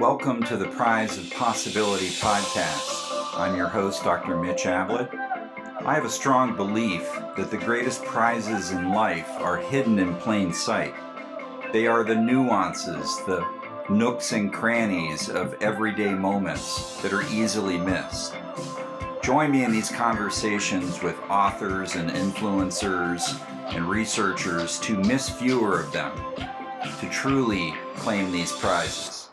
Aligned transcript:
Welcome 0.00 0.42
to 0.44 0.56
the 0.56 0.66
Prize 0.70 1.16
of 1.18 1.30
Possibility 1.30 2.08
podcast. 2.08 3.38
I'm 3.38 3.56
your 3.56 3.68
host, 3.68 4.02
Dr. 4.02 4.36
Mitch 4.36 4.66
Ablett. 4.66 5.08
I 5.14 5.94
have 5.94 6.04
a 6.04 6.10
strong 6.10 6.56
belief 6.56 7.08
that 7.36 7.48
the 7.52 7.58
greatest 7.58 8.04
prizes 8.04 8.72
in 8.72 8.92
life 8.92 9.28
are 9.38 9.56
hidden 9.56 10.00
in 10.00 10.16
plain 10.16 10.52
sight. 10.52 10.94
They 11.72 11.86
are 11.86 12.02
the 12.02 12.16
nuances, 12.16 13.16
the 13.26 13.46
nooks 13.88 14.32
and 14.32 14.52
crannies 14.52 15.28
of 15.28 15.54
everyday 15.62 16.12
moments 16.12 17.00
that 17.00 17.12
are 17.12 17.22
easily 17.30 17.78
missed. 17.78 18.34
Join 19.22 19.52
me 19.52 19.62
in 19.62 19.70
these 19.70 19.92
conversations 19.92 21.02
with 21.02 21.16
authors 21.30 21.94
and 21.94 22.10
influencers 22.10 23.40
and 23.72 23.88
researchers 23.88 24.80
to 24.80 24.98
miss 24.98 25.28
fewer 25.28 25.80
of 25.80 25.92
them, 25.92 26.12
to 27.00 27.08
truly 27.10 27.72
claim 27.94 28.32
these 28.32 28.50
prizes. 28.50 29.23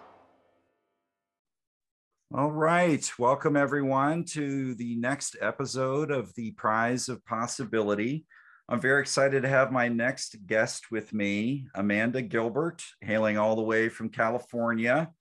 All 2.33 2.49
right. 2.49 3.11
Welcome, 3.19 3.57
everyone, 3.57 4.23
to 4.29 4.73
the 4.75 4.95
next 4.95 5.35
episode 5.41 6.11
of 6.11 6.33
the 6.35 6.51
Prize 6.51 7.09
of 7.09 7.25
Possibility. 7.25 8.25
I'm 8.69 8.79
very 8.79 9.01
excited 9.01 9.41
to 9.41 9.49
have 9.49 9.73
my 9.73 9.89
next 9.89 10.37
guest 10.47 10.91
with 10.91 11.11
me, 11.11 11.67
Amanda 11.75 12.21
Gilbert, 12.21 12.85
hailing 13.01 13.37
all 13.37 13.57
the 13.57 13.61
way 13.61 13.89
from 13.89 14.07
California, 14.07 15.11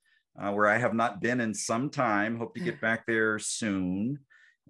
uh, 0.41 0.53
where 0.53 0.69
I 0.69 0.77
have 0.77 0.93
not 0.93 1.19
been 1.19 1.41
in 1.41 1.53
some 1.53 1.89
time. 1.89 2.37
Hope 2.37 2.55
to 2.55 2.61
get 2.61 2.79
back 2.81 3.05
there 3.05 3.37
soon. 3.39 4.17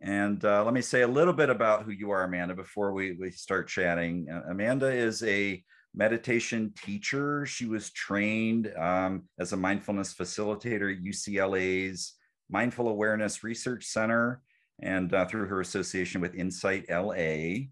And 0.01 0.43
uh, 0.43 0.65
let 0.65 0.73
me 0.73 0.81
say 0.81 1.03
a 1.03 1.07
little 1.07 1.33
bit 1.33 1.51
about 1.51 1.83
who 1.83 1.91
you 1.91 2.09
are, 2.09 2.23
Amanda, 2.23 2.55
before 2.55 2.91
we, 2.91 3.11
we 3.11 3.29
start 3.29 3.67
chatting. 3.67 4.25
Uh, 4.27 4.49
Amanda 4.49 4.91
is 4.91 5.21
a 5.21 5.63
meditation 5.93 6.73
teacher. 6.75 7.45
She 7.45 7.67
was 7.67 7.91
trained 7.91 8.73
um, 8.75 9.25
as 9.39 9.53
a 9.53 9.57
mindfulness 9.57 10.15
facilitator 10.15 10.91
at 10.91 11.03
UCLA's 11.03 12.15
Mindful 12.52 12.90
Awareness 12.90 13.44
Research 13.44 13.85
Center 13.85 14.41
and 14.82 15.13
uh, 15.13 15.26
through 15.26 15.48
her 15.48 15.62
association 15.62 16.21
with 16.21 16.35
Insight 16.35 16.85
LA. 16.90 17.68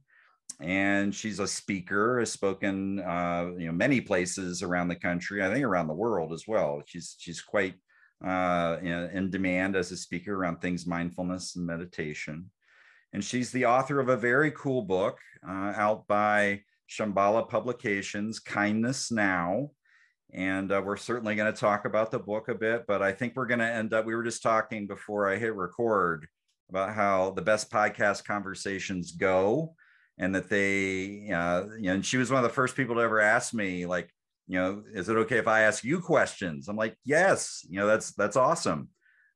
And 0.62 1.14
she's 1.14 1.40
a 1.40 1.48
speaker, 1.48 2.20
has 2.20 2.32
spoken, 2.32 3.00
uh, 3.00 3.52
you 3.58 3.68
know, 3.68 3.72
many 3.74 4.02
places 4.02 4.62
around 4.64 4.88
the 4.88 4.96
country. 4.96 5.44
I 5.44 5.52
think 5.54 5.66
around 5.66 5.88
the 5.88 5.94
world 5.94 6.34
as 6.34 6.46
well. 6.48 6.82
She's 6.86 7.16
she's 7.18 7.42
quite 7.42 7.76
uh, 8.26 8.78
in, 8.82 8.92
in 8.92 9.30
demand 9.30 9.76
as 9.76 9.92
a 9.92 9.98
speaker 9.98 10.36
around 10.36 10.60
things 10.60 10.86
mindfulness 10.86 11.56
and 11.56 11.66
meditation. 11.66 12.50
And 13.14 13.24
she's 13.24 13.52
the 13.52 13.66
author 13.66 14.00
of 14.00 14.10
a 14.10 14.18
very 14.18 14.52
cool 14.52 14.82
book 14.82 15.18
uh, 15.48 15.74
out 15.76 16.08
by 16.08 16.62
Shambhala 16.90 17.48
Publications, 17.48 18.40
Kindness 18.40 19.12
Now, 19.12 19.72
and 20.34 20.72
uh, 20.72 20.82
we're 20.84 20.98
certainly 20.98 21.36
going 21.36 21.52
to 21.52 21.60
talk 21.60 21.86
about 21.86 22.12
the 22.12 22.20
book 22.20 22.50
a 22.50 22.56
bit 22.56 22.86
but 22.88 23.02
i 23.02 23.12
think 23.12 23.36
we're 23.36 23.46
going 23.46 23.60
to 23.60 23.66
end 23.66 23.94
up 23.94 24.06
we 24.06 24.16
were 24.16 24.24
just 24.24 24.44
talking 24.44 24.88
before 24.88 25.30
i 25.30 25.38
hit 25.38 25.56
record 25.56 26.28
about 26.70 26.94
how 26.94 27.32
the 27.32 27.42
best 27.42 27.72
podcast 27.72 28.24
conversations 28.26 29.12
go 29.12 29.76
and 30.20 30.36
that 30.36 30.50
they 30.50 31.32
uh, 31.32 31.64
you 31.78 31.88
know 31.88 31.94
and 31.94 32.06
she 32.06 32.18
was 32.18 32.30
one 32.30 32.44
of 32.44 32.50
the 32.50 32.54
first 32.54 32.76
people 32.76 32.96
to 32.96 33.02
ever 33.02 33.20
ask 33.20 33.54
me 33.54 33.86
like 33.86 34.10
you 34.48 34.60
know 34.60 34.84
is 34.94 35.10
it 35.10 35.18
okay 35.18 35.38
if 35.38 35.48
i 35.48 35.62
ask 35.62 35.84
you 35.84 36.00
questions? 36.00 36.68
I'm 36.68 36.76
like 36.76 36.96
yes 37.06 37.66
you 37.70 37.80
know 37.80 37.88
that's 37.88 38.12
that's 38.14 38.36
awesome. 38.36 38.90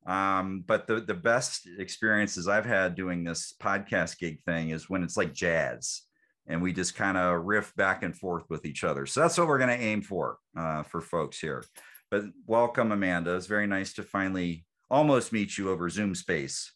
Um, 0.06 0.62
but 0.66 0.86
the 0.86 1.00
the 1.00 1.14
best 1.14 1.66
experiences 1.78 2.46
i've 2.46 2.66
had 2.66 2.94
doing 2.94 3.24
this 3.24 3.54
podcast 3.58 4.18
gig 4.18 4.42
thing 4.44 4.68
is 4.70 4.90
when 4.90 5.02
it's 5.02 5.16
like 5.16 5.32
jazz 5.32 6.02
and 6.46 6.62
we 6.62 6.72
just 6.72 6.94
kind 6.94 7.16
of 7.16 7.44
riff 7.44 7.74
back 7.76 8.02
and 8.02 8.16
forth 8.16 8.44
with 8.48 8.64
each 8.66 8.84
other. 8.84 9.06
So 9.06 9.20
that's 9.20 9.38
what 9.38 9.48
we're 9.48 9.58
going 9.58 9.76
to 9.76 9.84
aim 9.84 10.02
for 10.02 10.38
uh, 10.56 10.82
for 10.82 11.00
folks 11.00 11.40
here. 11.40 11.64
But 12.10 12.24
welcome, 12.46 12.92
Amanda. 12.92 13.34
It's 13.34 13.46
very 13.46 13.66
nice 13.66 13.92
to 13.94 14.02
finally 14.02 14.64
almost 14.90 15.32
meet 15.32 15.58
you 15.58 15.70
over 15.70 15.88
Zoom 15.88 16.14
space. 16.14 16.72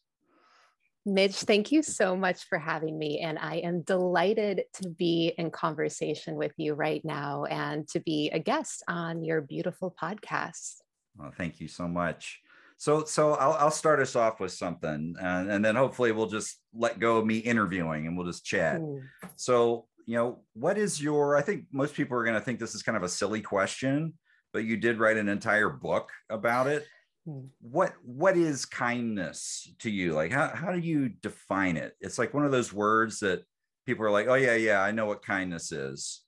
Mitch, 1.07 1.37
thank 1.37 1.73
you 1.73 1.83
so 1.83 2.17
much 2.17 2.45
for 2.45 2.59
having 2.59 2.99
me. 2.99 3.21
And 3.21 3.39
I 3.39 3.57
am 3.57 3.83
delighted 3.83 4.65
to 4.83 4.91
be 4.91 5.33
in 5.39 5.51
conversation 5.51 6.35
with 6.37 6.53
you 6.57 6.75
right 6.75 7.03
now 7.05 7.45
and 7.45 7.89
to 7.89 8.01
be 8.01 8.31
a 8.31 8.39
guest 8.39 8.83
on 8.89 9.25
your 9.25 9.41
beautiful 9.41 9.95
podcast. 10.01 10.77
Well, 11.17 11.33
thank 11.35 11.61
you 11.61 11.69
so 11.69 11.89
much. 11.89 12.41
So, 12.81 13.05
so 13.05 13.35
I'll, 13.35 13.55
I'll 13.55 13.71
start 13.73 13.99
us 13.99 14.15
off 14.15 14.39
with 14.39 14.53
something, 14.53 15.17
and, 15.21 15.51
and 15.51 15.65
then 15.65 15.75
hopefully 15.75 16.13
we'll 16.13 16.29
just 16.29 16.61
let 16.73 17.01
go 17.01 17.17
of 17.19 17.27
me 17.27 17.39
interviewing 17.39 18.07
and 18.07 18.17
we'll 18.17 18.27
just 18.27 18.45
chat. 18.45 18.81
Ooh. 18.81 19.03
So, 19.35 19.87
you 20.07 20.15
know, 20.15 20.45
what 20.55 20.79
is 20.79 21.03
your? 21.03 21.37
I 21.37 21.43
think 21.43 21.65
most 21.73 21.95
people 21.95 22.17
are 22.17 22.23
going 22.23 22.39
to 22.39 22.41
think 22.41 22.61
this 22.61 22.77
is 22.77 22.85
kind 22.85 22.97
of 22.97 23.03
a 23.03 23.09
silly 23.09 23.41
question, 23.41 24.15
but 24.53 24.65
you 24.65 24.77
did 24.77 25.01
write 25.01 25.17
an 25.17 25.29
entire 25.29 25.69
book 25.69 26.11
about 26.31 26.69
it. 26.69 26.87
Mm. 27.29 27.49
What 27.61 27.95
what 28.05 28.37
is 28.37 28.65
kindness 28.65 29.69
to 29.81 29.91
you? 29.91 30.13
Like, 30.13 30.31
how 30.31 30.49
how 30.49 30.71
do 30.71 30.79
you 30.79 31.09
define 31.09 31.77
it? 31.77 31.95
It's 32.01 32.17
like 32.17 32.33
one 32.33 32.45
of 32.45 32.53
those 32.53 32.73
words 32.73 33.19
that 33.21 33.43
people 33.87 34.05
are 34.05 34.11
like, 34.13 34.29
oh 34.29 34.35
yeah, 34.35 34.55
yeah, 34.55 34.81
I 34.81 34.93
know 34.93 35.07
what 35.07 35.25
kindness 35.25 35.73
is. 35.73 36.23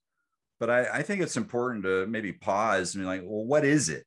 But 0.59 0.69
I, 0.69 0.99
I 0.99 1.03
think 1.03 1.23
it's 1.23 1.37
important 1.37 1.85
to 1.85 2.07
maybe 2.07 2.33
pause 2.33 2.95
and 2.95 3.05
be 3.05 3.07
like, 3.07 3.23
well, 3.23 3.45
what 3.45 3.65
is 3.65 3.89
it? 3.89 4.05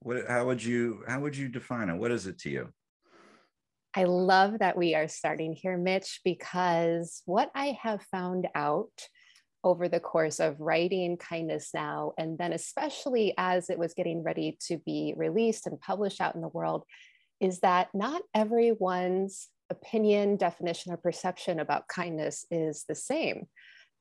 What 0.00 0.26
how 0.28 0.46
would 0.46 0.62
you 0.62 1.02
how 1.06 1.20
would 1.20 1.36
you 1.36 1.48
define 1.48 1.88
it? 1.90 1.96
What 1.96 2.10
is 2.10 2.26
it 2.26 2.38
to 2.40 2.50
you? 2.50 2.68
I 3.94 4.04
love 4.04 4.60
that 4.60 4.76
we 4.76 4.94
are 4.94 5.08
starting 5.08 5.52
here 5.52 5.76
mitch 5.76 6.20
because 6.24 7.22
what 7.26 7.50
i 7.54 7.76
have 7.82 8.02
found 8.10 8.46
out 8.54 8.92
over 9.62 9.88
the 9.88 10.00
course 10.00 10.40
of 10.40 10.60
writing 10.60 11.16
kindness 11.16 11.70
now 11.74 12.12
and 12.16 12.38
then 12.38 12.52
especially 12.52 13.34
as 13.36 13.68
it 13.68 13.78
was 13.78 13.94
getting 13.94 14.22
ready 14.22 14.56
to 14.68 14.78
be 14.86 15.12
released 15.16 15.66
and 15.66 15.80
published 15.80 16.20
out 16.20 16.34
in 16.34 16.40
the 16.40 16.48
world 16.48 16.84
is 17.40 17.60
that 17.60 17.88
not 17.92 18.22
everyone's 18.34 19.48
opinion 19.70 20.36
definition 20.36 20.92
or 20.92 20.96
perception 20.96 21.60
about 21.60 21.88
kindness 21.88 22.44
is 22.50 22.84
the 22.88 22.94
same 22.94 23.46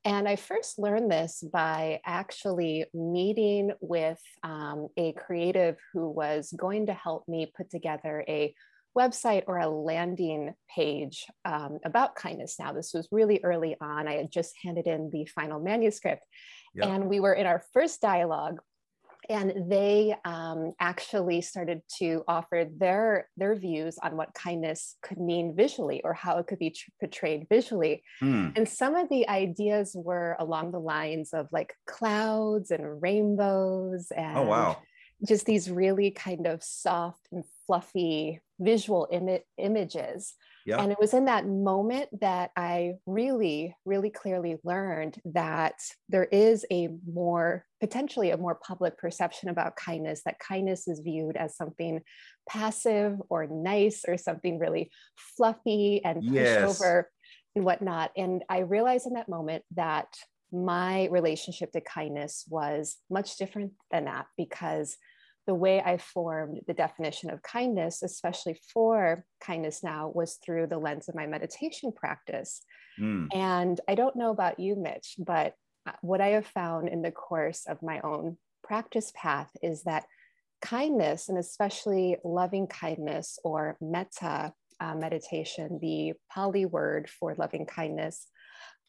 and 0.06 0.28
I 0.28 0.38
first 0.38 0.80
learned 0.80 1.12
this 1.12 1.44
by 1.52 2.00
actually 2.06 2.86
meeting 2.94 3.72
with 3.82 4.22
um, 4.44 4.88
a 4.96 5.12
creative 5.14 5.78
who 5.94 6.10
was 6.10 6.54
going 6.58 6.86
to 6.86 6.94
help 6.94 7.28
me 7.28 7.52
put 7.56 7.70
together 7.70 8.24
a 8.28 8.54
website 8.98 9.44
or 9.48 9.58
a 9.58 9.68
landing 9.68 10.54
page 10.74 11.26
um, 11.46 11.80
about 11.86 12.16
kindness 12.16 12.56
now. 12.60 12.72
This 12.72 12.94
was 12.94 13.08
really 13.12 13.40
early 13.44 13.76
on. 13.82 14.08
I 14.08 14.14
had 14.14 14.32
just 14.32 14.54
handed 14.64 14.88
in 14.88 15.10
the 15.12 15.26
final 15.26 15.60
manuscript. 15.60 16.24
Yep. 16.76 16.88
And 16.88 17.10
we 17.10 17.20
were 17.20 17.34
in 17.34 17.46
our 17.46 17.64
first 17.74 18.02
dialogue 18.02 18.60
and 19.30 19.70
they 19.70 20.16
um, 20.26 20.74
actually 20.80 21.42
started 21.42 21.82
to 22.00 22.24
offer 22.28 22.66
their 22.78 23.30
their 23.38 23.56
views 23.56 23.98
on 24.02 24.18
what 24.18 24.34
kindness 24.34 24.96
could 25.02 25.20
mean 25.20 25.56
visually 25.56 26.02
or 26.04 26.14
how 26.14 26.40
it 26.40 26.48
could 26.48 26.60
be 26.60 26.72
tr- 26.72 26.90
portrayed 27.00 27.48
visually. 27.50 28.04
Hmm. 28.20 28.50
and 28.56 28.68
some 28.68 28.96
of 28.96 29.08
the 29.10 29.30
ideas 29.30 29.96
were 29.96 30.36
along 30.40 30.72
the 30.72 30.80
lines 30.80 31.34
of 31.34 31.48
like 31.52 31.74
clouds 31.86 32.72
and 32.72 33.02
rainbows 33.02 34.12
and 34.16 34.38
oh 34.38 34.44
wow. 34.44 34.78
just 35.28 35.46
these 35.46 35.70
really 35.70 36.12
kind 36.12 36.48
of 36.48 36.64
soft 36.64 37.28
and 37.32 37.44
fluffy 37.68 38.42
visual 38.60 39.08
Im- 39.12 39.40
images 39.58 40.34
yeah. 40.70 40.82
And 40.82 40.92
it 40.92 41.00
was 41.00 41.14
in 41.14 41.26
that 41.26 41.48
moment 41.48 42.10
that 42.22 42.52
I 42.56 42.94
really, 43.06 43.76
really 43.86 44.10
clearly 44.10 44.58
learned 44.64 45.20
that 45.26 45.76
there 46.10 46.26
is 46.26 46.66
a 46.72 46.90
more, 47.12 47.66
potentially 47.80 48.30
a 48.30 48.38
more 48.38 48.56
public 48.56 48.98
perception 48.98 49.50
about 49.50 49.76
kindness, 49.76 50.22
that 50.26 50.40
kindness 50.40 50.88
is 50.88 51.00
viewed 51.00 51.36
as 51.38 51.58
something 51.58 52.02
passive 52.48 53.20
or 53.30 53.48
nice 53.48 54.04
or 54.08 54.18
something 54.18 54.60
really 54.60 54.92
fluffy 55.36 56.04
and 56.06 56.22
pushed 56.22 56.34
yes. 56.34 56.82
over 56.82 57.10
and 57.56 57.66
whatnot. 57.66 58.12
And 58.16 58.44
I 58.50 58.60
realized 58.60 59.08
in 59.08 59.14
that 59.14 59.30
moment 59.30 59.64
that 59.76 60.08
my 60.52 61.08
relationship 61.12 61.72
to 61.72 61.82
kindness 61.82 62.46
was 62.50 62.98
much 63.10 63.38
different 63.38 63.74
than 63.92 64.06
that 64.06 64.28
because 64.38 64.98
the 65.50 65.56
way 65.56 65.82
I 65.82 65.98
formed 65.98 66.60
the 66.68 66.76
definition 66.76 67.32
of 67.32 67.42
kindness, 67.42 68.04
especially 68.04 68.62
for 68.72 69.26
kindness 69.42 69.84
now, 69.84 70.12
was 70.14 70.36
through 70.46 70.68
the 70.68 70.78
lens 70.78 71.10
of 71.10 71.16
my 71.16 71.26
meditation 71.26 71.92
practice. 71.92 72.62
Mm. 73.02 73.30
And 73.34 73.82
I 73.88 73.96
don't 73.96 74.16
know 74.16 74.30
about 74.30 74.60
you, 74.60 74.76
Mitch, 74.76 75.16
but 75.18 75.56
uh, 75.88 75.94
what 76.02 76.22
I 76.22 76.28
have 76.38 76.46
found 76.46 76.88
in 76.88 77.02
the 77.02 77.10
course 77.10 77.64
of 77.68 77.82
my 77.82 78.00
own 78.02 78.38
practice 78.64 79.12
path 79.16 79.50
is 79.64 79.82
that 79.86 80.06
kindness, 80.62 81.30
and 81.30 81.38
especially 81.40 82.18
loving 82.24 82.68
kindness 82.68 83.40
or 83.44 83.76
metta 83.82 84.54
uh, 84.80 84.94
meditation, 84.94 85.80
the 85.82 86.14
Pali 86.32 86.68
word 86.68 87.10
for 87.10 87.34
loving 87.40 87.66
kindness, 87.66 88.28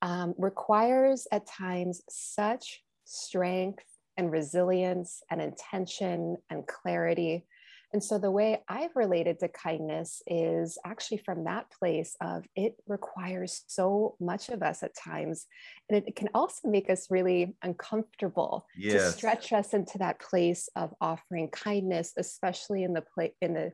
um, 0.02 0.34
requires 0.36 1.26
at 1.32 1.46
times 1.46 2.02
such 2.10 2.82
strength 3.06 3.82
and 4.16 4.30
resilience 4.30 5.22
and 5.30 5.40
intention 5.40 6.36
and 6.50 6.66
clarity. 6.66 7.44
And 7.92 8.02
so 8.02 8.18
the 8.18 8.30
way 8.30 8.62
I've 8.68 8.94
related 8.94 9.40
to 9.40 9.48
kindness 9.48 10.22
is 10.26 10.78
actually 10.84 11.18
from 11.18 11.44
that 11.44 11.66
place 11.76 12.16
of 12.20 12.44
it 12.54 12.76
requires 12.86 13.64
so 13.66 14.14
much 14.20 14.48
of 14.48 14.62
us 14.62 14.84
at 14.84 14.94
times. 14.94 15.46
And 15.88 16.04
it, 16.06 16.14
can 16.14 16.28
also 16.32 16.68
make 16.68 16.88
us 16.88 17.08
really 17.10 17.56
uncomfortable 17.62 18.66
yes. 18.76 18.92
to 18.92 19.18
stretch 19.18 19.52
us 19.52 19.74
into 19.74 19.98
that 19.98 20.20
place 20.20 20.68
of 20.76 20.94
offering 21.00 21.48
kindness, 21.48 22.12
especially 22.16 22.84
in 22.84 22.92
the 22.92 23.02
place 23.02 23.32
in 23.40 23.54
the 23.54 23.72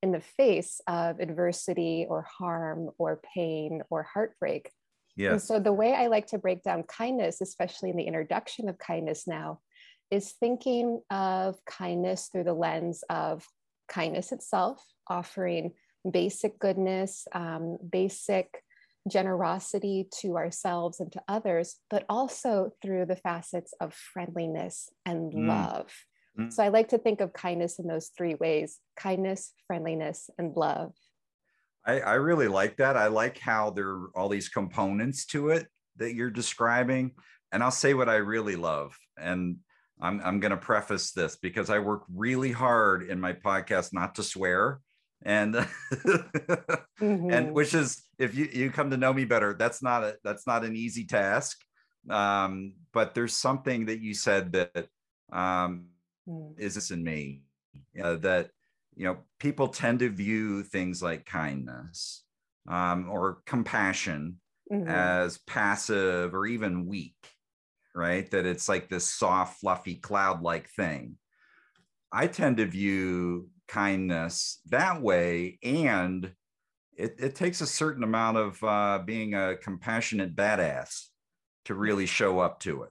in 0.00 0.12
the 0.12 0.20
face 0.20 0.80
of 0.86 1.18
adversity 1.18 2.06
or 2.08 2.22
harm 2.22 2.90
or 2.98 3.20
pain 3.34 3.82
or 3.90 4.04
heartbreak. 4.04 4.70
Yeah. 5.16 5.32
And 5.32 5.42
so 5.42 5.58
the 5.58 5.72
way 5.72 5.94
I 5.94 6.06
like 6.06 6.28
to 6.28 6.38
break 6.38 6.62
down 6.62 6.84
kindness, 6.84 7.40
especially 7.40 7.90
in 7.90 7.96
the 7.96 8.04
introduction 8.04 8.68
of 8.68 8.78
kindness 8.78 9.26
now, 9.26 9.58
is 10.10 10.32
thinking 10.32 11.00
of 11.10 11.56
kindness 11.66 12.28
through 12.32 12.44
the 12.44 12.54
lens 12.54 13.04
of 13.10 13.46
kindness 13.88 14.32
itself, 14.32 14.84
offering 15.08 15.72
basic 16.10 16.58
goodness, 16.58 17.26
um, 17.32 17.78
basic 17.90 18.62
generosity 19.08 20.08
to 20.20 20.36
ourselves 20.36 21.00
and 21.00 21.10
to 21.12 21.22
others, 21.28 21.76
but 21.90 22.04
also 22.08 22.70
through 22.82 23.06
the 23.06 23.16
facets 23.16 23.72
of 23.80 23.94
friendliness 23.94 24.90
and 25.06 25.32
mm. 25.32 25.48
love. 25.48 25.90
Mm. 26.38 26.52
So 26.52 26.62
I 26.62 26.68
like 26.68 26.88
to 26.88 26.98
think 26.98 27.20
of 27.20 27.32
kindness 27.32 27.78
in 27.78 27.86
those 27.86 28.10
three 28.16 28.34
ways 28.34 28.78
kindness, 28.96 29.52
friendliness, 29.66 30.30
and 30.38 30.54
love. 30.56 30.92
I, 31.86 32.00
I 32.00 32.14
really 32.14 32.48
like 32.48 32.76
that. 32.76 32.96
I 32.96 33.06
like 33.06 33.38
how 33.38 33.70
there 33.70 33.88
are 33.88 34.10
all 34.14 34.28
these 34.28 34.48
components 34.48 35.24
to 35.26 35.50
it 35.50 35.66
that 35.96 36.14
you're 36.14 36.30
describing. 36.30 37.12
And 37.50 37.62
I'll 37.62 37.70
say 37.70 37.94
what 37.94 38.08
I 38.08 38.16
really 38.16 38.56
love. 38.56 38.96
And 39.16 39.56
I'm, 40.00 40.20
I'm 40.24 40.40
going 40.40 40.50
to 40.50 40.56
preface 40.56 41.12
this 41.12 41.36
because 41.36 41.70
I 41.70 41.78
work 41.78 42.04
really 42.14 42.52
hard 42.52 43.08
in 43.08 43.20
my 43.20 43.32
podcast 43.32 43.92
not 43.92 44.14
to 44.16 44.22
swear. 44.22 44.80
And 45.24 45.54
mm-hmm. 45.92 47.30
and 47.30 47.52
which 47.52 47.74
is 47.74 48.02
if 48.18 48.36
you, 48.36 48.48
you 48.52 48.70
come 48.70 48.90
to 48.90 48.96
know 48.96 49.12
me 49.12 49.24
better, 49.24 49.54
that's 49.54 49.82
not 49.82 50.04
a 50.04 50.16
that's 50.22 50.46
not 50.46 50.64
an 50.64 50.76
easy 50.76 51.04
task. 51.04 51.58
Um, 52.08 52.74
but 52.92 53.14
there's 53.14 53.34
something 53.34 53.86
that 53.86 54.00
you 54.00 54.14
said 54.14 54.52
that 54.52 54.86
um, 55.32 55.86
mm. 56.28 56.58
is 56.58 56.76
this 56.76 56.92
in 56.92 57.02
me 57.02 57.42
uh, 58.00 58.16
that 58.16 58.50
you 58.94 59.06
know 59.06 59.18
people 59.40 59.68
tend 59.68 59.98
to 60.00 60.08
view 60.08 60.62
things 60.62 61.02
like 61.02 61.26
kindness 61.26 62.22
um, 62.68 63.10
or 63.10 63.38
compassion 63.44 64.36
mm-hmm. 64.70 64.88
as 64.88 65.38
passive 65.38 66.32
or 66.32 66.46
even 66.46 66.86
weak 66.86 67.16
right? 67.94 68.30
That 68.30 68.46
it's 68.46 68.68
like 68.68 68.88
this 68.88 69.08
soft, 69.08 69.60
fluffy, 69.60 69.96
cloud 69.96 70.42
like 70.42 70.68
thing. 70.70 71.16
I 72.12 72.26
tend 72.26 72.56
to 72.58 72.66
view 72.66 73.50
kindness 73.68 74.60
that 74.70 75.02
way. 75.02 75.58
And 75.62 76.32
it, 76.96 77.16
it 77.18 77.34
takes 77.34 77.60
a 77.60 77.66
certain 77.66 78.02
amount 78.02 78.38
of 78.38 78.64
uh, 78.64 79.00
being 79.04 79.34
a 79.34 79.56
compassionate 79.56 80.34
badass 80.34 81.06
to 81.66 81.74
really 81.74 82.06
show 82.06 82.40
up 82.40 82.60
to 82.60 82.82
it. 82.84 82.90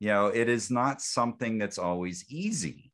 You 0.00 0.08
know, 0.08 0.26
it 0.28 0.48
is 0.48 0.70
not 0.70 1.00
something 1.00 1.58
that's 1.58 1.78
always 1.78 2.24
easy 2.28 2.92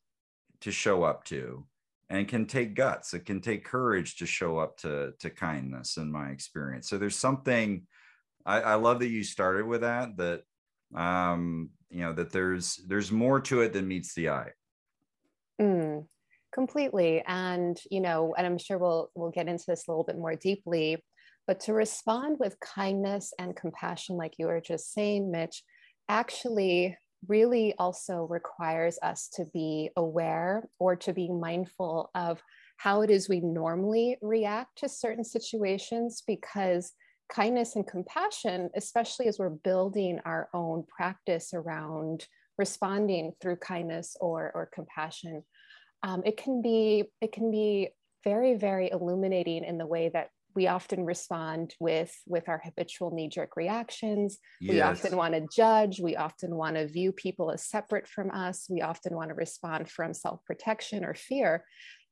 to 0.61 0.73
show 0.73 1.05
up 1.05 1.25
to 1.25 1.67
and 2.11 2.27
can 2.27 2.47
take 2.47 2.75
guts. 2.75 3.15
It 3.15 3.27
can 3.27 3.41
take 3.41 3.65
courage 3.65 4.17
to 4.17 4.27
show 4.27 4.59
up 4.59 4.79
to, 4.79 5.13
to 5.21 5.31
kindness 5.31 5.99
in 5.99 6.11
my 6.11 6.31
experience. 6.31 6.89
So 6.89 6.99
there's 6.99 7.17
something 7.17 7.87
I, 8.45 8.61
I 8.61 8.75
love 8.75 9.01
that 9.01 9.09
you 9.09 9.23
started 9.23 9.67
with 9.67 9.83
that, 9.83 10.17
that 10.17 10.43
um, 10.95 11.71
you 11.91 12.01
know 12.01 12.13
that 12.13 12.33
there's 12.33 12.81
there's 12.87 13.11
more 13.11 13.41
to 13.41 13.61
it 13.63 13.73
than 13.73 13.89
meets 13.89 14.15
the 14.15 14.31
eye. 14.31 14.51
Mm, 15.61 16.07
completely. 16.53 17.23
And 17.27 17.79
you 17.91 18.01
know 18.01 18.35
and 18.37 18.47
i'm 18.47 18.59
sure 18.59 18.79
we'll 18.79 19.11
we'll 19.15 19.31
get 19.31 19.49
into 19.49 19.65
this 19.67 19.87
a 19.87 19.91
little 19.91 20.05
bit 20.05 20.19
more 20.19 20.35
deeply 20.35 21.03
but 21.47 21.61
to 21.61 21.73
respond 21.73 22.37
with 22.39 22.61
kindness 22.61 23.33
and 23.39 23.57
compassion 23.57 24.17
like 24.17 24.35
you 24.39 24.47
were 24.47 24.61
just 24.61 24.93
saying 24.93 25.31
mitch 25.31 25.63
actually 26.09 26.97
really 27.27 27.75
also 27.79 28.27
requires 28.31 28.99
us 29.03 29.29
to 29.35 29.45
be 29.53 29.91
aware 29.97 30.69
or 30.79 30.95
to 30.95 31.13
be 31.13 31.29
mindful 31.29 32.11
of 32.15 32.41
how 32.77 33.03
it 33.03 33.11
is 33.11 33.29
we 33.29 33.41
normally 33.41 34.17
react 34.23 34.79
to 34.79 34.89
certain 34.89 35.25
situations 35.25 36.23
because 36.27 36.93
kindness 37.29 37.77
and 37.77 37.87
compassion, 37.87 38.71
especially 38.75 39.27
as 39.27 39.39
we're 39.39 39.51
building 39.51 40.21
our 40.25 40.49
own 40.55 40.85
practice 40.89 41.53
around 41.55 42.27
responding 42.57 43.33
through 43.41 43.57
kindness 43.57 44.17
or, 44.21 44.51
or 44.55 44.71
compassion, 44.73 45.43
um, 46.03 46.23
it 46.25 46.37
can 46.37 46.63
be 46.63 47.05
it 47.21 47.33
can 47.33 47.51
be 47.51 47.91
very 48.25 48.55
very 48.55 48.91
illuminating 48.91 49.65
in 49.65 49.79
the 49.79 49.87
way 49.87 50.09
that 50.09 50.31
we 50.55 50.67
often 50.67 51.05
respond 51.05 51.75
with 51.79 52.13
with 52.27 52.49
our 52.49 52.61
habitual 52.65 53.11
knee-jerk 53.13 53.57
reactions. 53.57 54.39
Yes. 54.61 54.73
we 54.73 54.81
often 54.81 55.17
want 55.17 55.35
to 55.35 55.47
judge. 55.55 56.01
We 56.01 56.17
often 56.17 56.57
want 56.57 56.77
to 56.77 56.89
view 56.89 57.13
people 57.13 57.51
as 57.51 57.65
separate 57.65 58.09
from 58.09 58.31
us. 58.31 58.67
We 58.69 58.81
often 58.81 59.15
want 59.15 59.29
to 59.29 59.35
respond 59.35 59.89
from 59.89 60.15
self-protection 60.15 61.05
or 61.05 61.15
fear 61.15 61.65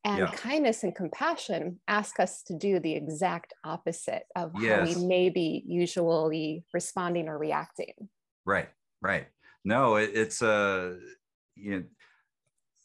and 0.06 0.18
yeah. 0.18 0.30
kindness 0.30 0.84
and 0.84 0.94
compassion 0.94 1.80
ask 1.88 2.20
us 2.20 2.44
to 2.44 2.54
do 2.54 2.78
the 2.78 2.94
exact 2.94 3.52
opposite 3.64 4.22
of 4.36 4.52
yes. 4.60 4.94
how 4.94 5.00
we 5.00 5.04
may 5.04 5.28
be 5.30 5.64
usually 5.66 6.64
responding 6.72 7.28
or 7.28 7.36
reacting. 7.36 8.08
Right, 8.44 8.68
right. 9.02 9.26
No, 9.64 9.96
it, 9.96 10.12
it's 10.14 10.42
a, 10.42 10.48
uh, 10.48 10.92
you 11.56 11.70
know, 11.70 11.84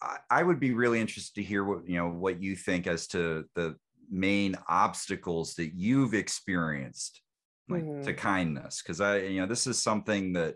I, 0.01 0.18
I 0.31 0.44
would 0.44 0.59
be 0.59 0.73
really 0.73 1.00
interested 1.00 1.35
to 1.35 1.44
hear 1.44 1.63
what, 1.63 1.88
you 1.88 1.97
know, 1.97 2.09
what 2.09 2.41
you 2.41 2.56
think 2.56 2.88
as 2.88 3.06
to 3.09 3.45
the 3.53 3.75
main 4.09 4.56
obstacles 4.67 5.53
that 5.56 5.75
you've 5.75 6.15
experienced 6.15 7.21
like, 7.69 7.83
mm-hmm. 7.83 8.01
to 8.01 8.13
kindness. 8.15 8.81
Cause 8.81 9.00
I, 9.00 9.17
you 9.19 9.41
know, 9.41 9.47
this 9.47 9.67
is 9.67 9.81
something 9.81 10.33
that 10.33 10.56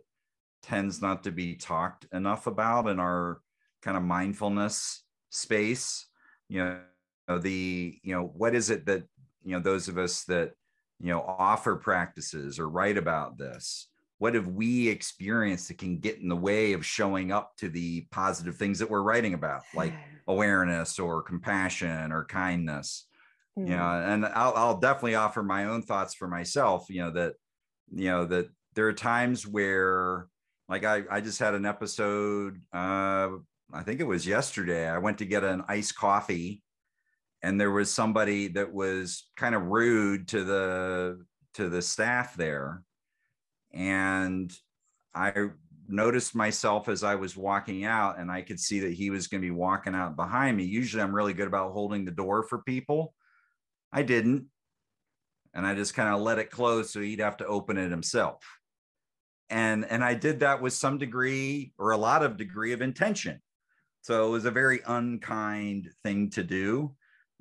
tends 0.63 0.99
not 0.99 1.25
to 1.25 1.31
be 1.31 1.57
talked 1.57 2.07
enough 2.11 2.47
about 2.47 2.87
in 2.87 2.99
our 2.99 3.39
kind 3.83 3.97
of 3.97 4.01
mindfulness 4.01 5.03
space 5.29 6.07
you 6.49 6.59
know 7.27 7.39
the 7.39 7.99
you 8.03 8.13
know 8.13 8.31
what 8.35 8.55
is 8.55 8.69
it 8.69 8.85
that 8.85 9.03
you 9.43 9.55
know 9.55 9.59
those 9.59 9.87
of 9.87 9.97
us 9.97 10.23
that 10.25 10.51
you 10.99 11.11
know 11.11 11.21
offer 11.21 11.75
practices 11.75 12.59
or 12.59 12.69
write 12.69 12.97
about 12.97 13.37
this 13.37 13.87
what 14.17 14.33
have 14.33 14.47
we 14.47 14.87
experienced 14.87 15.67
that 15.67 15.77
can 15.77 15.99
get 15.99 16.19
in 16.19 16.29
the 16.29 16.35
way 16.35 16.73
of 16.73 16.85
showing 16.85 17.31
up 17.31 17.55
to 17.57 17.69
the 17.69 18.01
positive 18.11 18.55
things 18.55 18.79
that 18.79 18.89
we're 18.89 19.01
writing 19.01 19.33
about 19.33 19.61
like 19.73 19.93
awareness 20.27 20.99
or 20.99 21.21
compassion 21.21 22.11
or 22.11 22.25
kindness 22.25 23.07
mm-hmm. 23.57 23.69
you 23.69 23.75
know 23.75 23.83
and 23.83 24.25
I'll, 24.25 24.53
I'll 24.55 24.79
definitely 24.79 25.15
offer 25.15 25.43
my 25.43 25.65
own 25.65 25.81
thoughts 25.81 26.13
for 26.13 26.27
myself 26.27 26.85
you 26.89 27.01
know 27.01 27.11
that 27.11 27.33
you 27.93 28.09
know 28.09 28.25
that 28.25 28.47
there 28.73 28.87
are 28.87 28.93
times 28.93 29.45
where 29.45 30.27
like 30.69 30.85
i 30.85 31.03
i 31.11 31.21
just 31.21 31.39
had 31.39 31.53
an 31.53 31.65
episode 31.65 32.61
uh 32.73 33.29
I 33.73 33.83
think 33.83 33.99
it 33.99 34.07
was 34.07 34.27
yesterday. 34.27 34.87
I 34.87 34.97
went 34.99 35.17
to 35.19 35.25
get 35.25 35.43
an 35.43 35.63
iced 35.67 35.95
coffee 35.95 36.61
and 37.41 37.59
there 37.59 37.71
was 37.71 37.91
somebody 37.91 38.47
that 38.49 38.73
was 38.73 39.29
kind 39.35 39.55
of 39.55 39.63
rude 39.63 40.27
to 40.29 40.43
the 40.43 41.25
to 41.55 41.69
the 41.69 41.81
staff 41.81 42.35
there 42.35 42.83
and 43.73 44.51
I 45.13 45.49
noticed 45.87 46.35
myself 46.35 46.89
as 46.89 47.03
I 47.03 47.15
was 47.15 47.37
walking 47.37 47.85
out 47.85 48.17
and 48.17 48.31
I 48.31 48.41
could 48.41 48.59
see 48.59 48.79
that 48.81 48.93
he 48.93 49.09
was 49.09 49.27
going 49.27 49.41
to 49.41 49.45
be 49.45 49.51
walking 49.51 49.95
out 49.95 50.15
behind 50.15 50.57
me. 50.57 50.63
Usually 50.63 51.03
I'm 51.03 51.15
really 51.15 51.33
good 51.33 51.47
about 51.47 51.73
holding 51.73 52.05
the 52.05 52.11
door 52.11 52.43
for 52.43 52.59
people. 52.59 53.13
I 53.93 54.01
didn't. 54.01 54.47
And 55.53 55.65
I 55.65 55.73
just 55.75 55.93
kind 55.93 56.13
of 56.13 56.21
let 56.21 56.39
it 56.39 56.51
close 56.51 56.91
so 56.91 56.99
he'd 56.99 57.19
have 57.19 57.37
to 57.37 57.45
open 57.45 57.77
it 57.77 57.89
himself. 57.91 58.43
And 59.49 59.85
and 59.85 60.03
I 60.03 60.15
did 60.15 60.39
that 60.39 60.61
with 60.61 60.73
some 60.73 60.97
degree 60.97 61.73
or 61.77 61.91
a 61.91 61.97
lot 61.97 62.23
of 62.23 62.37
degree 62.37 62.73
of 62.73 62.81
intention. 62.81 63.41
So 64.05 64.27
it 64.27 64.29
was 64.29 64.45
a 64.45 64.51
very 64.51 64.81
unkind 64.85 65.89
thing 66.03 66.29
to 66.29 66.43
do. 66.43 66.93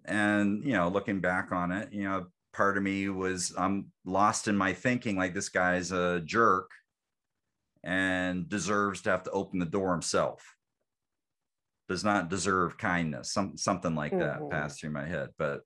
And, 0.07 0.65
you 0.65 0.73
know, 0.73 0.89
looking 0.89 1.21
back 1.21 1.53
on 1.53 1.71
it, 1.71 1.93
you 1.93 2.05
know, 2.05 2.29
part 2.55 2.79
of 2.79 2.83
me 2.83 3.11
was 3.11 3.53
I'm 3.59 3.89
lost 4.07 4.49
in 4.49 4.57
my 4.57 4.73
thinking 4.73 5.19
like 5.19 5.35
this 5.35 5.51
guy's 5.51 5.93
a 5.93 6.23
jerk 6.25 6.71
and 7.83 8.49
deserves 8.49 9.03
to 9.03 9.11
have 9.11 9.25
to 9.25 9.31
open 9.33 9.59
the 9.59 9.67
door 9.67 9.93
himself. 9.93 10.55
Does 11.91 12.03
not 12.03 12.31
deserve 12.31 12.79
kindness. 12.79 13.31
Some 13.31 13.59
something 13.59 13.95
like 13.95 14.13
that 14.13 14.39
mm-hmm. 14.39 14.49
passed 14.49 14.81
through 14.81 14.93
my 14.93 15.07
head. 15.07 15.29
But 15.37 15.61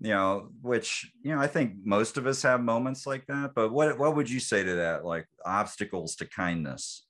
you 0.00 0.10
know, 0.10 0.50
which 0.60 1.10
you 1.22 1.34
know, 1.34 1.40
I 1.40 1.46
think 1.46 1.76
most 1.82 2.18
of 2.18 2.26
us 2.26 2.42
have 2.42 2.60
moments 2.60 3.06
like 3.06 3.24
that. 3.28 3.52
But 3.54 3.72
what 3.72 3.98
what 3.98 4.16
would 4.16 4.28
you 4.28 4.38
say 4.38 4.62
to 4.62 4.74
that? 4.74 5.06
Like 5.06 5.24
obstacles 5.46 6.16
to 6.16 6.26
kindness? 6.26 7.06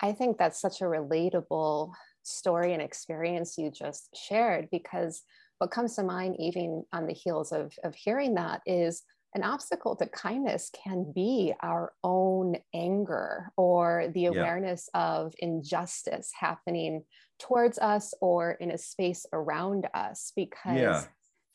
I 0.00 0.12
think 0.12 0.38
that's 0.38 0.60
such 0.60 0.80
a 0.80 0.84
relatable 0.84 1.92
story 2.22 2.72
and 2.72 2.82
experience 2.82 3.58
you 3.58 3.70
just 3.70 4.16
shared 4.16 4.68
because 4.70 5.22
what 5.58 5.70
comes 5.70 5.96
to 5.96 6.02
mind, 6.02 6.36
even 6.38 6.84
on 6.92 7.06
the 7.06 7.12
heels 7.12 7.52
of, 7.52 7.72
of 7.82 7.94
hearing 7.94 8.34
that, 8.34 8.62
is 8.64 9.02
an 9.34 9.42
obstacle 9.42 9.94
to 9.96 10.06
kindness 10.06 10.70
can 10.84 11.12
be 11.14 11.52
our 11.62 11.92
own 12.02 12.56
anger 12.74 13.52
or 13.56 14.06
the 14.14 14.26
awareness 14.26 14.88
yeah. 14.94 15.00
of 15.02 15.34
injustice 15.38 16.30
happening 16.38 17.04
towards 17.38 17.78
us 17.78 18.14
or 18.20 18.52
in 18.52 18.70
a 18.70 18.78
space 18.78 19.26
around 19.32 19.86
us 19.92 20.32
because 20.34 20.78
yeah. 20.78 21.04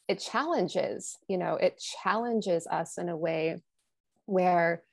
it 0.07 0.19
challenges, 0.19 1.17
you 1.27 1.37
know, 1.37 1.55
it 1.55 1.81
challenges 2.03 2.67
us 2.67 2.97
in 2.97 3.09
a 3.09 3.17
way 3.17 3.61
where 4.25 4.83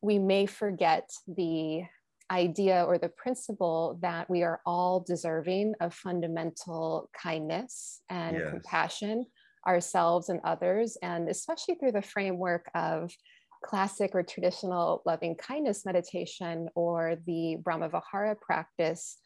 we 0.00 0.18
may 0.18 0.46
forget 0.46 1.10
the 1.26 1.82
idea 2.30 2.84
or 2.84 2.98
the 2.98 3.08
principle 3.08 3.98
that 4.02 4.28
we 4.28 4.42
are 4.42 4.60
all 4.66 5.00
deserving 5.00 5.74
of 5.80 5.94
fundamental 5.94 7.10
kindness 7.20 8.02
and 8.10 8.36
yes. 8.36 8.50
compassion 8.50 9.26
ourselves 9.66 10.28
and 10.28 10.40
others, 10.44 10.96
and 11.02 11.28
especially 11.28 11.74
through 11.74 11.92
the 11.92 12.02
framework 12.02 12.70
of 12.74 13.12
classic 13.64 14.14
or 14.14 14.22
traditional 14.22 15.02
loving 15.04 15.34
kindness 15.34 15.84
meditation 15.84 16.68
or 16.74 17.16
the 17.26 17.56
Brahmavihara 17.62 18.40
practice 18.40 19.18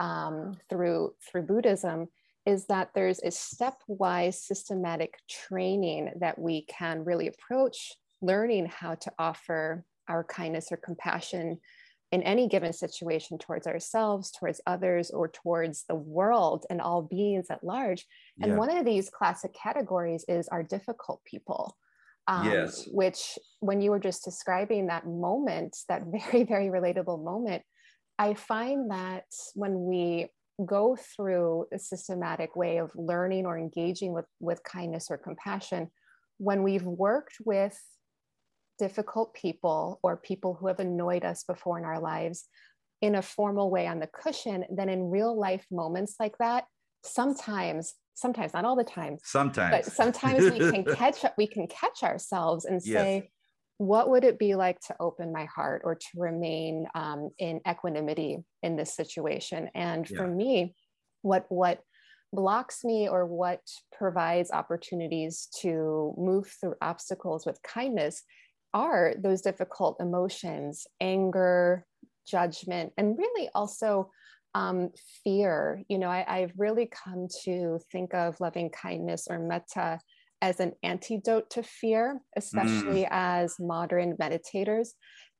um, 0.00 0.54
through, 0.70 1.12
through 1.28 1.42
Buddhism, 1.42 2.08
is 2.46 2.66
that 2.66 2.90
there's 2.94 3.20
a 3.20 3.28
stepwise 3.28 4.34
systematic 4.34 5.18
training 5.28 6.10
that 6.20 6.38
we 6.38 6.62
can 6.62 7.04
really 7.04 7.28
approach 7.28 7.94
learning 8.20 8.66
how 8.66 8.94
to 8.94 9.12
offer 9.18 9.84
our 10.08 10.24
kindness 10.24 10.68
or 10.70 10.76
compassion 10.76 11.58
in 12.12 12.22
any 12.22 12.46
given 12.46 12.74
situation 12.74 13.38
towards 13.38 13.66
ourselves, 13.66 14.30
towards 14.30 14.60
others, 14.66 15.10
or 15.10 15.28
towards 15.28 15.84
the 15.88 15.94
world 15.94 16.66
and 16.68 16.80
all 16.80 17.02
beings 17.02 17.46
at 17.50 17.64
large. 17.64 18.06
And 18.40 18.52
yeah. 18.52 18.58
one 18.58 18.76
of 18.76 18.84
these 18.84 19.08
classic 19.08 19.54
categories 19.54 20.24
is 20.28 20.46
our 20.48 20.62
difficult 20.62 21.24
people. 21.24 21.76
Um, 22.28 22.50
yes. 22.50 22.86
Which, 22.92 23.38
when 23.60 23.80
you 23.80 23.90
were 23.90 23.98
just 23.98 24.24
describing 24.24 24.86
that 24.86 25.06
moment, 25.06 25.76
that 25.88 26.02
very, 26.30 26.44
very 26.44 26.66
relatable 26.66 27.24
moment, 27.24 27.62
I 28.18 28.34
find 28.34 28.90
that 28.90 29.24
when 29.54 29.84
we 29.84 30.28
go 30.64 30.96
through 31.16 31.66
a 31.72 31.78
systematic 31.78 32.54
way 32.54 32.76
of 32.76 32.92
learning 32.94 33.46
or 33.46 33.58
engaging 33.58 34.12
with, 34.12 34.26
with 34.38 34.62
kindness 34.62 35.08
or 35.10 35.16
compassion, 35.16 35.90
when 36.36 36.62
we've 36.62 36.84
worked 36.84 37.36
with 37.44 37.80
difficult 38.82 39.32
people 39.32 40.00
or 40.02 40.16
people 40.16 40.54
who 40.58 40.66
have 40.66 40.80
annoyed 40.80 41.24
us 41.24 41.44
before 41.44 41.78
in 41.78 41.84
our 41.84 42.00
lives 42.00 42.48
in 43.00 43.14
a 43.14 43.22
formal 43.22 43.70
way 43.70 43.86
on 43.86 44.00
the 44.00 44.08
cushion, 44.08 44.64
then 44.74 44.88
in 44.88 45.08
real 45.08 45.38
life 45.38 45.64
moments 45.70 46.16
like 46.18 46.36
that, 46.38 46.64
sometimes, 47.04 47.94
sometimes 48.14 48.52
not 48.52 48.64
all 48.64 48.74
the 48.74 48.82
time, 48.82 49.18
sometimes, 49.22 49.70
but 49.70 49.84
sometimes 49.84 50.50
we 50.50 50.58
can 50.58 50.84
catch 50.96 51.24
we 51.38 51.46
can 51.46 51.68
catch 51.68 52.02
ourselves 52.02 52.64
and 52.64 52.82
say, 52.82 53.14
yes. 53.14 53.24
what 53.78 54.10
would 54.10 54.24
it 54.24 54.36
be 54.36 54.56
like 54.56 54.80
to 54.80 54.96
open 54.98 55.32
my 55.32 55.44
heart 55.44 55.82
or 55.84 55.94
to 55.94 56.08
remain 56.16 56.88
um, 56.96 57.30
in 57.38 57.60
equanimity 57.68 58.38
in 58.64 58.74
this 58.74 58.96
situation? 58.96 59.70
And 59.76 60.10
yeah. 60.10 60.16
for 60.18 60.26
me, 60.26 60.74
what 61.22 61.46
what 61.50 61.78
blocks 62.32 62.82
me 62.82 63.08
or 63.08 63.26
what 63.26 63.60
provides 63.96 64.50
opportunities 64.50 65.48
to 65.60 66.14
move 66.16 66.50
through 66.60 66.74
obstacles 66.80 67.46
with 67.46 67.62
kindness 67.62 68.24
are 68.74 69.14
those 69.18 69.42
difficult 69.42 69.96
emotions 70.00 70.86
anger 71.00 71.84
judgment 72.26 72.92
and 72.96 73.18
really 73.18 73.48
also 73.54 74.10
um, 74.54 74.90
fear 75.24 75.82
you 75.88 75.98
know 75.98 76.10
I, 76.10 76.40
have 76.40 76.52
really 76.56 76.86
come 76.86 77.26
to 77.44 77.80
think 77.90 78.14
of 78.14 78.38
loving 78.40 78.70
kindness 78.70 79.26
or 79.30 79.38
metta 79.38 79.98
as 80.42 80.60
an 80.60 80.72
antidote 80.82 81.50
to 81.50 81.62
fear 81.62 82.20
especially 82.36 83.04
mm. 83.04 83.08
as 83.10 83.56
modern 83.58 84.16
meditators 84.16 84.88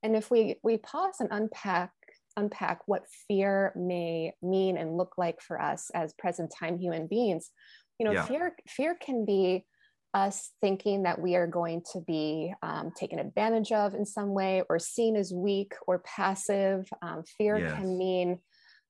and 0.02 0.16
if 0.16 0.30
we 0.30 0.56
we 0.62 0.78
pause 0.78 1.16
and 1.20 1.28
unpack 1.30 1.90
unpack 2.38 2.80
what 2.86 3.02
fear 3.28 3.74
may 3.76 4.32
mean 4.42 4.78
and 4.78 4.96
look 4.96 5.18
like 5.18 5.42
for 5.42 5.60
us 5.60 5.90
as 5.94 6.14
present 6.14 6.52
time 6.58 6.78
human 6.78 7.06
beings 7.06 7.50
you 7.98 8.06
know 8.06 8.12
yeah. 8.12 8.24
fear 8.24 8.56
fear 8.66 8.96
can 8.98 9.26
be 9.26 9.66
us 10.14 10.50
thinking 10.60 11.04
that 11.04 11.20
we 11.20 11.36
are 11.36 11.46
going 11.46 11.82
to 11.92 12.00
be 12.00 12.52
um, 12.62 12.92
taken 12.94 13.18
advantage 13.18 13.72
of 13.72 13.94
in 13.94 14.04
some 14.04 14.34
way 14.34 14.62
or 14.68 14.78
seen 14.78 15.16
as 15.16 15.32
weak 15.32 15.72
or 15.86 16.00
passive. 16.00 16.86
Um, 17.00 17.24
fear 17.38 17.58
yes. 17.58 17.74
can 17.74 17.96
mean 17.96 18.38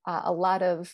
uh, 0.07 0.23
a 0.25 0.33
lot 0.33 0.63
of 0.63 0.93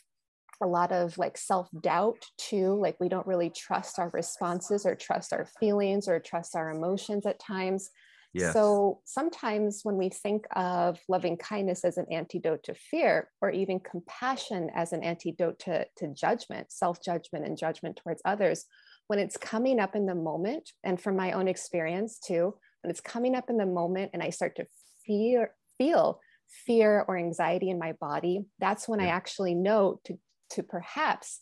a 0.61 0.67
lot 0.67 0.91
of 0.91 1.17
like 1.19 1.39
self-doubt 1.39 2.25
too 2.37 2.75
like 2.81 2.97
we 2.99 3.09
don't 3.09 3.27
really 3.27 3.49
trust 3.49 3.99
our 3.99 4.11
responses 4.11 4.85
or 4.85 4.97
trust 4.97 5.33
our 5.33 5.47
feelings 5.61 6.09
or 6.09 6.19
trust 6.19 6.57
our 6.57 6.71
emotions 6.71 7.25
at 7.27 7.39
times 7.39 7.91
yes. 8.35 8.53
so 8.53 9.01
sometimes 9.05 9.83
when 9.85 9.97
we 9.97 10.09
think 10.09 10.47
of 10.57 10.99
loving 11.09 11.37
kindness 11.37 11.85
as 11.85 11.97
an 11.97 12.07
antidote 12.11 12.65
to 12.65 12.75
fear 12.75 13.31
or 13.41 13.51
even 13.51 13.79
compassion 13.79 14.69
as 14.75 14.93
an 14.93 15.05
antidote 15.05 15.61
to, 15.61 15.87
to 15.97 16.13
judgment 16.13 16.73
self-judgment 16.73 17.47
and 17.47 17.57
judgment 17.57 17.97
towards 18.03 18.21
others 18.25 18.65
when 19.09 19.19
it's 19.19 19.37
coming 19.37 19.81
up 19.81 19.97
in 19.97 20.07
the 20.07 20.15
moment, 20.15 20.71
and 20.85 21.01
from 21.01 21.17
my 21.17 21.33
own 21.33 21.49
experience 21.49 22.19
too, 22.19 22.55
when 22.83 22.91
it's 22.91 23.01
coming 23.01 23.35
up 23.35 23.51
in 23.51 23.57
the 23.57 23.67
moment 23.67 24.11
and 24.15 24.23
I 24.23 24.31
start 24.31 24.55
to 24.57 24.67
fear, 25.05 25.53
feel 25.79 26.21
fear 26.67 27.05
or 27.09 27.17
anxiety 27.17 27.71
in 27.71 27.79
my 27.79 27.93
body, 28.01 28.45
that's 28.59 28.89
when 28.89 29.01
yeah. 29.01 29.07
I 29.07 29.09
actually 29.09 29.55
know 29.55 30.01
to, 30.05 30.19
to 30.51 30.63
perhaps 30.63 31.41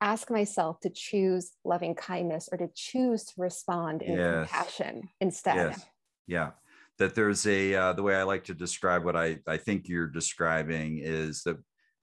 ask 0.00 0.30
myself 0.30 0.78
to 0.80 0.90
choose 0.90 1.50
loving 1.64 1.94
kindness 1.94 2.48
or 2.50 2.58
to 2.58 2.68
choose 2.74 3.24
to 3.24 3.32
respond 3.36 4.02
in 4.02 4.16
yes. 4.16 4.48
compassion 4.48 5.08
instead. 5.20 5.56
Yes. 5.56 5.86
Yeah. 6.26 6.50
That 6.98 7.14
there's 7.14 7.46
a, 7.46 7.74
uh, 7.74 7.92
the 7.94 8.02
way 8.02 8.14
I 8.16 8.22
like 8.22 8.44
to 8.44 8.54
describe 8.54 9.04
what 9.04 9.16
I, 9.16 9.38
I 9.46 9.56
think 9.56 9.88
you're 9.88 10.06
describing 10.06 10.98
is 10.98 11.42
that 11.44 11.56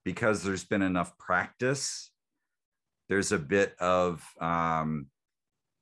because 0.04 0.42
there's 0.42 0.64
been 0.64 0.82
enough 0.82 1.16
practice 1.18 2.10
there's 3.08 3.32
a 3.32 3.38
bit 3.38 3.74
of 3.78 4.24
um, 4.40 5.06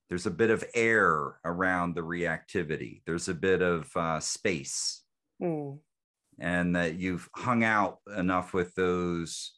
there's 0.09 0.25
a 0.25 0.31
bit 0.31 0.49
of 0.49 0.63
air 0.73 1.35
around 1.43 1.95
the 1.95 2.01
reactivity. 2.01 3.01
There's 3.05 3.27
a 3.27 3.33
bit 3.33 3.61
of 3.61 3.89
uh, 3.95 4.19
space, 4.19 5.01
mm. 5.41 5.79
and 6.39 6.75
that 6.75 6.95
you've 6.95 7.27
hung 7.35 7.63
out 7.63 7.99
enough 8.15 8.53
with 8.53 8.73
those 8.75 9.53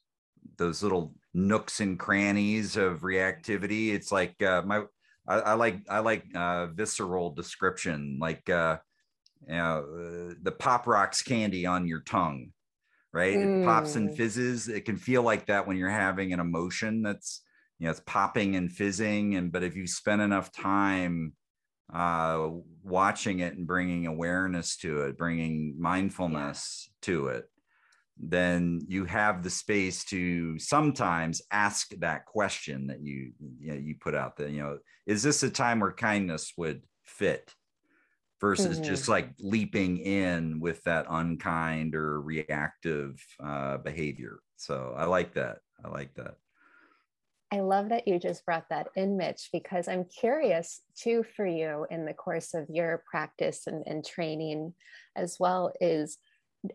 those 0.58 0.82
little 0.82 1.14
nooks 1.34 1.82
and 1.82 2.00
crannies 2.00 2.78
of 2.78 3.02
reactivity. 3.02 3.94
It's 3.94 4.12
like 4.12 4.42
uh, 4.42 4.62
my 4.66 4.84
I, 5.28 5.40
I, 5.40 5.54
like 5.54 5.82
I 5.90 6.00
like 6.00 6.24
uh, 6.34 6.68
visceral 6.68 7.32
description, 7.32 8.18
like 8.22 8.50
uh, 8.50 8.78
you 9.48 9.56
know, 9.56 10.30
uh, 10.32 10.34
the 10.42 10.52
pop 10.52 10.88
rocks 10.88 11.22
candy 11.22 11.66
on 11.66 11.88
your 11.88 12.02
tongue, 12.02 12.52
right? 13.12 13.36
Mm. 13.36 13.62
It 13.62 13.66
pops 13.66 13.96
and 13.96 14.10
mm. 14.10 14.16
fizzes. 14.16 14.70
It 14.70 14.86
can 14.86 14.96
feel 14.96 15.24
like 15.24 15.48
that 15.48 15.68
when 15.68 15.76
you're 15.76 15.90
having 15.90 16.32
an 16.32 16.40
emotion 16.40 17.02
that's 17.02 17.42
you 17.80 17.86
know 17.86 17.92
it's 17.92 18.02
popping 18.06 18.56
and 18.56 18.72
fizzing 18.72 19.36
and 19.36 19.52
but 19.52 19.64
if 19.64 19.76
you 19.76 19.88
spend 19.88 20.22
enough 20.22 20.52
time 20.52 21.34
uh 21.94 22.50
watching 22.84 23.40
it 23.40 23.56
and 23.56 23.68
bringing 23.68 24.08
awareness 24.08 24.78
to 24.78 25.02
it 25.02 25.18
bringing 25.18 25.76
mindfulness 25.80 26.90
yeah. 26.90 26.94
to 27.02 27.28
it 27.28 27.46
then 28.20 28.82
you 28.88 29.06
have 29.06 29.44
the 29.44 29.50
space 29.50 30.04
to 30.04 30.58
sometimes 30.58 31.42
ask 31.52 31.90
that 32.00 32.26
question 32.26 32.88
that 32.88 33.02
you 33.02 33.32
you, 33.60 33.70
know, 33.70 33.80
you 33.80 33.96
put 34.00 34.16
out 34.16 34.36
there 34.36 34.50
you 34.50 34.62
know 34.62 34.78
is 35.06 35.24
this 35.24 35.44
a 35.44 35.50
time 35.50 35.80
where 35.80 35.92
kindness 35.94 36.54
would 36.58 36.82
fit 37.06 37.54
versus 38.42 38.78
mm-hmm. 38.78 38.88
just 38.88 39.08
like 39.08 39.30
leaping 39.40 39.98
in 39.98 40.60
with 40.60 40.84
that 40.84 41.06
unkind 41.10 41.96
or 41.96 42.22
reactive 42.22 43.24
uh, 43.44 43.78
behavior 43.78 44.40
so 44.58 44.94
i 44.98 45.06
like 45.06 45.34
that 45.34 45.60
i 45.86 45.90
like 45.90 46.14
that 46.16 46.36
I 47.52 47.62
love 47.62 47.90
that 47.90 48.08
you 48.08 48.20
just 48.20 48.46
brought 48.46 48.68
that 48.70 48.88
in, 48.96 49.16
Mitch, 49.16 49.50
because 49.54 49.88
I'm 49.88 50.06
curious 50.06 50.82
too 50.98 51.24
for 51.36 51.46
you 51.46 51.86
in 51.90 52.06
the 52.06 52.14
course 52.14 52.54
of 52.54 52.70
your 52.70 53.04
practice 53.10 53.68
and, 53.68 53.84
and 53.88 54.06
training 54.06 54.74
as 55.16 55.38
well 55.40 55.72
is 55.80 56.18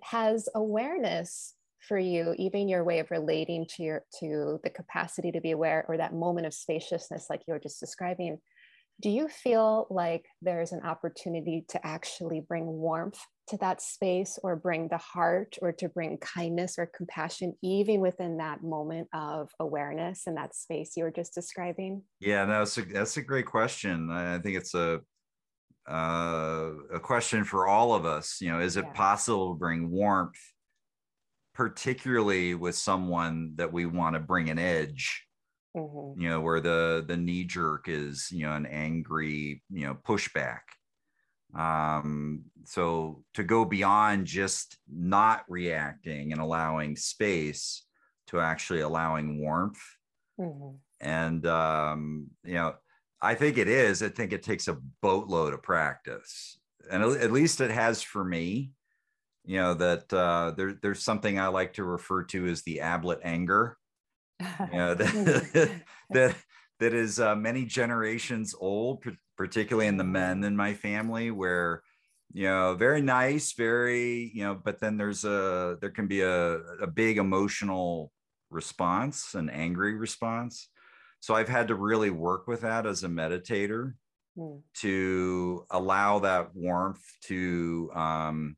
has 0.02 0.48
awareness 0.54 1.54
for 1.80 1.98
you, 1.98 2.34
even 2.38 2.68
your 2.68 2.84
way 2.84 3.00
of 3.00 3.10
relating 3.10 3.66
to 3.66 3.82
your 3.82 4.04
to 4.20 4.60
the 4.62 4.70
capacity 4.70 5.32
to 5.32 5.40
be 5.40 5.50
aware 5.50 5.84
or 5.88 5.96
that 5.98 6.14
moment 6.14 6.46
of 6.46 6.54
spaciousness 6.54 7.26
like 7.28 7.42
you 7.46 7.52
were 7.52 7.60
just 7.60 7.80
describing, 7.80 8.38
do 9.02 9.10
you 9.10 9.28
feel 9.28 9.88
like 9.90 10.24
there's 10.40 10.70
an 10.70 10.80
opportunity 10.84 11.64
to 11.68 11.86
actually 11.86 12.40
bring 12.40 12.64
warmth 12.66 13.18
to 13.48 13.56
that 13.56 13.82
space 13.82 14.38
or 14.44 14.54
bring 14.54 14.88
the 14.88 14.98
heart 14.98 15.56
or 15.60 15.72
to 15.72 15.88
bring 15.88 16.16
kindness 16.18 16.76
or 16.78 16.86
compassion 16.86 17.52
even 17.62 18.00
within 18.00 18.36
that 18.36 18.62
moment 18.62 19.08
of 19.12 19.50
awareness 19.58 20.22
and 20.26 20.36
that 20.36 20.54
space 20.54 20.92
you 20.96 21.02
were 21.02 21.10
just 21.10 21.34
describing? 21.34 22.02
Yeah 22.20 22.44
no, 22.44 22.60
that's 22.60 22.78
a, 22.78 22.82
that's 22.82 23.16
a 23.16 23.22
great 23.22 23.46
question. 23.46 24.08
I 24.10 24.38
think 24.38 24.56
it's 24.56 24.74
a 24.74 25.00
uh, 25.90 26.70
a 26.94 27.00
question 27.00 27.42
for 27.42 27.66
all 27.66 27.92
of 27.92 28.06
us 28.06 28.36
you 28.40 28.48
know 28.52 28.60
is 28.60 28.76
it 28.76 28.84
yeah. 28.86 28.92
possible 28.92 29.52
to 29.52 29.58
bring 29.58 29.90
warmth 29.90 30.38
particularly 31.54 32.54
with 32.54 32.76
someone 32.76 33.52
that 33.56 33.72
we 33.72 33.84
want 33.84 34.14
to 34.14 34.20
bring 34.20 34.48
an 34.48 34.60
edge 34.60 35.26
mm-hmm. 35.76 36.20
you 36.20 36.28
know 36.28 36.40
where 36.40 36.60
the 36.60 37.04
the 37.06 37.16
knee 37.16 37.44
jerk 37.44 37.86
is 37.88 38.28
you 38.30 38.46
know 38.46 38.52
an 38.52 38.66
angry 38.66 39.62
you 39.70 39.86
know 39.86 39.96
pushback 40.06 40.60
Um, 41.54 42.44
so 42.64 43.24
to 43.34 43.42
go 43.44 43.64
beyond 43.64 44.26
just 44.26 44.78
not 44.88 45.44
reacting 45.48 46.32
and 46.32 46.40
allowing 46.40 46.96
space 46.96 47.84
to 48.28 48.40
actually 48.40 48.80
allowing 48.80 49.38
warmth. 49.40 49.82
Mm-hmm. 50.40 50.76
And, 51.00 51.46
um, 51.46 52.28
you 52.44 52.54
know, 52.54 52.74
I 53.20 53.34
think 53.34 53.58
it 53.58 53.68
is. 53.68 54.02
I 54.02 54.08
think 54.08 54.32
it 54.32 54.42
takes 54.42 54.68
a 54.68 54.78
boatload 55.02 55.52
of 55.52 55.62
practice. 55.62 56.58
And 56.90 57.02
at 57.02 57.32
least 57.32 57.60
it 57.60 57.70
has 57.70 58.02
for 58.02 58.24
me, 58.24 58.72
you 59.44 59.56
know, 59.56 59.74
that 59.74 60.12
uh, 60.12 60.52
there, 60.56 60.74
there's 60.80 61.02
something 61.02 61.38
I 61.38 61.48
like 61.48 61.74
to 61.74 61.84
refer 61.84 62.24
to 62.24 62.46
as 62.46 62.62
the 62.62 62.80
Ablett 62.80 63.20
anger. 63.22 63.76
You 64.72 64.78
know, 64.78 64.94
that, 64.94 65.80
that, 66.10 66.34
that 66.80 66.94
is 66.94 67.20
uh, 67.20 67.36
many 67.36 67.64
generations 67.64 68.54
old, 68.58 69.04
particularly 69.36 69.86
in 69.86 69.96
the 69.96 70.04
men 70.04 70.44
in 70.44 70.56
my 70.56 70.74
family, 70.74 71.30
where 71.30 71.82
you 72.32 72.44
know 72.44 72.74
very 72.74 73.02
nice 73.02 73.52
very 73.52 74.30
you 74.34 74.42
know 74.42 74.54
but 74.54 74.80
then 74.80 74.96
there's 74.96 75.24
a 75.24 75.76
there 75.80 75.90
can 75.90 76.06
be 76.06 76.22
a, 76.22 76.54
a 76.80 76.86
big 76.86 77.18
emotional 77.18 78.10
response 78.50 79.34
an 79.34 79.50
angry 79.50 79.94
response 79.94 80.68
so 81.20 81.34
i've 81.34 81.48
had 81.48 81.68
to 81.68 81.74
really 81.74 82.10
work 82.10 82.46
with 82.46 82.62
that 82.62 82.86
as 82.86 83.04
a 83.04 83.08
meditator 83.08 83.94
mm. 84.36 84.60
to 84.74 85.66
allow 85.70 86.18
that 86.18 86.54
warmth 86.54 87.02
to 87.22 87.90
um 87.94 88.56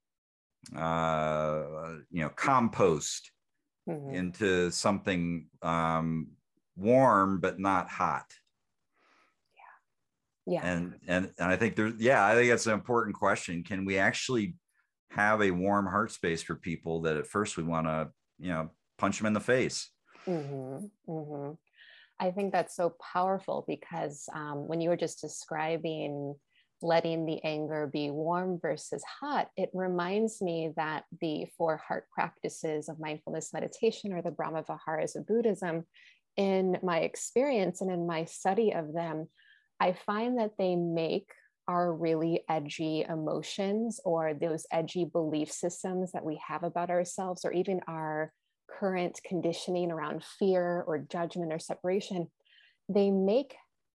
uh 0.77 1.63
you 2.11 2.23
know 2.23 2.31
compost 2.31 3.31
mm-hmm. 3.89 4.15
into 4.15 4.71
something 4.71 5.47
um 5.63 6.29
warm 6.77 7.41
but 7.41 7.59
not 7.59 7.89
hot 7.89 8.27
yeah 10.47 10.55
yeah. 10.55 10.67
and 10.67 10.95
and 11.07 11.31
and 11.39 11.51
i 11.51 11.57
think 11.57 11.77
there's 11.77 11.95
yeah 11.99 12.25
i 12.25 12.35
think 12.35 12.51
that's 12.51 12.67
an 12.67 12.75
important 12.75 13.15
question 13.15 13.63
can 13.63 13.85
we 13.85 13.99
actually 13.99 14.55
have 15.11 15.43
a 15.43 15.51
warm 15.51 15.87
heart 15.87 16.11
space 16.11 16.43
for 16.43 16.57
people 16.57 17.03
that 17.03 17.17
at 17.17 17.27
first 17.27 17.57
we 17.57 17.63
want 17.63 17.87
to 17.87 18.09
you 18.39 18.49
know 18.49 18.71
punch 18.99 19.19
them 19.19 19.27
in 19.27 19.33
the 19.33 19.41
face 19.41 19.91
mm-hmm, 20.27 20.87
mm-hmm. 21.09 21.53
i 22.19 22.31
think 22.31 22.53
that's 22.53 22.75
so 22.75 22.95
powerful 23.13 23.65
because 23.69 24.29
um, 24.35 24.67
when 24.67 24.81
you 24.81 24.89
were 24.89 24.97
just 24.97 25.21
describing 25.21 26.35
letting 26.85 27.25
the 27.25 27.43
anger 27.45 27.89
be 27.93 28.11
warm 28.11 28.59
versus 28.61 29.03
hot 29.21 29.49
it 29.57 29.71
reminds 29.73 30.41
me 30.43 30.73
that 30.77 31.05
the 31.21 31.47
four 31.57 31.77
heart 31.77 32.05
practices 32.15 32.89
of 32.89 33.01
mindfulness 33.01 33.53
meditation 33.53 34.13
or 34.13 34.23
the 34.23 34.31
brahma 34.31 34.63
viharas 34.63 35.17
of 35.17 35.27
buddhism 35.27 35.85
in 36.37 36.77
my 36.83 37.01
experience 37.01 37.81
and 37.81 37.91
in 37.91 38.07
my 38.07 38.25
study 38.25 38.73
of 38.73 38.93
them 38.93 39.27
I 39.81 39.93
find 40.07 40.39
that 40.39 40.53
they 40.59 40.77
make 40.77 41.31
our 41.67 41.93
really 41.93 42.45
edgy 42.49 43.05
emotions 43.09 44.01
or 44.05 44.35
those 44.35 44.67
edgy 44.71 45.05
belief 45.05 45.51
systems 45.51 46.13
that 46.13 46.25
we 46.25 46.41
have 46.47 46.63
about 46.63 46.91
ourselves, 46.91 47.45
or 47.45 47.53
even 47.53 47.81
our 47.89 48.33
current 48.71 49.21
conditioning 49.27 49.91
around 49.91 50.23
fear 50.39 50.85
or 50.87 50.99
judgment 50.99 51.53
or 51.53 51.59
separation, 51.59 52.29
they 52.89 53.11
make 53.11 53.55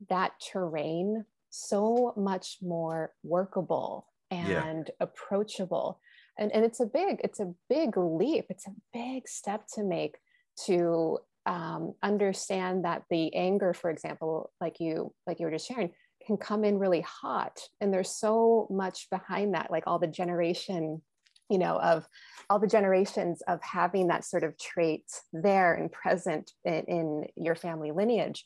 that 0.08 0.32
terrain 0.52 1.24
so 1.50 2.12
much 2.16 2.58
more 2.62 3.12
workable 3.22 4.06
and 4.30 4.50
yeah. 4.88 4.92
approachable. 5.00 6.00
And, 6.38 6.52
and 6.52 6.64
it's 6.64 6.80
a 6.80 6.86
big, 6.86 7.20
it's 7.24 7.40
a 7.40 7.54
big 7.68 7.96
leap. 7.96 8.46
It's 8.48 8.66
a 8.66 8.74
big 8.92 9.28
step 9.28 9.66
to 9.74 9.82
make 9.82 10.16
to 10.66 11.18
um, 11.46 11.94
understand 12.02 12.84
that 12.84 13.04
the 13.10 13.34
anger, 13.34 13.72
for 13.72 13.90
example, 13.90 14.52
like 14.60 14.80
you 14.80 15.14
like 15.26 15.40
you 15.40 15.46
were 15.46 15.52
just 15.52 15.66
sharing, 15.66 15.92
can 16.26 16.36
come 16.36 16.62
in 16.64 16.78
really 16.78 17.00
hot, 17.00 17.58
and 17.80 17.92
there's 17.92 18.10
so 18.10 18.66
much 18.70 19.08
behind 19.10 19.54
that, 19.54 19.70
like 19.70 19.84
all 19.86 19.98
the 19.98 20.06
generation, 20.06 21.00
you 21.48 21.58
know, 21.58 21.78
of 21.80 22.06
all 22.50 22.58
the 22.58 22.66
generations 22.66 23.40
of 23.48 23.62
having 23.62 24.08
that 24.08 24.24
sort 24.24 24.44
of 24.44 24.58
trait 24.58 25.04
there 25.32 25.74
and 25.74 25.90
present 25.90 26.52
in, 26.64 26.84
in 26.86 27.26
your 27.36 27.54
family 27.54 27.92
lineage. 27.92 28.44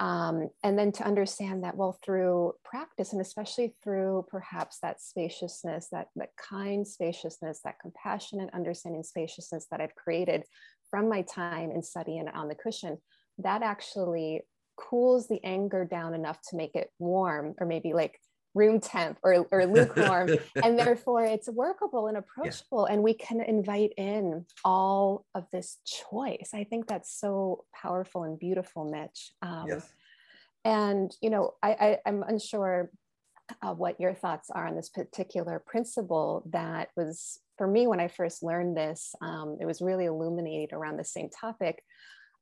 Um, 0.00 0.48
and 0.64 0.78
then 0.78 0.92
to 0.92 1.04
understand 1.04 1.62
that 1.62 1.76
well 1.76 1.98
through 2.02 2.54
practice 2.64 3.12
and 3.12 3.20
especially 3.20 3.74
through 3.84 4.24
perhaps 4.30 4.78
that 4.82 5.00
spaciousness 5.00 5.88
that 5.92 6.08
that 6.16 6.30
kind 6.38 6.88
spaciousness 6.88 7.60
that 7.64 7.78
compassionate 7.82 8.48
understanding 8.54 9.02
spaciousness 9.02 9.66
that 9.70 9.82
i've 9.82 9.94
created 9.94 10.44
from 10.90 11.08
my 11.08 11.22
time 11.22 11.70
in 11.70 11.82
studying 11.82 12.28
on 12.28 12.48
the 12.48 12.54
cushion, 12.54 12.98
that 13.38 13.62
actually 13.62 14.42
cools 14.76 15.28
the 15.28 15.42
anger 15.44 15.84
down 15.84 16.14
enough 16.14 16.38
to 16.50 16.56
make 16.56 16.74
it 16.74 16.90
warm 16.98 17.54
or 17.60 17.66
maybe 17.66 17.92
like 17.92 18.18
room 18.54 18.80
temp 18.80 19.18
or, 19.22 19.46
or 19.52 19.66
lukewarm 19.66 20.28
and 20.64 20.78
therefore 20.78 21.22
it's 21.22 21.48
workable 21.48 22.08
and 22.08 22.16
approachable 22.16 22.86
yeah. 22.88 22.94
and 22.94 23.02
we 23.02 23.14
can 23.14 23.40
invite 23.40 23.92
in 23.96 24.44
all 24.64 25.24
of 25.36 25.44
this 25.52 25.78
choice 25.84 26.50
i 26.52 26.64
think 26.64 26.88
that's 26.88 27.20
so 27.20 27.64
powerful 27.80 28.24
and 28.24 28.40
beautiful 28.40 28.90
mitch 28.90 29.32
um, 29.42 29.66
yes. 29.68 29.88
And 30.64 31.10
you 31.20 31.30
know 31.30 31.52
I, 31.62 31.98
I 32.04 32.08
am 32.08 32.22
unsure 32.26 32.90
uh, 33.62 33.74
what 33.74 34.00
your 34.00 34.14
thoughts 34.14 34.50
are 34.50 34.66
on 34.66 34.76
this 34.76 34.88
particular 34.88 35.62
principle 35.64 36.44
that 36.50 36.88
was 36.96 37.40
for 37.60 37.66
me, 37.66 37.86
when 37.86 38.00
I 38.00 38.08
first 38.08 38.42
learned 38.42 38.74
this, 38.74 39.14
um, 39.20 39.58
it 39.60 39.66
was 39.66 39.82
really 39.82 40.06
illuminated 40.06 40.72
around 40.72 40.96
the 40.96 41.04
same 41.04 41.28
topic 41.28 41.82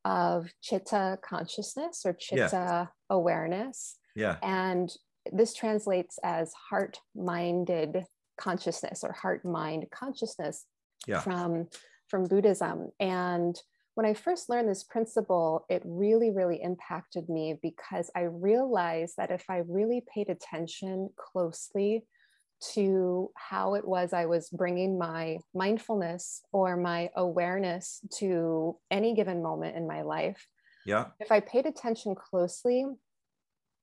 of 0.05 0.49
chitta 0.63 1.19
consciousness 1.25 2.03
or 2.07 2.13
chitta 2.13 2.49
yeah. 2.53 2.87
awareness. 3.11 3.97
Yeah. 4.15 4.37
And 4.45 4.89
this 5.33 5.55
translates 5.55 6.21
as 6.23 6.53
heart 6.71 7.01
minded 7.17 8.05
consciousness 8.41 9.03
or 9.03 9.11
heart 9.11 9.45
mind 9.45 9.87
consciousness 9.93 10.67
yeah. 11.09 11.19
from, 11.19 11.67
from 12.07 12.23
Buddhism. 12.23 12.91
And 13.01 13.61
when 13.99 14.07
I 14.07 14.15
first 14.15 14.49
learned 14.49 14.69
this 14.69 14.85
principle, 14.85 15.67
it 15.69 15.83
really, 15.85 16.31
really 16.31 16.63
impacted 16.63 17.29
me 17.29 17.59
because 17.61 18.13
I 18.15 18.29
realized 18.31 19.15
that 19.17 19.33
if 19.33 19.45
I 19.51 19.63
really 19.67 20.05
paid 20.15 20.29
attention 20.29 21.11
closely 21.17 22.05
to 22.75 23.33
how 23.35 23.75
it 23.75 23.85
was 23.85 24.13
I 24.13 24.27
was 24.27 24.51
bringing 24.51 25.01
my 25.01 25.39
mindfulness 25.53 26.43
or 26.53 26.77
my 26.77 27.11
awareness 27.17 27.99
to 28.19 28.77
any 28.89 29.17
given 29.17 29.43
moment 29.43 29.77
in 29.77 29.89
my 29.89 30.03
life. 30.03 30.47
Yeah. 30.87 31.07
If 31.19 31.33
I 31.33 31.41
paid 31.41 31.67
attention 31.67 32.15
closely, 32.15 32.87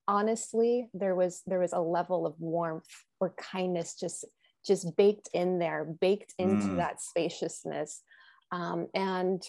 honestly, 0.08 0.88
there 0.94 1.16
was 1.16 1.42
there 1.46 1.60
was 1.60 1.74
a 1.74 1.82
level 1.82 2.26
of 2.26 2.36
warmth 2.40 2.88
or 3.20 3.34
kindness 3.38 4.00
just 4.00 4.24
just 4.66 4.96
baked 4.96 5.28
in 5.34 5.60
there, 5.60 5.84
baked 6.00 6.34
into 6.40 6.68
mm. 6.68 6.78
that 6.78 7.02
spaciousness. 7.02 8.02
Um, 8.54 8.88
and 8.94 9.46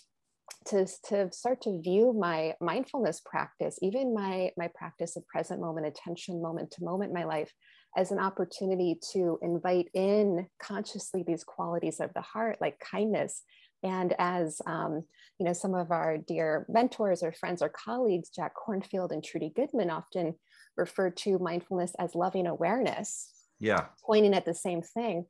to, 0.66 0.86
to 1.08 1.30
start 1.32 1.60
to 1.62 1.80
view 1.80 2.14
my 2.18 2.54
mindfulness 2.60 3.20
practice, 3.24 3.78
even 3.82 4.14
my 4.14 4.50
my 4.56 4.68
practice 4.74 5.16
of 5.16 5.26
present 5.26 5.60
moment 5.60 5.86
attention, 5.86 6.42
moment 6.42 6.70
to 6.72 6.84
moment, 6.84 7.12
my 7.12 7.24
life 7.24 7.52
as 7.96 8.12
an 8.12 8.18
opportunity 8.18 8.98
to 9.12 9.38
invite 9.42 9.88
in 9.94 10.46
consciously 10.60 11.24
these 11.26 11.44
qualities 11.44 11.98
of 12.00 12.12
the 12.14 12.20
heart, 12.20 12.58
like 12.60 12.78
kindness. 12.78 13.42
And 13.82 14.14
as 14.18 14.60
um, 14.66 15.04
you 15.38 15.46
know, 15.46 15.52
some 15.52 15.74
of 15.74 15.90
our 15.90 16.18
dear 16.18 16.66
mentors 16.68 17.22
or 17.22 17.32
friends 17.32 17.62
or 17.62 17.68
colleagues, 17.68 18.30
Jack 18.30 18.52
Kornfield 18.56 19.12
and 19.12 19.22
Trudy 19.22 19.52
Goodman, 19.54 19.90
often 19.90 20.34
refer 20.76 21.10
to 21.10 21.38
mindfulness 21.38 21.92
as 21.98 22.14
loving 22.14 22.46
awareness. 22.46 23.32
Yeah, 23.60 23.86
pointing 24.04 24.34
at 24.34 24.44
the 24.44 24.54
same 24.54 24.82
thing. 24.82 25.26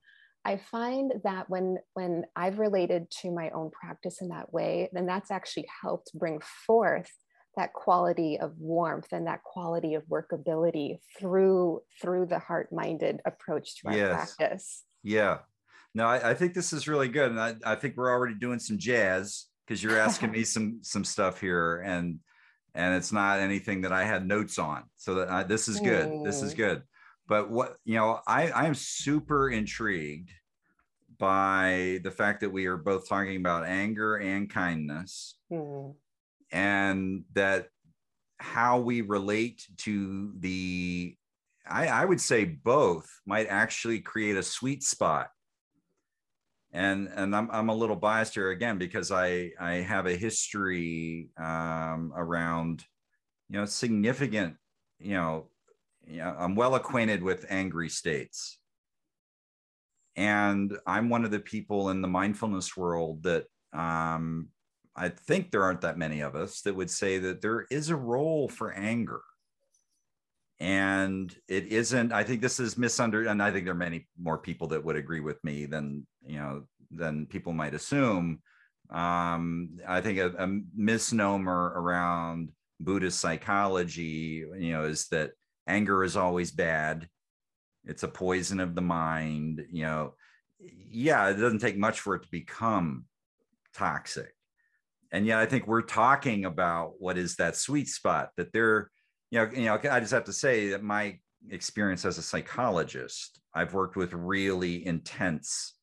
I 0.47 0.59
find 0.71 1.13
that 1.25 1.51
when 1.51 1.79
when 1.95 2.25
I've 2.37 2.61
related 2.61 3.11
to 3.23 3.33
my 3.33 3.51
own 3.51 3.71
practice 3.71 4.23
in 4.23 4.29
that 4.29 4.53
way, 4.53 4.89
then 4.93 5.05
that's 5.05 5.33
actually 5.33 5.67
helped 5.83 6.13
bring 6.15 6.41
forth 6.67 7.11
that 7.57 7.73
quality 7.73 8.39
of 8.39 8.53
warmth 8.59 9.09
and 9.13 9.27
that 9.27 9.43
quality 9.43 9.95
of 9.95 10.05
workability 10.05 10.99
through 11.19 11.81
through 12.01 12.27
the 12.27 12.39
heart-minded 12.39 13.21
approach 13.27 13.77
to 13.77 13.89
our 13.89 13.97
yes. 13.97 14.35
practice 14.37 14.85
yeah 15.03 15.39
no 15.95 16.07
I, 16.07 16.31
I, 16.31 16.35
think 16.35 16.53
this 16.53 16.73
is 16.73 16.87
really 16.87 17.09
good 17.09 17.31
and 17.31 17.41
I, 17.41 17.55
I 17.65 17.75
think 17.75 17.97
we're 17.97 18.11
already 18.11 18.35
doing 18.35 18.59
some 18.59 18.79
jazz 18.79 19.47
because 19.67 19.83
you're 19.83 19.99
asking 19.99 20.33
me 20.33 20.45
some 20.55 20.81
some 20.83 21.05
stuff 21.05 21.41
here 21.41 21.79
and 21.81 22.19
and 22.75 22.95
it's 22.95 23.13
not 23.13 23.41
anything 23.41 23.81
that 23.83 23.93
i 23.93 24.05
had 24.05 24.27
notes 24.27 24.59
on 24.59 24.85
so 24.97 25.15
that 25.15 25.31
I, 25.31 25.43
this 25.43 25.67
is 25.67 25.81
good 25.81 26.09
mm. 26.09 26.25
this 26.25 26.43
is 26.43 26.53
mm. 26.53 26.59
good 26.59 26.83
but 27.29 27.51
what 27.51 27.77
you 27.85 27.95
know 27.95 28.21
i 28.27 28.51
i 28.51 28.67
am 28.67 28.75
super 28.75 29.51
intrigued 29.51 30.31
by 31.19 31.99
the 32.03 32.11
fact 32.11 32.41
that 32.41 32.51
we 32.51 32.67
are 32.67 32.77
both 32.77 33.09
talking 33.09 33.37
about 33.37 33.65
anger 33.65 34.17
and 34.17 34.51
kindness 34.51 35.39
mm 35.51 35.95
and 36.53 37.25
that 37.35 37.69
how 38.39 38.79
we 38.79 39.01
relate 39.01 39.67
to 39.79 40.33
the 40.39 41.17
I, 41.69 41.89
I, 41.89 42.05
would 42.05 42.21
say 42.21 42.45
both 42.45 43.09
might 43.27 43.49
actually 43.49 43.99
create 43.99 44.37
a 44.37 44.43
sweet 44.43 44.85
spot. 44.85 45.31
And 46.73 47.09
and 47.09 47.35
I'm, 47.35 47.51
I'm 47.51 47.71
a 47.71 47.75
little 47.75 47.97
biased 47.97 48.35
here 48.35 48.51
again 48.51 48.77
because 48.77 49.11
i 49.11 49.51
i 49.59 49.75
have 49.75 50.07
a 50.07 50.17
history 50.17 51.31
um, 51.39 52.13
around 52.15 52.85
you 53.49 53.59
know 53.59 53.65
significant 53.65 54.57
you 54.99 55.15
know 55.15 55.49
know 56.07 56.35
i'm 56.39 56.55
well 56.55 56.75
acquainted 56.75 57.23
with 57.23 57.47
angry 57.49 57.89
states. 57.89 58.59
And 60.17 60.77
i'm 60.87 61.11
one 61.11 61.25
of 61.25 61.31
the 61.31 61.41
people 61.41 61.91
in 61.91 62.01
the 62.01 62.09
mindfulness 62.09 62.77
world 62.77 63.25
that 63.25 63.45
um, 63.73 64.49
i 64.95 65.09
think 65.09 65.51
there 65.51 65.65
aren't 65.65 65.83
that 65.83 65.99
many 65.99 66.21
of 66.21 66.35
us 66.35 66.63
that 66.63 66.75
would 66.75 66.91
say 66.91 67.19
that 67.19 67.43
there 67.43 67.67
is 67.71 67.91
a 67.91 67.97
role 67.97 68.49
for 68.49 68.73
anger. 68.73 69.21
And 70.59 71.35
it 71.49 71.67
isn't 71.67 72.13
i 72.13 72.25
think 72.25 72.41
this 72.41 72.59
is 72.61 72.79
misunderstood 72.79 73.31
and 73.31 73.43
i 73.43 73.51
think 73.51 73.65
there 73.65 73.75
are 73.75 73.77
many 73.77 74.09
more 74.19 74.39
people 74.39 74.69
that 74.69 74.83
would 74.85 74.97
agree 74.97 75.21
with 75.21 75.43
me 75.45 75.67
than 75.67 76.07
you 76.25 76.39
know 76.39 76.65
than 76.91 77.27
people 77.27 77.53
might 77.53 77.75
assume. 77.75 78.41
Um, 78.89 79.79
i 79.87 80.01
think 80.01 80.19
a, 80.19 80.29
a 80.39 80.47
misnomer 80.75 81.73
around 81.77 82.53
buddhist 82.79 83.21
psychology 83.21 84.45
you 84.59 84.73
know 84.73 84.85
is 84.85 85.09
that 85.09 85.33
anger 85.67 86.05
is 86.05 86.17
always 86.17 86.51
bad. 86.51 87.09
It's 87.85 88.03
a 88.03 88.09
poison 88.09 88.61
of 88.61 88.75
the 88.75 88.83
mind 88.83 89.65
you 89.71 89.83
know. 89.83 90.15
Yeah 90.59 91.29
it 91.29 91.35
doesn't 91.35 91.61
take 91.61 91.77
much 91.77 92.01
for 92.01 92.15
it 92.15 92.23
to 92.23 92.29
become 92.31 93.05
toxic. 93.75 94.33
And 95.13 95.27
yet 95.27 95.39
i 95.39 95.47
think 95.47 95.67
we're 95.67 95.83
talking 95.83 96.45
about 96.45 96.95
what 96.99 97.17
is 97.19 97.37
that 97.37 97.57
sweet 97.57 97.89
spot 97.89 98.31
that 98.37 98.53
there 98.53 98.91
you 99.31 99.39
know, 99.39 99.51
you 99.53 99.65
know, 99.65 99.79
I 99.91 100.01
just 100.01 100.13
have 100.13 100.25
to 100.25 100.33
say 100.33 100.69
that 100.71 100.83
my 100.83 101.19
experience 101.51 102.05
as 102.05 102.19
a 102.19 102.23
psychologist, 102.23 103.41
I've 103.55 103.75
worked 103.75 103.97
with 103.97 104.13
really 104.13 104.87
intense 104.87 105.75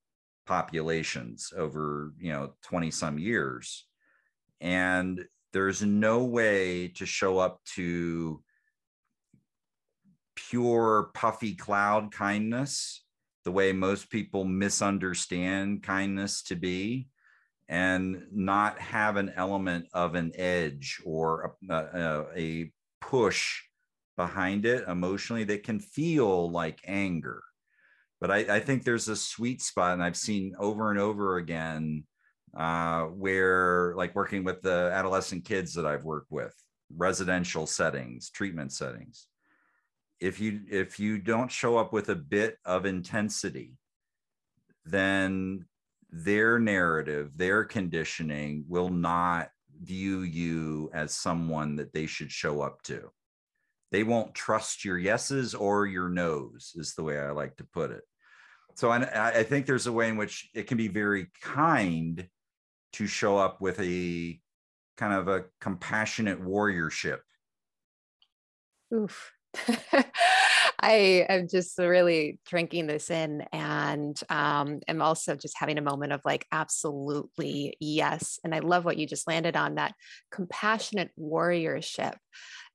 populations 0.46 1.54
over, 1.56 2.14
you 2.20 2.32
know, 2.32 2.54
20 2.64 2.92
some 2.92 3.18
years. 3.18 3.86
And 4.62 5.24
there's 5.52 5.82
no 5.82 6.24
way 6.24 6.90
to 6.90 7.06
show 7.06 7.38
up 7.38 7.60
to 7.76 8.42
pure 10.54 11.10
puffy 11.16 11.56
cloud 11.56 12.12
kindness 12.12 13.04
the 13.44 13.52
way 13.52 13.74
most 13.74 14.12
people 14.12 14.44
misunderstand 14.46 15.82
kindness 15.82 16.44
to 16.44 16.56
be 16.56 17.08
and 17.68 18.22
not 18.32 18.78
have 18.80 19.18
an 19.18 19.34
element 19.36 19.88
of 19.94 20.14
an 20.14 20.32
edge 20.36 21.02
or 21.06 21.56
a, 21.72 21.74
a, 21.74 22.26
a 22.38 22.72
push 23.02 23.64
behind 24.16 24.68
it 24.68 24.88
emotionally 24.88 25.44
that 25.44 25.64
can 25.64 25.80
feel 25.80 26.52
like 26.52 26.80
anger. 26.86 27.42
But 28.22 28.30
I, 28.30 28.58
I 28.58 28.60
think 28.60 28.84
there's 28.84 29.08
a 29.08 29.16
sweet 29.16 29.60
spot, 29.60 29.94
and 29.94 30.04
I've 30.04 30.16
seen 30.16 30.54
over 30.60 30.92
and 30.92 31.00
over 31.00 31.38
again 31.38 32.04
uh, 32.56 33.06
where, 33.06 33.96
like, 33.98 34.14
working 34.14 34.44
with 34.44 34.62
the 34.62 34.92
adolescent 34.94 35.46
kids 35.46 35.74
that 35.74 35.88
I've 35.88 36.04
worked 36.04 36.32
with, 36.32 36.54
residential 36.96 37.66
settings, 37.66 38.30
treatment 38.30 38.72
settings. 38.72 39.26
If 40.24 40.40
you 40.40 40.62
if 40.72 41.02
you 41.02 41.18
don't 41.18 41.52
show 41.52 41.76
up 41.76 41.92
with 41.92 42.08
a 42.08 42.16
bit 42.16 42.58
of 42.64 42.86
intensity, 42.86 43.74
then 44.86 45.66
their 46.10 46.60
narrative, 46.60 47.32
their 47.36 47.66
conditioning 47.66 48.64
will 48.70 48.88
not 48.88 49.50
view 49.82 50.22
you 50.22 50.90
as 50.94 51.14
someone 51.14 51.76
that 51.76 51.92
they 51.92 52.06
should 52.06 52.32
show 52.32 52.62
up 52.62 52.82
to. 52.84 53.12
They 53.92 54.04
won't 54.04 54.34
trust 54.34 54.86
your 54.86 54.98
yeses 54.98 55.54
or 55.54 55.88
your 55.88 56.08
nos, 56.08 56.72
is 56.76 56.94
the 56.96 57.04
way 57.04 57.20
I 57.20 57.32
like 57.32 57.58
to 57.58 57.66
put 57.66 57.92
it. 57.92 58.04
So 58.76 58.92
I, 58.92 59.40
I 59.40 59.44
think 59.44 59.66
there's 59.66 59.88
a 59.88 59.92
way 59.92 60.08
in 60.08 60.16
which 60.16 60.50
it 60.54 60.68
can 60.68 60.78
be 60.78 60.88
very 60.88 61.28
kind 61.42 62.30
to 62.94 63.08
show 63.08 63.38
up 63.38 63.60
with 63.60 63.78
a 63.82 64.40
kind 64.96 65.14
of 65.14 65.28
a 65.28 65.46
compassionate 65.60 66.42
warriorship. 66.42 67.20
Oof. 68.94 69.33
I 70.80 71.26
am 71.30 71.48
just 71.48 71.78
really 71.78 72.40
drinking 72.46 72.88
this 72.88 73.10
in 73.10 73.46
and 73.54 74.20
um, 74.30 74.80
am 74.88 75.02
also 75.02 75.36
just 75.36 75.58
having 75.58 75.78
a 75.78 75.82
moment 75.82 76.12
of 76.12 76.22
like, 76.26 76.46
absolutely 76.52 77.78
yes. 77.80 78.40
And 78.44 78.54
I 78.54 78.60
love 78.60 78.84
what 78.84 78.98
you 78.98 79.08
just 79.08 79.28
landed 79.28 79.56
on 79.56 79.76
that 79.76 79.94
compassionate 80.32 81.12
warriorship. 81.18 82.16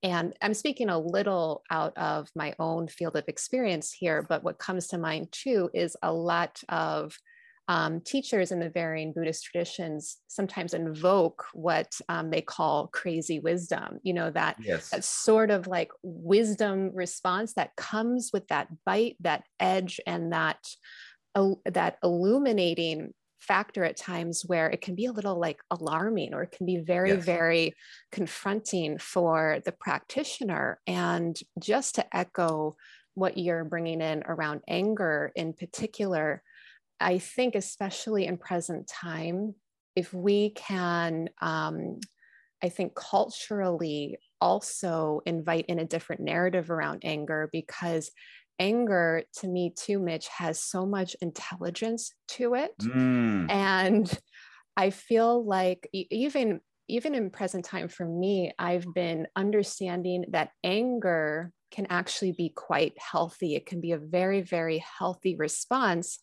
And 0.02 0.32
I'm 0.40 0.54
speaking 0.54 0.88
a 0.88 0.98
little 0.98 1.62
out 1.70 1.96
of 1.98 2.28
my 2.34 2.54
own 2.58 2.88
field 2.88 3.16
of 3.16 3.24
experience 3.26 3.92
here, 3.92 4.24
but 4.26 4.44
what 4.44 4.58
comes 4.58 4.86
to 4.88 4.98
mind 4.98 5.28
too 5.32 5.70
is 5.74 5.96
a 6.02 6.12
lot 6.12 6.60
of 6.68 7.12
um, 7.68 8.00
teachers 8.00 8.50
in 8.50 8.60
the 8.60 8.70
varying 8.70 9.12
Buddhist 9.12 9.44
traditions 9.44 10.16
sometimes 10.26 10.72
invoke 10.72 11.44
what 11.52 12.00
um, 12.08 12.30
they 12.30 12.40
call 12.40 12.86
crazy 12.86 13.40
wisdom, 13.40 14.00
you 14.02 14.14
know, 14.14 14.30
that, 14.30 14.56
yes. 14.58 14.88
that 14.88 15.04
sort 15.04 15.50
of 15.50 15.66
like 15.66 15.90
wisdom 16.02 16.90
response 16.94 17.52
that 17.54 17.76
comes 17.76 18.30
with 18.32 18.48
that 18.48 18.68
bite, 18.86 19.16
that 19.20 19.44
edge, 19.60 20.00
and 20.06 20.32
that, 20.32 20.66
uh, 21.34 21.50
that 21.66 21.98
illuminating 22.02 23.12
factor 23.38 23.84
at 23.84 23.98
times 23.98 24.44
where 24.46 24.70
it 24.70 24.80
can 24.80 24.94
be 24.94 25.04
a 25.04 25.12
little 25.12 25.38
like 25.38 25.60
alarming 25.70 26.32
or 26.32 26.44
it 26.44 26.52
can 26.52 26.64
be 26.64 26.78
very, 26.78 27.10
yes. 27.10 27.24
very 27.24 27.74
confronting 28.10 28.96
for 28.96 29.60
the 29.66 29.72
practitioner. 29.72 30.80
And 30.86 31.38
just 31.58 31.96
to 31.96 32.16
echo 32.16 32.76
what 33.14 33.36
you're 33.36 33.64
bringing 33.64 34.00
in 34.00 34.22
around 34.26 34.62
anger 34.66 35.32
in 35.36 35.52
particular, 35.52 36.42
I 37.00 37.18
think, 37.18 37.54
especially 37.54 38.26
in 38.26 38.38
present 38.38 38.88
time, 38.88 39.54
if 39.94 40.12
we 40.12 40.50
can, 40.50 41.30
um, 41.40 41.98
I 42.62 42.68
think, 42.68 42.94
culturally 42.94 44.18
also 44.40 45.20
invite 45.26 45.66
in 45.66 45.78
a 45.78 45.84
different 45.84 46.22
narrative 46.22 46.70
around 46.70 47.02
anger 47.04 47.48
because 47.52 48.10
anger 48.58 49.22
to 49.32 49.48
me 49.48 49.72
too 49.76 49.98
mitch 49.98 50.28
has 50.28 50.60
so 50.60 50.84
much 50.84 51.16
intelligence 51.20 52.12
to 52.26 52.54
it 52.54 52.72
mm. 52.80 53.50
and 53.50 54.18
i 54.76 54.90
feel 54.90 55.44
like 55.44 55.88
even 55.92 56.60
even 56.88 57.14
in 57.14 57.30
present 57.30 57.64
time 57.64 57.88
for 57.88 58.04
me 58.04 58.52
i've 58.58 58.86
been 58.94 59.26
understanding 59.36 60.24
that 60.30 60.50
anger 60.64 61.52
can 61.70 61.86
actually 61.90 62.32
be 62.32 62.48
quite 62.54 62.94
healthy 62.98 63.54
it 63.54 63.66
can 63.66 63.80
be 63.80 63.92
a 63.92 63.98
very 63.98 64.40
very 64.40 64.82
healthy 64.98 65.36
response 65.36 66.18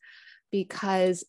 because 0.56 1.26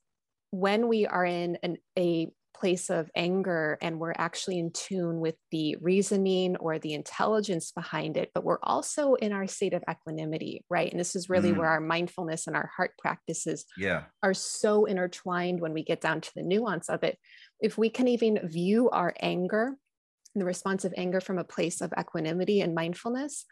when 0.53 0.87
we 0.87 1.05
are 1.05 1.25
in 1.25 1.59
an, 1.65 1.77
a 1.99 2.29
place 2.55 2.91
of 2.91 3.11
anger 3.17 3.77
and 3.83 3.99
we're 3.99 4.15
actually 4.17 4.57
in 4.57 4.71
tune 4.71 5.19
with 5.19 5.35
the 5.51 5.77
reasoning 5.81 6.55
or 6.59 6.79
the 6.79 6.95
intelligence 6.95 7.73
behind 7.73 8.17
it, 8.17 8.31
but 8.33 8.45
we're 8.45 8.61
also 8.63 9.15
in 9.15 9.33
our 9.33 9.49
state 9.49 9.75
of 9.75 9.83
equanimity, 9.91 10.65
right? 10.71 10.89
And 10.89 11.01
this 11.01 11.17
is 11.17 11.29
really 11.29 11.51
mm. 11.53 11.57
where 11.57 11.69
our 11.69 11.81
mindfulness 11.81 12.47
and 12.47 12.55
our 12.55 12.71
heart 12.77 12.93
practices 12.99 13.65
yeah. 13.77 14.05
are 14.23 14.33
so 14.33 14.85
intertwined 14.85 15.61
when 15.61 15.73
we 15.73 15.83
get 15.83 16.01
down 16.01 16.21
to 16.21 16.31
the 16.37 16.45
nuance 16.45 16.89
of 16.89 17.03
it. 17.03 17.19
If 17.59 17.77
we 17.77 17.91
can 17.91 18.07
even 18.07 18.49
view 18.49 18.89
our 18.91 19.13
anger, 19.21 19.75
the 20.37 20.45
response 20.45 20.85
of 20.85 20.95
anger 20.97 21.21
from 21.21 21.39
a 21.39 21.45
place 21.45 21.81
of 21.81 21.93
equanimity 21.99 22.61
and 22.61 22.77
mindfulness, 22.77 23.45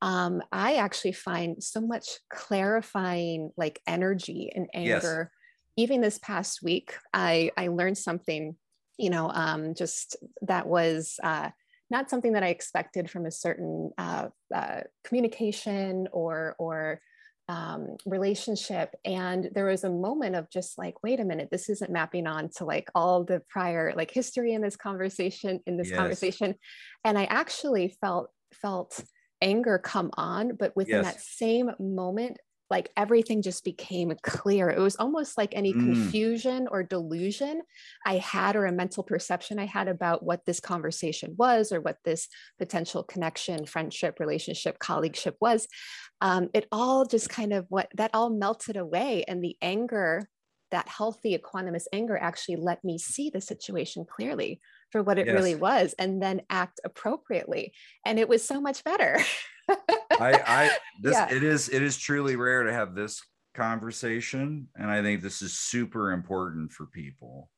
um, 0.00 0.42
I 0.52 0.76
actually 0.76 1.12
find 1.12 1.62
so 1.62 1.80
much 1.80 2.06
clarifying 2.30 3.50
like 3.56 3.80
energy 3.86 4.52
and 4.54 4.68
anger. 4.72 5.30
Yes. 5.30 5.84
Even 5.84 6.00
this 6.00 6.18
past 6.18 6.62
week, 6.62 6.94
I, 7.12 7.50
I 7.56 7.68
learned 7.68 7.98
something, 7.98 8.56
you 8.96 9.10
know, 9.10 9.30
um, 9.30 9.74
just 9.74 10.16
that 10.42 10.66
was 10.66 11.18
uh, 11.22 11.50
not 11.90 12.10
something 12.10 12.32
that 12.32 12.42
I 12.42 12.48
expected 12.48 13.10
from 13.10 13.26
a 13.26 13.30
certain 13.30 13.92
uh, 13.96 14.28
uh, 14.54 14.80
communication 15.04 16.08
or, 16.12 16.56
or 16.58 17.00
um, 17.48 17.96
relationship. 18.04 18.94
And 19.04 19.50
there 19.54 19.66
was 19.66 19.84
a 19.84 19.90
moment 19.90 20.36
of 20.36 20.50
just 20.50 20.78
like, 20.78 21.02
wait 21.02 21.20
a 21.20 21.24
minute, 21.24 21.48
this 21.50 21.68
isn't 21.70 21.90
mapping 21.90 22.26
on 22.26 22.50
to 22.56 22.64
like 22.64 22.88
all 22.94 23.24
the 23.24 23.40
prior 23.48 23.94
like 23.96 24.10
history 24.10 24.52
in 24.52 24.60
this 24.60 24.76
conversation, 24.76 25.60
in 25.66 25.76
this 25.76 25.90
yes. 25.90 25.96
conversation. 25.96 26.56
And 27.04 27.16
I 27.16 27.24
actually 27.24 27.96
felt, 28.00 28.30
felt 28.52 29.00
anger 29.40 29.78
come 29.78 30.10
on, 30.14 30.56
but 30.56 30.74
within 30.76 31.02
yes. 31.02 31.14
that 31.14 31.20
same 31.20 31.70
moment, 31.78 32.38
like 32.70 32.90
everything 32.96 33.40
just 33.40 33.64
became 33.64 34.12
clear. 34.22 34.68
It 34.68 34.78
was 34.78 34.96
almost 34.96 35.38
like 35.38 35.54
any 35.54 35.72
mm. 35.72 35.80
confusion 35.80 36.68
or 36.70 36.82
delusion 36.82 37.62
I 38.04 38.18
had 38.18 38.56
or 38.56 38.66
a 38.66 38.72
mental 38.72 39.02
perception 39.02 39.58
I 39.58 39.64
had 39.64 39.88
about 39.88 40.22
what 40.22 40.44
this 40.44 40.60
conversation 40.60 41.34
was 41.38 41.72
or 41.72 41.80
what 41.80 41.96
this 42.04 42.28
potential 42.58 43.02
connection, 43.02 43.64
friendship, 43.64 44.20
relationship, 44.20 44.78
colleagueship 44.78 45.36
was. 45.40 45.66
Um, 46.20 46.50
it 46.52 46.66
all 46.70 47.06
just 47.06 47.30
kind 47.30 47.52
of 47.52 47.64
what 47.68 47.88
that 47.94 48.10
all 48.12 48.30
melted 48.30 48.76
away. 48.76 49.24
And 49.26 49.42
the 49.42 49.56
anger, 49.62 50.28
that 50.70 50.88
healthy 50.88 51.38
equanimous 51.38 51.84
anger, 51.92 52.18
actually 52.18 52.56
let 52.56 52.84
me 52.84 52.98
see 52.98 53.30
the 53.30 53.40
situation 53.40 54.04
clearly 54.04 54.60
for 54.90 55.02
what 55.02 55.18
it 55.18 55.26
yes. 55.26 55.34
really 55.34 55.54
was 55.54 55.94
and 55.98 56.22
then 56.22 56.40
act 56.50 56.80
appropriately 56.84 57.72
and 58.06 58.18
it 58.18 58.28
was 58.28 58.44
so 58.44 58.60
much 58.60 58.84
better 58.84 59.18
i 59.68 60.42
i 60.46 60.70
this 61.02 61.14
yeah. 61.14 61.32
it 61.34 61.42
is 61.42 61.68
it 61.68 61.82
is 61.82 61.96
truly 61.96 62.36
rare 62.36 62.64
to 62.64 62.72
have 62.72 62.94
this 62.94 63.22
conversation 63.54 64.68
and 64.76 64.90
i 64.90 65.02
think 65.02 65.20
this 65.20 65.42
is 65.42 65.58
super 65.58 66.12
important 66.12 66.72
for 66.72 66.86
people 66.86 67.50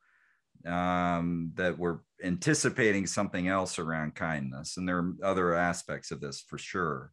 um 0.66 1.52
that 1.54 1.78
we're 1.78 1.98
anticipating 2.22 3.06
something 3.06 3.48
else 3.48 3.78
around 3.78 4.14
kindness 4.14 4.76
and 4.76 4.88
there 4.88 4.98
are 4.98 5.12
other 5.24 5.54
aspects 5.54 6.10
of 6.10 6.20
this 6.20 6.40
for 6.40 6.58
sure 6.58 7.12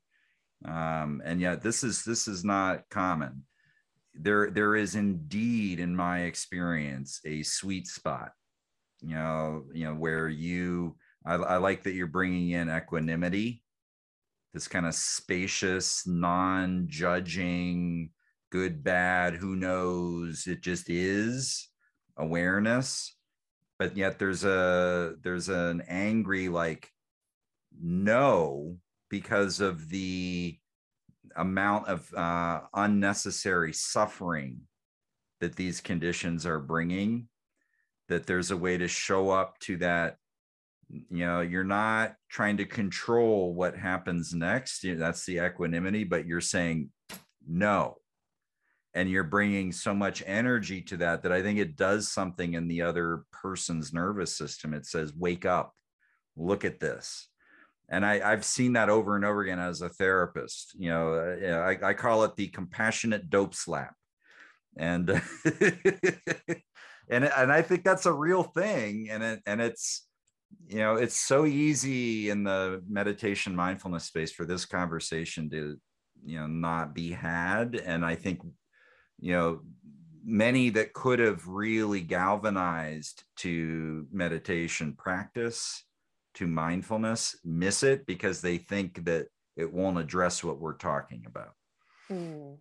um 0.65 1.21
and 1.23 1.39
yet 1.39 1.61
this 1.61 1.83
is 1.83 2.03
this 2.03 2.27
is 2.27 2.43
not 2.43 2.83
common 2.89 3.43
there 4.19 4.49
there 4.49 4.75
is 4.75 4.95
indeed 4.95 5.79
in 5.79 5.95
my 5.95 6.21
experience 6.21 7.21
a 7.25 7.43
sweet 7.43 7.87
spot 7.87 8.31
you 9.01 9.15
know 9.15 9.63
you 9.73 9.85
know 9.85 9.95
where 9.95 10.27
you 10.27 10.95
I, 11.25 11.35
I 11.35 11.57
like 11.57 11.83
that 11.83 11.93
you're 11.93 12.07
bringing 12.07 12.51
in 12.51 12.69
equanimity. 12.69 13.63
This 14.53 14.67
kind 14.67 14.85
of 14.85 14.95
spacious 14.95 16.07
non-judging 16.07 18.09
good 18.49 18.83
bad 18.83 19.35
who 19.35 19.55
knows? 19.55 20.47
It 20.47 20.61
just 20.61 20.89
is 20.89 21.69
awareness. 22.17 23.15
But 23.77 23.95
yet 23.95 24.17
there's 24.17 24.43
a 24.43 25.15
there's 25.21 25.49
an 25.49 25.83
angry 25.87 26.49
like 26.49 26.89
no 27.79 28.77
because 29.09 29.59
of 29.59 29.89
the 29.89 30.57
amount 31.35 31.87
of 31.87 32.11
uh, 32.15 32.61
unnecessary 32.73 33.73
suffering 33.73 34.61
that 35.39 35.55
these 35.55 35.81
conditions 35.81 36.45
are 36.45 36.59
bringing 36.59 37.27
that 38.09 38.25
there's 38.25 38.51
a 38.51 38.57
way 38.57 38.77
to 38.77 38.87
show 38.87 39.29
up 39.29 39.59
to 39.59 39.77
that 39.77 40.17
you 40.89 41.25
know 41.25 41.41
you're 41.41 41.63
not 41.65 42.15
trying 42.29 42.57
to 42.57 42.65
control 42.65 43.53
what 43.53 43.75
happens 43.75 44.33
next 44.33 44.85
that's 44.97 45.25
the 45.25 45.45
equanimity 45.45 46.05
but 46.05 46.25
you're 46.25 46.39
saying 46.39 46.89
no. 47.47 47.97
And 48.93 49.09
you're 49.09 49.23
bringing 49.23 49.71
so 49.71 49.93
much 49.93 50.23
energy 50.25 50.81
to 50.83 50.97
that 50.97 51.23
that 51.23 51.31
i 51.31 51.41
think 51.41 51.59
it 51.59 51.75
does 51.75 52.11
something 52.11 52.53
in 52.53 52.67
the 52.67 52.81
other 52.81 53.23
person's 53.31 53.93
nervous 53.93 54.35
system. 54.35 54.73
It 54.73 54.85
says 54.85 55.13
wake 55.15 55.45
up. 55.45 55.73
Look 56.35 56.65
at 56.65 56.79
this. 56.79 57.27
And 57.89 58.05
I, 58.05 58.31
have 58.31 58.43
seen 58.43 58.73
that 58.73 58.89
over 58.89 59.15
and 59.15 59.23
over 59.23 59.41
again 59.41 59.59
as 59.59 59.81
a 59.81 59.87
therapist. 59.87 60.75
You 60.77 60.89
know, 60.89 61.13
uh, 61.13 61.47
I, 61.47 61.89
I 61.89 61.93
call 61.93 62.25
it 62.25 62.35
the 62.35 62.47
compassionate 62.47 63.29
dope 63.29 63.55
slap, 63.55 63.95
and 64.75 65.09
and 67.09 67.25
and 67.25 67.51
I 67.51 67.61
think 67.61 67.83
that's 67.83 68.05
a 68.05 68.13
real 68.13 68.43
thing. 68.43 69.09
And 69.09 69.23
it 69.23 69.41
and 69.45 69.61
it's 69.61 70.07
you 70.67 70.79
know 70.79 70.95
it's 70.95 71.15
so 71.15 71.45
easy 71.45 72.29
in 72.29 72.43
the 72.43 72.81
meditation 72.87 73.55
mindfulness 73.55 74.05
space 74.05 74.31
for 74.31 74.45
this 74.45 74.65
conversation 74.65 75.49
to 75.51 75.77
you 76.23 76.39
know 76.39 76.47
not 76.47 76.93
be 76.93 77.11
had. 77.11 77.75
And 77.75 78.05
I 78.05 78.15
think 78.15 78.41
you 79.19 79.33
know 79.33 79.61
many 80.25 80.69
that 80.71 80.93
could 80.93 81.19
have 81.19 81.47
really 81.47 82.01
galvanized 82.01 83.23
to 83.37 84.05
meditation 84.11 84.93
practice 84.93 85.83
to 86.33 86.45
mindfulness 86.45 87.37
miss 87.45 87.81
it 87.81 88.05
because 88.05 88.41
they 88.41 88.57
think 88.57 89.05
that 89.05 89.27
it 89.55 89.73
won't 89.73 89.97
address 89.97 90.43
what 90.43 90.59
we're 90.59 90.73
talking 90.73 91.23
about. 91.25 91.53
Mm. 92.11 92.57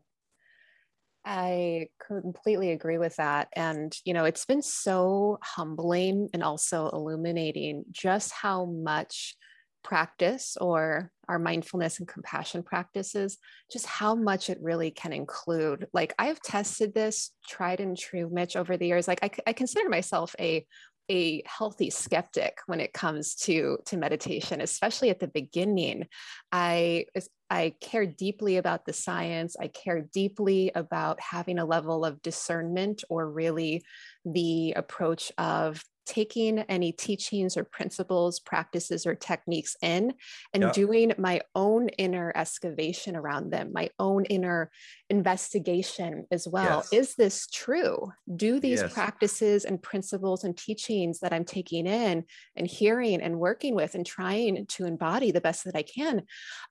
I 1.26 1.88
completely 2.06 2.70
agree 2.70 2.98
with 2.98 3.16
that. 3.16 3.48
And, 3.54 3.92
you 4.04 4.14
know, 4.14 4.24
it's 4.24 4.44
been 4.46 4.62
so 4.62 5.38
humbling 5.42 6.28
and 6.32 6.42
also 6.42 6.88
illuminating 6.88 7.84
just 7.90 8.30
how 8.32 8.66
much 8.66 9.34
practice 9.82 10.56
or 10.60 11.10
our 11.28 11.40
mindfulness 11.40 11.98
and 11.98 12.06
compassion 12.06 12.62
practices, 12.62 13.38
just 13.72 13.86
how 13.86 14.14
much 14.14 14.48
it 14.50 14.58
really 14.62 14.92
can 14.92 15.12
include. 15.12 15.88
Like, 15.92 16.14
I 16.16 16.26
have 16.26 16.40
tested 16.40 16.94
this 16.94 17.32
tried 17.48 17.80
and 17.80 17.98
true, 17.98 18.30
Mitch, 18.30 18.54
over 18.54 18.76
the 18.76 18.86
years. 18.86 19.08
Like, 19.08 19.24
I, 19.24 19.30
I 19.48 19.52
consider 19.52 19.88
myself 19.88 20.34
a 20.38 20.64
a 21.10 21.42
healthy 21.46 21.90
skeptic 21.90 22.58
when 22.66 22.80
it 22.80 22.92
comes 22.92 23.34
to 23.34 23.78
to 23.86 23.96
meditation 23.96 24.60
especially 24.60 25.10
at 25.10 25.20
the 25.20 25.28
beginning. 25.28 26.06
I 26.52 27.06
i 27.50 27.74
care 27.80 28.06
deeply 28.06 28.56
about 28.56 28.84
the 28.84 28.92
science. 28.92 29.56
I 29.60 29.68
care 29.68 30.00
deeply 30.00 30.72
about 30.74 31.20
having 31.20 31.58
a 31.58 31.64
level 31.64 32.04
of 32.04 32.22
discernment 32.22 33.04
or 33.08 33.30
really 33.30 33.84
the 34.24 34.72
approach 34.72 35.30
of 35.38 35.82
taking 36.06 36.60
any 36.60 36.92
teachings 36.92 37.56
or 37.56 37.64
principles, 37.64 38.38
practices, 38.40 39.06
or 39.06 39.14
techniques 39.14 39.76
in 39.82 40.14
and 40.54 40.62
yeah. 40.62 40.72
doing 40.72 41.12
my 41.18 41.40
own 41.54 41.88
inner 41.90 42.32
excavation 42.34 43.16
around 43.16 43.50
them, 43.50 43.72
my 43.72 43.90
own 43.98 44.24
inner 44.26 44.70
investigation 45.10 46.26
as 46.30 46.46
well. 46.46 46.84
Yes. 46.90 47.08
Is 47.08 47.14
this 47.16 47.48
true? 47.48 48.12
Do 48.34 48.60
these 48.60 48.80
yes. 48.80 48.92
practices 48.92 49.64
and 49.64 49.82
principles 49.82 50.44
and 50.44 50.56
teachings 50.56 51.20
that 51.20 51.32
I'm 51.32 51.44
taking 51.44 51.86
in 51.86 52.24
and 52.56 52.66
hearing 52.66 53.20
and 53.20 53.38
working 53.38 53.74
with 53.74 53.94
and 53.94 54.06
trying 54.06 54.66
to 54.66 54.86
embody 54.86 55.32
the 55.32 55.40
best 55.40 55.64
that 55.64 55.76
I 55.76 55.82
can, 55.82 56.22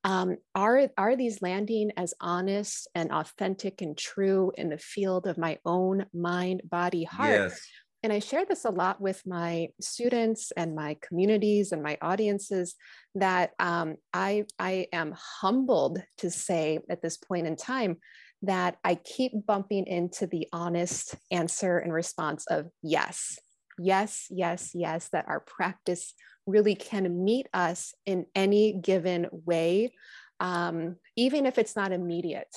um, 0.04 0.38
are, 0.56 0.90
are 0.98 1.16
these 1.16 1.42
landing 1.42 1.92
as 1.98 2.14
honest 2.22 2.88
and 2.96 3.12
authentic 3.12 3.82
and 3.82 3.98
true 3.98 4.52
in 4.58 4.70
the 4.70 4.78
field 4.78 5.28
of 5.28 5.38
my 5.38 5.60
own 5.66 6.06
mind, 6.14 6.62
body, 6.66 7.04
heart? 7.04 7.32
Yes 7.32 7.62
and 8.06 8.14
I 8.14 8.20
share 8.20 8.46
this 8.46 8.66
a 8.66 8.70
lot 8.70 9.02
with 9.02 9.24
my 9.26 9.70
students 9.82 10.52
and 10.56 10.76
my 10.76 10.96
communities 11.02 11.72
and 11.72 11.82
my 11.82 11.98
audiences 12.04 12.76
that 13.16 13.54
um, 13.58 13.96
I, 14.14 14.46
I 14.60 14.86
am 14.94 15.16
humbled 15.18 16.04
to 16.20 16.30
say 16.30 16.78
at 16.88 17.02
this 17.02 17.18
point 17.18 17.48
in 17.48 17.56
time 17.56 17.98
that 18.44 18.78
I 18.84 18.94
keep 18.94 19.32
bumping 19.48 19.88
into 19.88 20.28
the 20.28 20.48
honest 20.54 21.16
answer 21.32 21.80
and 21.80 21.92
response 21.92 22.46
of 22.46 22.68
yes, 22.84 23.40
yes, 23.80 24.28
yes, 24.30 24.70
yes, 24.76 25.10
that 25.10 25.26
our 25.28 25.40
practice 25.40 26.14
really 26.46 26.76
can 26.76 27.26
meet 27.26 27.48
us 27.56 27.96
in 28.06 28.28
any 28.36 28.74
given 28.74 29.26
way, 29.32 29.94
um, 30.40 30.98
even 31.16 31.48
if 31.48 31.58
it's 31.58 31.76
not 31.76 31.92
immediate 31.92 32.56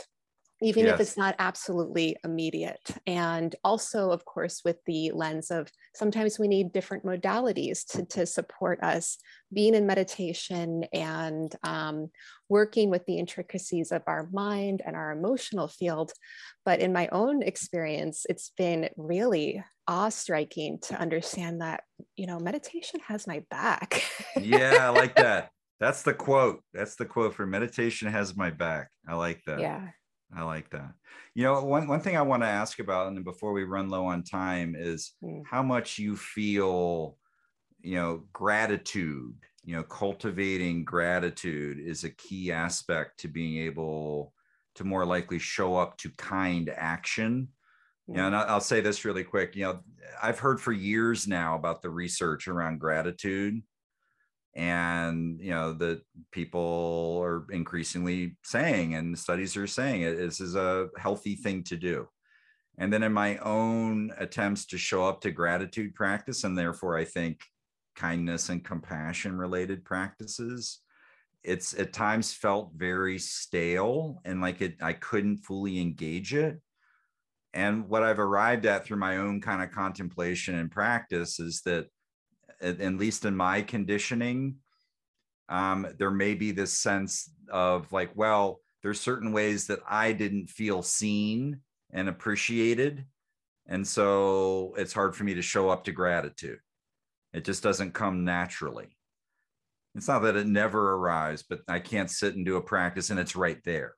even 0.60 0.84
yes. 0.84 0.94
if 0.94 1.00
it's 1.00 1.16
not 1.16 1.36
absolutely 1.38 2.16
immediate. 2.24 2.90
And 3.06 3.54
also, 3.62 4.10
of 4.10 4.24
course, 4.24 4.62
with 4.64 4.76
the 4.86 5.12
lens 5.12 5.50
of 5.50 5.70
sometimes 5.94 6.38
we 6.38 6.48
need 6.48 6.72
different 6.72 7.04
modalities 7.04 7.86
to, 7.92 8.04
to 8.06 8.26
support 8.26 8.82
us 8.82 9.18
being 9.52 9.74
in 9.74 9.86
meditation 9.86 10.84
and 10.92 11.54
um, 11.62 12.10
working 12.48 12.90
with 12.90 13.06
the 13.06 13.18
intricacies 13.18 13.92
of 13.92 14.02
our 14.06 14.28
mind 14.32 14.82
and 14.84 14.96
our 14.96 15.12
emotional 15.12 15.68
field. 15.68 16.12
But 16.64 16.80
in 16.80 16.92
my 16.92 17.08
own 17.12 17.42
experience, 17.42 18.26
it's 18.28 18.50
been 18.56 18.88
really 18.96 19.62
awe 19.86 20.08
striking 20.08 20.78
to 20.82 21.00
understand 21.00 21.60
that, 21.60 21.84
you 22.16 22.26
know, 22.26 22.38
meditation 22.40 23.00
has 23.06 23.26
my 23.26 23.42
back. 23.50 24.02
yeah, 24.40 24.78
I 24.80 24.88
like 24.88 25.14
that. 25.16 25.50
That's 25.80 26.02
the 26.02 26.14
quote. 26.14 26.62
That's 26.74 26.96
the 26.96 27.04
quote 27.04 27.34
for 27.34 27.46
meditation 27.46 28.10
has 28.10 28.36
my 28.36 28.50
back. 28.50 28.88
I 29.08 29.14
like 29.14 29.40
that. 29.46 29.60
Yeah. 29.60 29.88
I 30.36 30.42
like 30.42 30.70
that. 30.70 30.92
You 31.34 31.44
know, 31.44 31.64
one, 31.64 31.88
one 31.88 32.00
thing 32.00 32.16
I 32.16 32.22
want 32.22 32.42
to 32.42 32.48
ask 32.48 32.80
about, 32.80 33.08
and 33.08 33.24
before 33.24 33.52
we 33.52 33.64
run 33.64 33.88
low 33.88 34.04
on 34.06 34.22
time, 34.22 34.76
is 34.78 35.12
mm. 35.22 35.42
how 35.46 35.62
much 35.62 35.98
you 35.98 36.16
feel, 36.16 37.16
you 37.80 37.96
know, 37.96 38.24
gratitude, 38.32 39.34
you 39.64 39.74
know, 39.76 39.82
cultivating 39.82 40.84
gratitude 40.84 41.78
is 41.78 42.04
a 42.04 42.10
key 42.10 42.52
aspect 42.52 43.20
to 43.20 43.28
being 43.28 43.64
able 43.64 44.34
to 44.74 44.84
more 44.84 45.06
likely 45.06 45.38
show 45.38 45.76
up 45.76 45.96
to 45.98 46.10
kind 46.10 46.70
action. 46.76 47.48
Mm. 48.08 48.14
You 48.14 48.16
know, 48.16 48.26
and 48.26 48.36
I'll 48.36 48.60
say 48.60 48.80
this 48.80 49.04
really 49.04 49.24
quick. 49.24 49.56
You 49.56 49.64
know, 49.64 49.80
I've 50.22 50.38
heard 50.38 50.60
for 50.60 50.72
years 50.72 51.26
now 51.26 51.56
about 51.56 51.80
the 51.80 51.90
research 51.90 52.48
around 52.48 52.80
gratitude 52.80 53.62
and 54.58 55.38
you 55.40 55.52
know 55.52 55.72
that 55.72 56.02
people 56.32 57.20
are 57.22 57.46
increasingly 57.50 58.36
saying 58.42 58.96
and 58.96 59.16
studies 59.16 59.56
are 59.56 59.68
saying 59.68 60.02
it 60.02 60.16
this 60.16 60.40
is 60.40 60.56
a 60.56 60.88
healthy 60.98 61.36
thing 61.36 61.62
to 61.62 61.76
do. 61.76 62.08
And 62.76 62.92
then 62.92 63.04
in 63.04 63.12
my 63.12 63.38
own 63.38 64.12
attempts 64.18 64.66
to 64.66 64.78
show 64.78 65.04
up 65.04 65.20
to 65.22 65.30
gratitude 65.30 65.94
practice 65.94 66.42
and 66.42 66.58
therefore 66.58 66.96
i 66.98 67.04
think 67.04 67.40
kindness 67.94 68.48
and 68.48 68.64
compassion 68.64 69.38
related 69.38 69.84
practices 69.84 70.80
it's 71.44 71.72
at 71.78 71.92
times 71.92 72.32
felt 72.32 72.72
very 72.76 73.18
stale 73.18 74.20
and 74.24 74.40
like 74.40 74.60
it 74.60 74.76
i 74.82 74.92
couldn't 74.92 75.38
fully 75.38 75.80
engage 75.80 76.34
it. 76.34 76.60
And 77.54 77.88
what 77.88 78.02
i've 78.02 78.18
arrived 78.18 78.66
at 78.66 78.84
through 78.84 78.98
my 78.98 79.18
own 79.18 79.40
kind 79.40 79.62
of 79.62 79.70
contemplation 79.70 80.56
and 80.56 80.68
practice 80.68 81.38
is 81.38 81.62
that 81.62 81.86
at, 82.60 82.80
at 82.80 82.94
least 82.94 83.24
in 83.24 83.36
my 83.36 83.62
conditioning, 83.62 84.56
um, 85.48 85.86
there 85.98 86.10
may 86.10 86.34
be 86.34 86.50
this 86.50 86.72
sense 86.72 87.30
of 87.50 87.90
like, 87.92 88.10
well, 88.14 88.60
there's 88.82 89.00
certain 89.00 89.32
ways 89.32 89.66
that 89.66 89.80
I 89.88 90.12
didn't 90.12 90.50
feel 90.50 90.82
seen 90.82 91.60
and 91.92 92.08
appreciated. 92.08 93.04
And 93.66 93.86
so 93.86 94.74
it's 94.76 94.92
hard 94.92 95.16
for 95.16 95.24
me 95.24 95.34
to 95.34 95.42
show 95.42 95.68
up 95.68 95.84
to 95.84 95.92
gratitude. 95.92 96.58
It 97.32 97.44
just 97.44 97.62
doesn't 97.62 97.94
come 97.94 98.24
naturally. 98.24 98.96
It's 99.94 100.08
not 100.08 100.20
that 100.20 100.36
it 100.36 100.46
never 100.46 100.94
arrives, 100.94 101.44
but 101.48 101.60
I 101.66 101.80
can't 101.80 102.10
sit 102.10 102.36
and 102.36 102.46
do 102.46 102.56
a 102.56 102.62
practice 102.62 103.10
and 103.10 103.18
it's 103.18 103.36
right 103.36 103.58
there. 103.64 103.94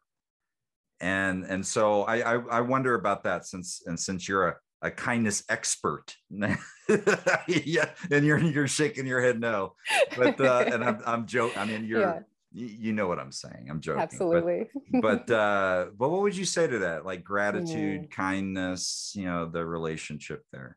And 1.01 1.45
and 1.45 1.67
so 1.67 2.03
I 2.03 2.35
I, 2.35 2.43
I 2.51 2.61
wonder 2.61 2.95
about 2.95 3.25
that 3.25 3.47
since 3.47 3.83
and 3.87 3.99
since 3.99 4.29
you're 4.29 4.49
a 4.49 4.57
a 4.83 4.91
kindness 4.91 5.45
expert. 5.49 6.17
yeah, 7.49 7.91
and 8.11 8.25
you're 8.25 8.39
you're 8.39 8.69
shaking 8.69 9.07
your 9.07 9.21
head 9.21 9.41
no, 9.41 9.75
but 10.17 10.41
uh, 10.41 10.65
and 10.67 10.85
I'm 10.85 11.01
I'm 11.07 11.27
joking. 11.27 11.59
I 11.59 11.65
mean, 11.65 11.85
you're 11.85 12.01
yeah. 12.01 12.21
you 12.53 12.93
know 12.93 13.07
what 13.07 13.21
i'm 13.21 13.31
saying 13.31 13.69
i'm 13.71 13.81
joking 13.81 14.03
absolutely 14.03 14.69
but, 14.91 15.25
but 15.27 15.31
uh 15.39 15.87
but 15.97 16.09
what 16.09 16.23
would 16.23 16.37
you 16.37 16.45
say 16.45 16.67
to 16.67 16.81
that 16.81 17.07
like 17.07 17.23
gratitude 17.23 18.03
mm. 18.03 18.11
kindness 18.11 19.13
you 19.15 19.25
know 19.25 19.47
the 19.47 19.65
relationship 19.65 20.45
there 20.53 20.77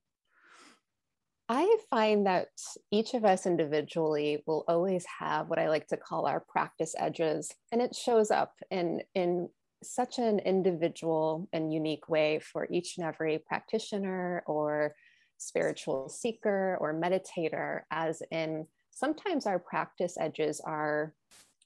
I 1.49 1.77
find 1.89 2.25
that 2.25 2.47
each 2.89 3.13
of 3.13 3.25
us 3.25 3.45
individually 3.45 4.43
will 4.47 4.63
always 4.67 5.05
have 5.19 5.49
what 5.49 5.59
I 5.59 5.69
like 5.69 5.87
to 5.87 5.97
call 5.97 6.25
our 6.25 6.39
practice 6.39 6.95
edges, 6.97 7.51
and 7.71 7.81
it 7.81 7.93
shows 7.93 8.31
up 8.31 8.53
in 8.71 9.01
in 9.13 9.49
such 9.83 10.17
an 10.17 10.39
individual 10.39 11.47
and 11.51 11.73
unique 11.73 12.07
way 12.07 12.39
for 12.39 12.67
each 12.71 12.97
and 12.97 13.05
every 13.05 13.39
practitioner 13.45 14.43
or 14.47 14.95
spiritual 15.47 16.09
seeker 16.09 16.77
or 16.79 16.93
meditator, 16.93 17.81
as 17.91 18.21
in 18.31 18.67
sometimes 18.91 19.45
our 19.45 19.59
practice 19.59 20.15
edges 20.19 20.61
are 20.61 21.13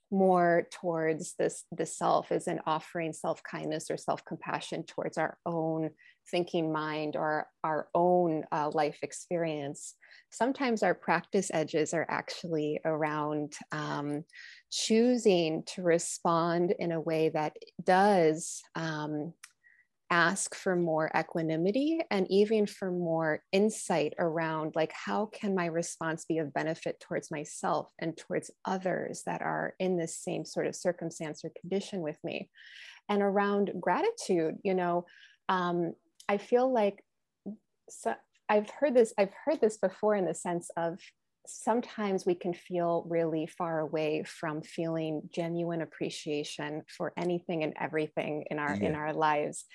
more 0.09 0.67
towards 0.71 1.33
this 1.37 1.65
the 1.75 1.85
self 1.85 2.31
is 2.31 2.47
in 2.47 2.61
offering 2.65 3.11
self-kindness 3.11 3.91
or 3.91 3.97
self-compassion 3.97 4.83
towards 4.83 5.17
our 5.17 5.37
own 5.45 5.89
thinking 6.31 6.71
mind 6.71 7.15
or 7.15 7.47
our 7.63 7.87
own 7.93 8.43
uh, 8.51 8.69
life 8.73 8.99
experience. 9.01 9.95
Sometimes 10.29 10.83
our 10.83 10.93
practice 10.93 11.51
edges 11.53 11.93
are 11.93 12.05
actually 12.09 12.79
around 12.85 13.53
um, 13.71 14.23
choosing 14.71 15.63
to 15.67 15.81
respond 15.81 16.73
in 16.79 16.91
a 16.91 17.01
way 17.01 17.29
that 17.29 17.57
does 17.83 18.61
um, 18.75 19.33
ask 20.09 20.55
for 20.55 20.75
more 20.75 21.11
equanimity 21.17 21.99
and 22.11 22.25
even 22.29 22.65
for 22.65 22.91
more 22.91 23.41
insight 23.51 24.13
around 24.19 24.73
like 24.75 24.93
how 24.93 25.25
can 25.25 25.53
my 25.53 25.65
response 25.65 26.25
be 26.25 26.37
of 26.37 26.53
benefit 26.53 26.99
towards 26.99 27.29
myself 27.29 27.91
and 27.99 28.15
towards 28.15 28.51
others 28.65 29.23
that 29.25 29.41
are 29.41 29.73
in 29.79 29.97
this 29.97 30.17
same 30.17 30.45
sort 30.45 30.67
of 30.67 30.75
circumstance 30.75 31.43
or 31.43 31.51
condition 31.59 32.01
with 32.01 32.17
me? 32.23 32.49
And 33.09 33.21
around 33.21 33.71
gratitude 33.79 34.55
you 34.63 34.73
know 34.73 35.05
um, 35.49 35.93
i 36.27 36.37
feel 36.37 36.71
like 36.71 37.03
so 37.89 38.13
i've 38.49 38.69
heard 38.69 38.93
this 38.93 39.13
i've 39.17 39.33
heard 39.45 39.61
this 39.61 39.77
before 39.77 40.15
in 40.15 40.25
the 40.25 40.35
sense 40.35 40.69
of 40.77 40.99
sometimes 41.49 42.25
we 42.25 42.35
can 42.35 42.53
feel 42.53 43.05
really 43.07 43.47
far 43.47 43.79
away 43.79 44.23
from 44.23 44.61
feeling 44.61 45.21
genuine 45.33 45.81
appreciation 45.81 46.83
for 46.87 47.13
anything 47.17 47.63
and 47.63 47.73
everything 47.79 48.45
in 48.49 48.59
our 48.59 48.75
yeah. 48.75 48.89
in 48.89 48.95
our 48.95 49.13
lives 49.13 49.65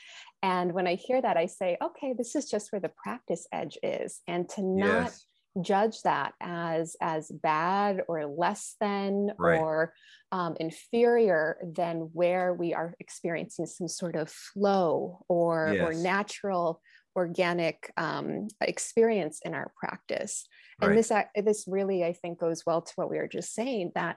and 0.42 0.72
when 0.72 0.86
i 0.86 0.94
hear 0.94 1.20
that 1.20 1.36
i 1.36 1.46
say 1.46 1.76
okay 1.82 2.14
this 2.16 2.34
is 2.34 2.50
just 2.50 2.72
where 2.72 2.80
the 2.80 2.90
practice 3.02 3.46
edge 3.52 3.78
is 3.82 4.20
and 4.28 4.48
to 4.48 4.62
not 4.62 5.04
yes. 5.04 5.26
judge 5.60 6.02
that 6.02 6.32
as 6.40 6.96
as 7.00 7.30
bad 7.30 8.02
or 8.08 8.26
less 8.26 8.76
than 8.80 9.30
right. 9.38 9.58
or 9.58 9.92
um, 10.32 10.56
inferior 10.60 11.58
than 11.74 12.08
where 12.12 12.54
we 12.54 12.72
are 12.72 12.94
experiencing 13.00 13.66
some 13.66 13.88
sort 13.88 14.16
of 14.16 14.30
flow 14.30 15.24
or 15.28 15.72
yes. 15.74 15.82
or 15.82 15.92
natural 15.94 16.80
organic 17.16 17.92
um, 17.96 18.48
experience 18.60 19.40
in 19.44 19.54
our 19.54 19.72
practice. 19.78 20.46
And 20.82 20.90
right. 20.90 20.96
this 20.96 21.12
this 21.44 21.64
really, 21.68 22.04
I 22.04 22.12
think, 22.12 22.40
goes 22.40 22.64
well 22.66 22.82
to 22.82 22.92
what 22.96 23.08
we 23.08 23.18
were 23.18 23.28
just 23.28 23.54
saying. 23.54 23.92
That 23.94 24.16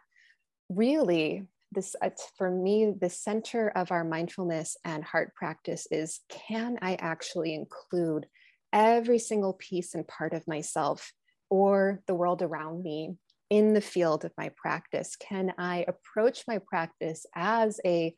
really, 0.67 1.43
this 1.71 1.95
uh, 2.01 2.09
for 2.37 2.49
me, 2.49 2.91
the 2.99 3.09
center 3.09 3.69
of 3.69 3.91
our 3.91 4.03
mindfulness 4.03 4.75
and 4.83 5.03
heart 5.03 5.35
practice 5.35 5.87
is: 5.91 6.21
can 6.29 6.79
I 6.81 6.95
actually 6.95 7.53
include 7.53 8.25
every 8.73 9.19
single 9.19 9.53
piece 9.53 9.93
and 9.93 10.07
part 10.07 10.33
of 10.33 10.47
myself 10.47 11.13
or 11.49 12.01
the 12.07 12.15
world 12.15 12.41
around 12.41 12.83
me 12.83 13.15
in 13.51 13.73
the 13.73 13.81
field 13.81 14.25
of 14.25 14.31
my 14.35 14.49
practice? 14.57 15.15
Can 15.15 15.53
I 15.59 15.85
approach 15.87 16.43
my 16.47 16.59
practice 16.67 17.27
as 17.35 17.79
a 17.85 18.15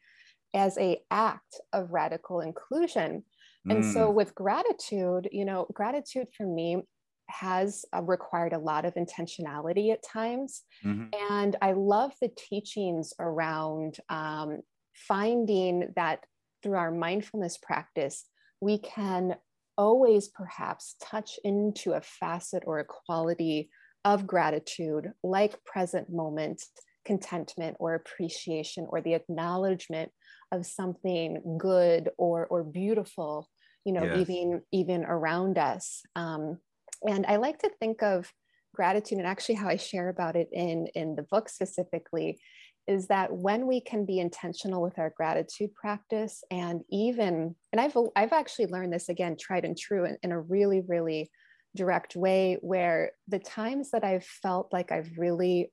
as 0.55 0.77
a 0.77 0.99
act 1.11 1.59
of 1.73 1.91
radical 1.91 2.39
inclusion? 2.39 3.23
And 3.69 3.83
mm. 3.83 3.93
so 3.93 4.09
with 4.09 4.33
gratitude, 4.33 5.27
you 5.33 5.43
know, 5.43 5.67
gratitude 5.73 6.27
for 6.35 6.45
me 6.45 6.83
has 7.29 7.85
uh, 7.95 8.01
required 8.01 8.53
a 8.53 8.59
lot 8.59 8.85
of 8.85 8.95
intentionality 8.95 9.91
at 9.91 10.03
times. 10.03 10.63
Mm-hmm. 10.85 11.07
And 11.31 11.55
I 11.61 11.73
love 11.73 12.13
the 12.21 12.29
teachings 12.29 13.13
around 13.19 13.97
um, 14.09 14.59
finding 14.95 15.91
that 15.95 16.25
through 16.63 16.77
our 16.77 16.91
mindfulness 16.91 17.57
practice, 17.57 18.25
we 18.61 18.79
can 18.79 19.35
always 19.77 20.29
perhaps 20.29 20.95
touch 21.01 21.39
into 21.43 21.93
a 21.93 22.01
facet 22.01 22.63
or 22.65 22.79
a 22.79 22.85
quality 22.85 23.69
of 24.05 24.25
gratitude, 24.25 25.11
like 25.23 25.63
present 25.65 26.09
moment 26.09 26.63
contentment 27.05 27.77
or 27.79 27.93
appreciation 27.93 28.85
or 28.89 29.01
the 29.01 29.13
acknowledgement 29.13 30.11
of 30.51 30.65
something 30.65 31.57
good 31.57 32.09
or, 32.17 32.47
or 32.47 32.63
beautiful 32.63 33.49
you 33.87 33.93
know 33.93 34.03
yes. 34.03 34.19
even 34.19 34.61
even 34.73 35.05
around 35.05 35.57
us 35.57 36.01
um, 36.17 36.57
and 37.05 37.25
i 37.27 37.35
like 37.35 37.59
to 37.59 37.69
think 37.79 38.01
of 38.01 38.31
gratitude 38.73 39.17
and 39.17 39.27
actually 39.27 39.55
how 39.55 39.67
i 39.67 39.75
share 39.75 40.09
about 40.09 40.35
it 40.35 40.47
in 40.51 40.87
in 40.95 41.15
the 41.15 41.23
book 41.23 41.49
specifically 41.49 42.39
is 42.87 43.07
that 43.07 43.33
when 43.33 43.67
we 43.67 43.81
can 43.81 44.05
be 44.05 44.19
intentional 44.19 44.81
with 44.81 44.97
our 44.97 45.11
gratitude 45.15 45.73
practice 45.75 46.43
and 46.51 46.81
even 46.89 47.55
and 47.71 47.81
i've 47.81 47.95
i've 48.15 48.33
actually 48.33 48.67
learned 48.67 48.93
this 48.93 49.09
again 49.09 49.35
tried 49.39 49.65
and 49.65 49.77
true 49.77 50.05
in, 50.05 50.17
in 50.23 50.31
a 50.31 50.39
really 50.39 50.81
really 50.87 51.29
direct 51.75 52.15
way 52.15 52.57
where 52.61 53.11
the 53.27 53.39
times 53.39 53.91
that 53.91 54.03
i've 54.03 54.23
felt 54.23 54.71
like 54.71 54.91
i've 54.91 55.11
really 55.17 55.71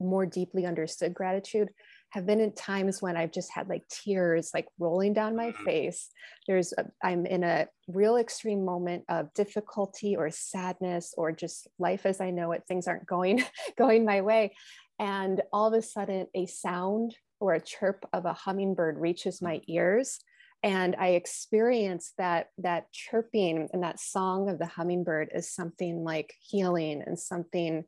more 0.00 0.26
deeply 0.26 0.66
understood 0.66 1.14
gratitude 1.14 1.70
have 2.10 2.26
been 2.26 2.40
in 2.40 2.52
times 2.52 3.00
when 3.00 3.16
I've 3.16 3.32
just 3.32 3.50
had 3.52 3.68
like 3.68 3.86
tears 3.88 4.50
like 4.52 4.66
rolling 4.78 5.12
down 5.12 5.36
my 5.36 5.50
mm-hmm. 5.50 5.64
face. 5.64 6.10
There's 6.46 6.72
a, 6.76 6.86
I'm 7.02 7.24
in 7.26 7.44
a 7.44 7.68
real 7.88 8.16
extreme 8.16 8.64
moment 8.64 9.04
of 9.08 9.32
difficulty 9.34 10.16
or 10.16 10.30
sadness 10.30 11.14
or 11.16 11.32
just 11.32 11.68
life 11.78 12.06
as 12.06 12.20
I 12.20 12.30
know 12.30 12.52
it. 12.52 12.64
Things 12.66 12.88
aren't 12.88 13.06
going 13.06 13.44
going 13.78 14.04
my 14.04 14.20
way, 14.20 14.54
and 14.98 15.40
all 15.52 15.68
of 15.68 15.74
a 15.74 15.82
sudden 15.82 16.26
a 16.34 16.46
sound 16.46 17.16
or 17.38 17.54
a 17.54 17.60
chirp 17.60 18.04
of 18.12 18.26
a 18.26 18.34
hummingbird 18.34 18.98
reaches 18.98 19.40
my 19.40 19.60
ears 19.66 20.20
and 20.62 20.94
i 20.98 21.08
experience 21.08 22.12
that 22.18 22.48
that 22.58 22.92
chirping 22.92 23.68
and 23.72 23.82
that 23.82 23.98
song 23.98 24.50
of 24.50 24.58
the 24.58 24.66
hummingbird 24.66 25.30
is 25.34 25.50
something 25.50 26.04
like 26.04 26.34
healing 26.40 27.02
and 27.06 27.18
something 27.18 27.84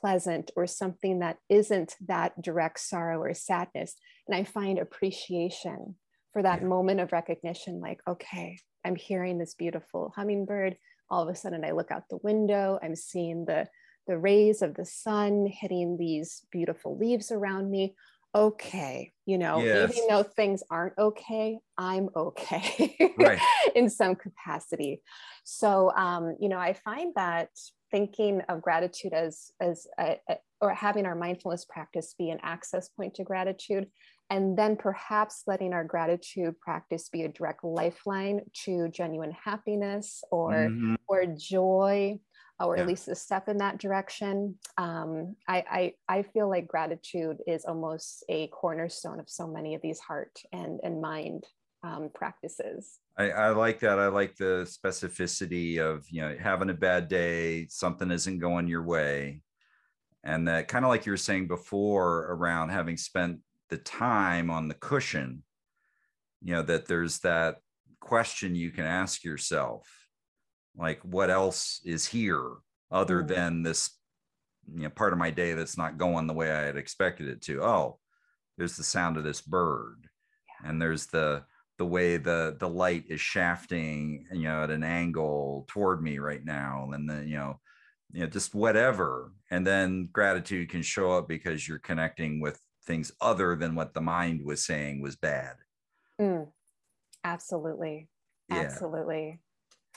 pleasant 0.00 0.50
or 0.56 0.66
something 0.66 1.20
that 1.20 1.38
isn't 1.48 1.96
that 2.06 2.40
direct 2.40 2.80
sorrow 2.80 3.20
or 3.20 3.34
sadness. 3.34 3.96
And 4.26 4.36
I 4.36 4.44
find 4.44 4.78
appreciation 4.78 5.96
for 6.32 6.42
that 6.42 6.60
yeah. 6.60 6.66
moment 6.66 7.00
of 7.00 7.12
recognition 7.12 7.80
like, 7.80 8.00
okay, 8.08 8.58
I'm 8.84 8.96
hearing 8.96 9.38
this 9.38 9.54
beautiful 9.54 10.12
hummingbird. 10.16 10.76
All 11.10 11.22
of 11.22 11.28
a 11.28 11.34
sudden, 11.34 11.64
I 11.64 11.72
look 11.72 11.90
out 11.90 12.04
the 12.08 12.18
window, 12.22 12.78
I'm 12.82 12.94
seeing 12.94 13.44
the, 13.44 13.66
the 14.06 14.16
rays 14.16 14.62
of 14.62 14.74
the 14.74 14.84
sun 14.84 15.46
hitting 15.46 15.96
these 15.98 16.46
beautiful 16.52 16.96
leaves 16.96 17.30
around 17.30 17.70
me. 17.70 17.94
Okay, 18.32 19.12
you 19.26 19.38
know, 19.38 19.60
yes. 19.60 19.90
even 19.92 20.06
though 20.08 20.22
things 20.22 20.62
aren't 20.70 20.96
okay, 20.96 21.58
I'm 21.76 22.10
okay 22.14 22.96
right. 23.18 23.40
in 23.74 23.90
some 23.90 24.14
capacity. 24.14 25.02
So, 25.42 25.90
um, 25.96 26.36
you 26.38 26.48
know, 26.48 26.58
I 26.58 26.74
find 26.74 27.12
that 27.16 27.48
thinking 27.90 28.40
of 28.48 28.62
gratitude 28.62 29.12
as 29.12 29.52
as 29.60 29.86
a, 29.98 30.16
a, 30.28 30.36
or 30.60 30.74
having 30.74 31.06
our 31.06 31.14
mindfulness 31.14 31.64
practice 31.64 32.14
be 32.18 32.30
an 32.30 32.38
access 32.42 32.88
point 32.88 33.14
to 33.14 33.24
gratitude 33.24 33.86
and 34.30 34.56
then 34.56 34.76
perhaps 34.76 35.42
letting 35.46 35.72
our 35.72 35.84
gratitude 35.84 36.58
practice 36.60 37.08
be 37.08 37.22
a 37.22 37.28
direct 37.28 37.64
lifeline 37.64 38.40
to 38.64 38.88
genuine 38.88 39.32
happiness 39.32 40.22
or 40.30 40.52
mm-hmm. 40.52 40.94
or 41.08 41.26
joy 41.26 42.18
or 42.60 42.76
yeah. 42.76 42.82
at 42.82 42.88
least 42.88 43.08
a 43.08 43.14
step 43.14 43.48
in 43.48 43.56
that 43.56 43.78
direction 43.78 44.54
um, 44.76 45.34
I, 45.48 45.64
I, 46.08 46.18
I 46.18 46.22
feel 46.22 46.48
like 46.48 46.68
gratitude 46.68 47.38
is 47.46 47.64
almost 47.64 48.24
a 48.28 48.48
cornerstone 48.48 49.18
of 49.18 49.28
so 49.28 49.46
many 49.46 49.74
of 49.74 49.82
these 49.82 49.98
heart 49.98 50.38
and 50.52 50.80
and 50.82 51.00
mind 51.00 51.46
um, 51.82 52.10
practices. 52.14 52.98
I, 53.16 53.30
I, 53.30 53.50
like 53.50 53.80
that. 53.80 53.98
I 53.98 54.08
like 54.08 54.36
the 54.36 54.66
specificity 54.66 55.78
of 55.78 56.08
you 56.10 56.22
know 56.22 56.36
having 56.38 56.70
a 56.70 56.74
bad 56.74 57.08
day, 57.08 57.66
something 57.68 58.10
isn't 58.10 58.38
going 58.38 58.68
your 58.68 58.82
way, 58.82 59.42
and 60.22 60.48
that 60.48 60.68
kind 60.68 60.84
of 60.84 60.90
like 60.90 61.06
you 61.06 61.12
were 61.12 61.16
saying 61.16 61.48
before 61.48 62.32
around 62.32 62.70
having 62.70 62.96
spent 62.96 63.38
the 63.70 63.78
time 63.78 64.50
on 64.50 64.68
the 64.68 64.74
cushion. 64.74 65.42
You 66.42 66.54
know 66.54 66.62
that 66.62 66.86
there's 66.86 67.18
that 67.20 67.56
question 68.00 68.54
you 68.54 68.70
can 68.70 68.84
ask 68.84 69.24
yourself, 69.24 69.88
like 70.76 71.00
what 71.02 71.30
else 71.30 71.80
is 71.84 72.06
here 72.06 72.56
other 72.90 73.22
mm. 73.22 73.28
than 73.28 73.62
this 73.62 73.90
you 74.74 74.82
know 74.82 74.90
part 74.90 75.12
of 75.12 75.18
my 75.18 75.30
day 75.30 75.54
that's 75.54 75.78
not 75.78 75.98
going 75.98 76.26
the 76.26 76.34
way 76.34 76.50
I 76.50 76.62
had 76.62 76.76
expected 76.76 77.28
it 77.28 77.40
to. 77.42 77.62
Oh, 77.62 77.98
there's 78.58 78.76
the 78.76 78.84
sound 78.84 79.16
of 79.16 79.24
this 79.24 79.40
bird, 79.40 79.96
yeah. 80.62 80.68
and 80.68 80.80
there's 80.80 81.06
the 81.06 81.44
the 81.80 81.86
way 81.86 82.18
the 82.18 82.56
the 82.60 82.68
light 82.68 83.04
is 83.08 83.20
shafting 83.20 84.26
you 84.32 84.42
know 84.42 84.62
at 84.62 84.70
an 84.70 84.84
angle 84.84 85.64
toward 85.66 86.02
me 86.02 86.18
right 86.18 86.44
now 86.44 86.90
and 86.92 87.08
then 87.08 87.26
you 87.26 87.36
know 87.36 87.58
you 88.12 88.20
know 88.20 88.26
just 88.26 88.54
whatever 88.54 89.32
and 89.50 89.66
then 89.66 90.06
gratitude 90.12 90.68
can 90.68 90.82
show 90.82 91.10
up 91.10 91.26
because 91.26 91.66
you're 91.66 91.78
connecting 91.78 92.38
with 92.38 92.60
things 92.84 93.12
other 93.20 93.56
than 93.56 93.74
what 93.74 93.94
the 93.94 94.00
mind 94.00 94.44
was 94.44 94.64
saying 94.64 95.00
was 95.00 95.16
bad. 95.16 95.54
Mm, 96.20 96.48
absolutely. 97.24 98.08
Yeah. 98.48 98.56
Absolutely. 98.56 99.40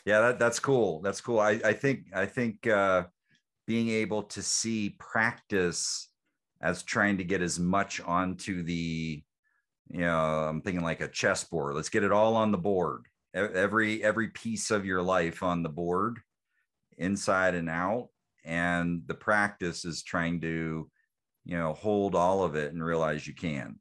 Yeah, 0.06 0.22
that, 0.22 0.40
that's 0.40 0.60
cool. 0.60 1.02
That's 1.02 1.22
cool. 1.22 1.40
I, 1.40 1.60
I 1.64 1.74
think 1.74 2.08
I 2.14 2.26
think 2.26 2.68
uh, 2.68 3.04
being 3.66 3.90
able 3.90 4.24
to 4.24 4.42
see 4.42 4.96
practice 5.00 6.10
as 6.62 6.84
trying 6.84 7.18
to 7.18 7.24
get 7.24 7.42
as 7.42 7.60
much 7.60 8.00
onto 8.02 8.64
the, 8.64 9.24
you 9.90 10.02
know, 10.02 10.20
I'm 10.20 10.62
thinking 10.62 10.84
like 10.84 11.02
a 11.02 11.08
chessboard. 11.08 11.76
Let's 11.76 11.90
get 11.90 12.04
it 12.04 12.12
all 12.12 12.36
on 12.36 12.52
the 12.52 12.58
board. 12.58 13.06
Every 13.34 14.04
every 14.04 14.28
piece 14.30 14.70
of 14.70 14.86
your 14.86 15.02
life 15.02 15.42
on 15.42 15.64
the 15.64 15.70
board, 15.70 16.20
inside 16.98 17.56
and 17.56 17.70
out. 17.70 18.10
And 18.46 19.04
the 19.08 19.16
practice 19.16 19.86
is 19.86 20.04
trying 20.04 20.42
to, 20.42 20.90
you 21.46 21.58
know, 21.58 21.74
hold 21.74 22.14
all 22.14 22.44
of 22.44 22.56
it 22.56 22.74
and 22.74 22.84
realize 22.84 23.26
you 23.26 23.34
can. 23.34 23.80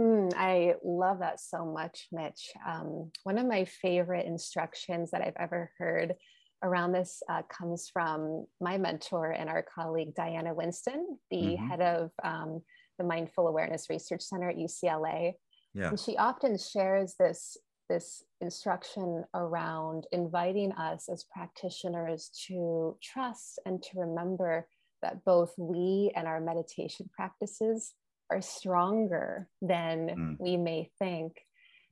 Mm, 0.00 0.32
I 0.36 0.74
love 0.84 1.20
that 1.20 1.40
so 1.40 1.64
much, 1.64 2.08
Mitch. 2.12 2.50
Um, 2.66 3.10
one 3.24 3.38
of 3.38 3.46
my 3.46 3.64
favorite 3.64 4.26
instructions 4.26 5.10
that 5.10 5.22
I've 5.22 5.36
ever 5.38 5.70
heard 5.78 6.14
around 6.62 6.92
this 6.92 7.22
uh, 7.30 7.42
comes 7.48 7.88
from 7.90 8.46
my 8.60 8.76
mentor 8.76 9.30
and 9.30 9.48
our 9.48 9.64
colleague, 9.74 10.14
Diana 10.14 10.54
Winston, 10.54 11.18
the 11.30 11.36
mm-hmm. 11.36 11.66
head 11.66 11.80
of 11.80 12.10
um, 12.22 12.62
the 12.98 13.04
Mindful 13.04 13.48
Awareness 13.48 13.88
Research 13.90 14.22
Center 14.22 14.50
at 14.50 14.56
UCLA. 14.56 15.34
Yeah. 15.74 15.88
And 15.88 16.00
she 16.00 16.16
often 16.16 16.56
shares 16.58 17.14
this, 17.18 17.56
this 17.88 18.22
instruction 18.40 19.24
around 19.34 20.06
inviting 20.12 20.72
us 20.72 21.08
as 21.12 21.24
practitioners 21.24 22.30
to 22.46 22.96
trust 23.02 23.58
and 23.66 23.82
to 23.82 24.00
remember 24.00 24.66
that 25.02 25.24
both 25.24 25.52
we 25.58 26.12
and 26.16 26.26
our 26.26 26.40
meditation 26.40 27.08
practices 27.14 27.92
are 28.30 28.40
stronger 28.40 29.48
than 29.62 30.08
mm. 30.08 30.36
we 30.38 30.56
may 30.56 30.90
think. 30.98 31.32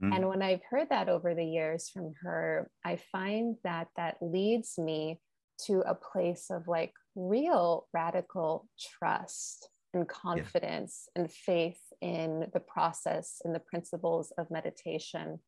Mm. 0.02 0.16
And 0.16 0.28
when 0.28 0.42
I've 0.42 0.64
heard 0.68 0.88
that 0.90 1.08
over 1.08 1.34
the 1.34 1.44
years 1.44 1.88
from 1.90 2.14
her, 2.22 2.70
I 2.84 2.98
find 3.12 3.56
that 3.64 3.88
that 3.96 4.16
leads 4.20 4.78
me 4.78 5.20
to 5.66 5.80
a 5.86 5.94
place 5.94 6.46
of 6.50 6.66
like 6.66 6.92
real 7.14 7.86
radical 7.92 8.66
trust 8.98 9.68
and 9.94 10.08
confidence 10.08 11.08
yeah. 11.14 11.22
and 11.22 11.30
faith 11.30 11.80
in 12.00 12.46
the 12.52 12.60
process 12.60 13.40
and 13.44 13.54
the 13.54 13.60
principles 13.60 14.32
of 14.38 14.50
meditation. 14.50 15.38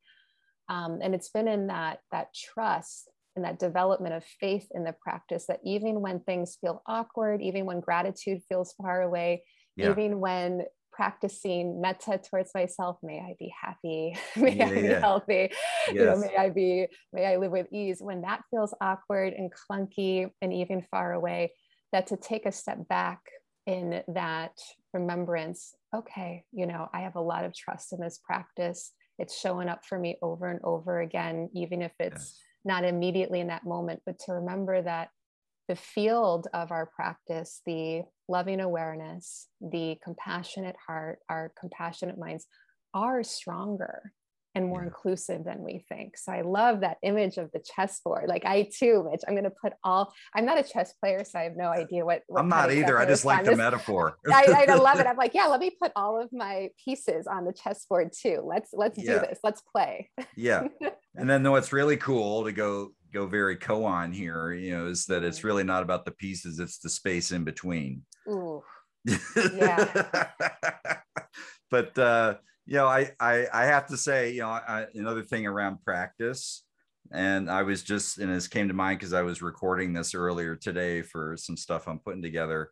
Um, 0.68 0.98
and 1.02 1.14
it's 1.14 1.28
been 1.28 1.48
in 1.48 1.68
that 1.68 2.00
that 2.12 2.34
trust 2.34 3.08
and 3.36 3.44
that 3.44 3.58
development 3.58 4.14
of 4.14 4.24
faith 4.40 4.66
in 4.74 4.84
the 4.84 4.94
practice 5.00 5.46
that 5.46 5.60
even 5.64 6.00
when 6.00 6.20
things 6.20 6.56
feel 6.60 6.82
awkward, 6.86 7.42
even 7.42 7.66
when 7.66 7.80
gratitude 7.80 8.40
feels 8.48 8.72
far 8.72 9.02
away, 9.02 9.44
yeah. 9.76 9.90
even 9.90 10.18
when 10.20 10.64
practicing 10.96 11.78
metta 11.82 12.18
towards 12.18 12.50
myself 12.54 12.96
may 13.02 13.18
i 13.18 13.36
be 13.38 13.52
happy 13.60 14.16
may 14.36 14.56
yeah, 14.56 14.66
i 14.66 14.74
be 14.74 14.80
yeah. 14.80 15.00
healthy 15.00 15.50
yes. 15.52 15.94
you 15.94 16.04
know 16.04 16.16
may 16.16 16.34
i 16.38 16.48
be 16.48 16.86
may 17.12 17.26
i 17.26 17.36
live 17.36 17.52
with 17.52 17.66
ease 17.70 17.98
when 18.00 18.22
that 18.22 18.40
feels 18.50 18.74
awkward 18.80 19.34
and 19.34 19.52
clunky 19.52 20.30
and 20.40 20.54
even 20.54 20.82
far 20.90 21.12
away 21.12 21.52
that 21.92 22.06
to 22.06 22.16
take 22.16 22.46
a 22.46 22.52
step 22.52 22.88
back 22.88 23.20
in 23.66 24.02
that 24.08 24.52
remembrance 24.94 25.74
okay 25.94 26.44
you 26.52 26.66
know 26.66 26.88
i 26.92 27.00
have 27.00 27.16
a 27.16 27.20
lot 27.20 27.44
of 27.44 27.54
trust 27.54 27.92
in 27.92 28.00
this 28.00 28.20
practice 28.24 28.92
it's 29.18 29.38
showing 29.38 29.68
up 29.68 29.84
for 29.84 29.98
me 29.98 30.16
over 30.22 30.48
and 30.50 30.60
over 30.62 31.00
again 31.00 31.48
even 31.54 31.82
if 31.82 31.92
it's 31.98 32.14
yes. 32.14 32.40
not 32.64 32.84
immediately 32.84 33.40
in 33.40 33.48
that 33.48 33.64
moment 33.64 34.00
but 34.06 34.18
to 34.18 34.32
remember 34.32 34.80
that 34.80 35.08
the 35.68 35.76
field 35.76 36.46
of 36.54 36.70
our 36.70 36.86
practice, 36.86 37.60
the 37.66 38.02
loving 38.28 38.60
awareness, 38.60 39.48
the 39.60 39.96
compassionate 40.02 40.76
heart, 40.86 41.18
our 41.28 41.52
compassionate 41.58 42.18
minds 42.18 42.46
are 42.94 43.22
stronger 43.22 44.12
and 44.56 44.68
more 44.68 44.80
yeah. 44.80 44.86
inclusive 44.86 45.44
than 45.44 45.62
we 45.62 45.84
think. 45.86 46.16
So 46.16 46.32
I 46.32 46.40
love 46.40 46.80
that 46.80 46.96
image 47.02 47.36
of 47.36 47.52
the 47.52 47.58
chessboard. 47.58 48.26
Like 48.26 48.46
I 48.46 48.68
too, 48.74 49.06
Mitch, 49.08 49.20
I'm 49.28 49.34
going 49.34 49.44
to 49.44 49.50
put 49.50 49.74
all, 49.84 50.14
I'm 50.34 50.46
not 50.46 50.58
a 50.58 50.62
chess 50.62 50.94
player, 50.94 51.24
so 51.24 51.38
I 51.38 51.42
have 51.42 51.56
no 51.56 51.68
idea 51.68 52.06
what. 52.06 52.22
what 52.26 52.40
I'm 52.40 52.48
not 52.48 52.72
either. 52.72 52.98
I 52.98 53.04
just 53.04 53.26
like 53.26 53.44
the 53.44 53.50
this, 53.50 53.58
metaphor. 53.58 54.16
I, 54.32 54.66
I 54.66 54.74
love 54.74 54.98
it. 54.98 55.06
I'm 55.06 55.18
like, 55.18 55.34
yeah, 55.34 55.44
let 55.46 55.60
me 55.60 55.70
put 55.78 55.92
all 55.94 56.20
of 56.20 56.30
my 56.32 56.70
pieces 56.82 57.26
on 57.26 57.44
the 57.44 57.52
chessboard 57.52 58.12
too. 58.18 58.40
Let's, 58.42 58.70
let's 58.72 58.98
yeah. 58.98 59.14
do 59.14 59.20
this. 59.20 59.40
Let's 59.44 59.60
play. 59.60 60.10
yeah. 60.34 60.64
And 61.18 61.30
then 61.30 61.42
though, 61.42 61.52
what's 61.52 61.72
really 61.72 61.96
cool 61.96 62.44
to 62.44 62.52
go 62.52 62.90
go 63.10 63.26
very 63.26 63.56
koan 63.56 64.14
here, 64.14 64.52
you 64.52 64.76
know, 64.76 64.86
is 64.88 65.06
that 65.06 65.24
it's 65.24 65.38
mm-hmm. 65.38 65.46
really 65.46 65.64
not 65.64 65.82
about 65.82 66.04
the 66.04 66.10
pieces, 66.10 66.58
it's 66.58 66.76
the 66.76 66.90
space 66.90 67.32
in 67.32 67.42
between. 67.42 68.02
Ooh. 68.28 68.62
Yeah. 69.54 70.26
but 71.70 71.98
uh, 71.98 72.34
you 72.66 72.74
know, 72.74 72.86
I, 72.86 73.12
I 73.20 73.46
I 73.52 73.64
have 73.66 73.86
to 73.88 73.96
say, 73.96 74.32
you 74.32 74.40
know, 74.40 74.48
I, 74.48 74.86
another 74.94 75.22
thing 75.22 75.46
around 75.46 75.82
practice, 75.84 76.64
and 77.12 77.48
I 77.48 77.62
was 77.62 77.82
just 77.82 78.18
and 78.18 78.32
this 78.32 78.48
came 78.48 78.68
to 78.68 78.74
mind 78.74 78.98
because 78.98 79.12
I 79.12 79.22
was 79.22 79.40
recording 79.40 79.92
this 79.92 80.14
earlier 80.14 80.56
today 80.56 81.02
for 81.02 81.36
some 81.36 81.56
stuff 81.56 81.86
I'm 81.86 82.00
putting 82.00 82.22
together. 82.22 82.70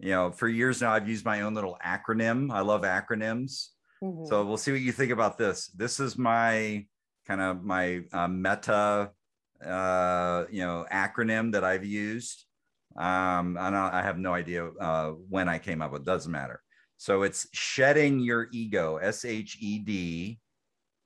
You 0.00 0.10
know, 0.10 0.30
for 0.32 0.48
years 0.48 0.80
now, 0.80 0.92
I've 0.92 1.08
used 1.08 1.24
my 1.24 1.42
own 1.42 1.54
little 1.54 1.76
acronym. 1.84 2.50
I 2.50 2.60
love 2.60 2.82
acronyms. 2.82 3.68
Mm-hmm. 4.02 4.26
So 4.26 4.44
we'll 4.44 4.56
see 4.56 4.72
what 4.72 4.80
you 4.80 4.92
think 4.92 5.12
about 5.12 5.36
this. 5.36 5.68
This 5.68 6.00
is 6.00 6.16
my 6.16 6.86
kind 7.26 7.40
of 7.40 7.62
my 7.62 8.02
uh, 8.12 8.28
metta 8.28 9.10
uh, 9.64 10.44
you 10.50 10.64
know 10.64 10.86
acronym 10.90 11.52
that 11.52 11.64
I've 11.64 11.84
used. 11.84 12.46
Um, 12.96 13.58
and 13.58 13.76
I 13.76 14.02
have 14.02 14.18
no 14.18 14.32
idea 14.32 14.68
uh, 14.68 15.10
when 15.28 15.48
I 15.48 15.58
came 15.58 15.82
up 15.82 15.92
with. 15.92 16.02
It. 16.02 16.06
Doesn't 16.06 16.32
matter. 16.32 16.63
So 16.96 17.22
it's 17.22 17.46
shedding 17.52 18.20
your 18.20 18.48
ego. 18.52 18.96
S 18.96 19.24
H 19.24 19.58
E 19.60 19.78
D. 19.78 20.40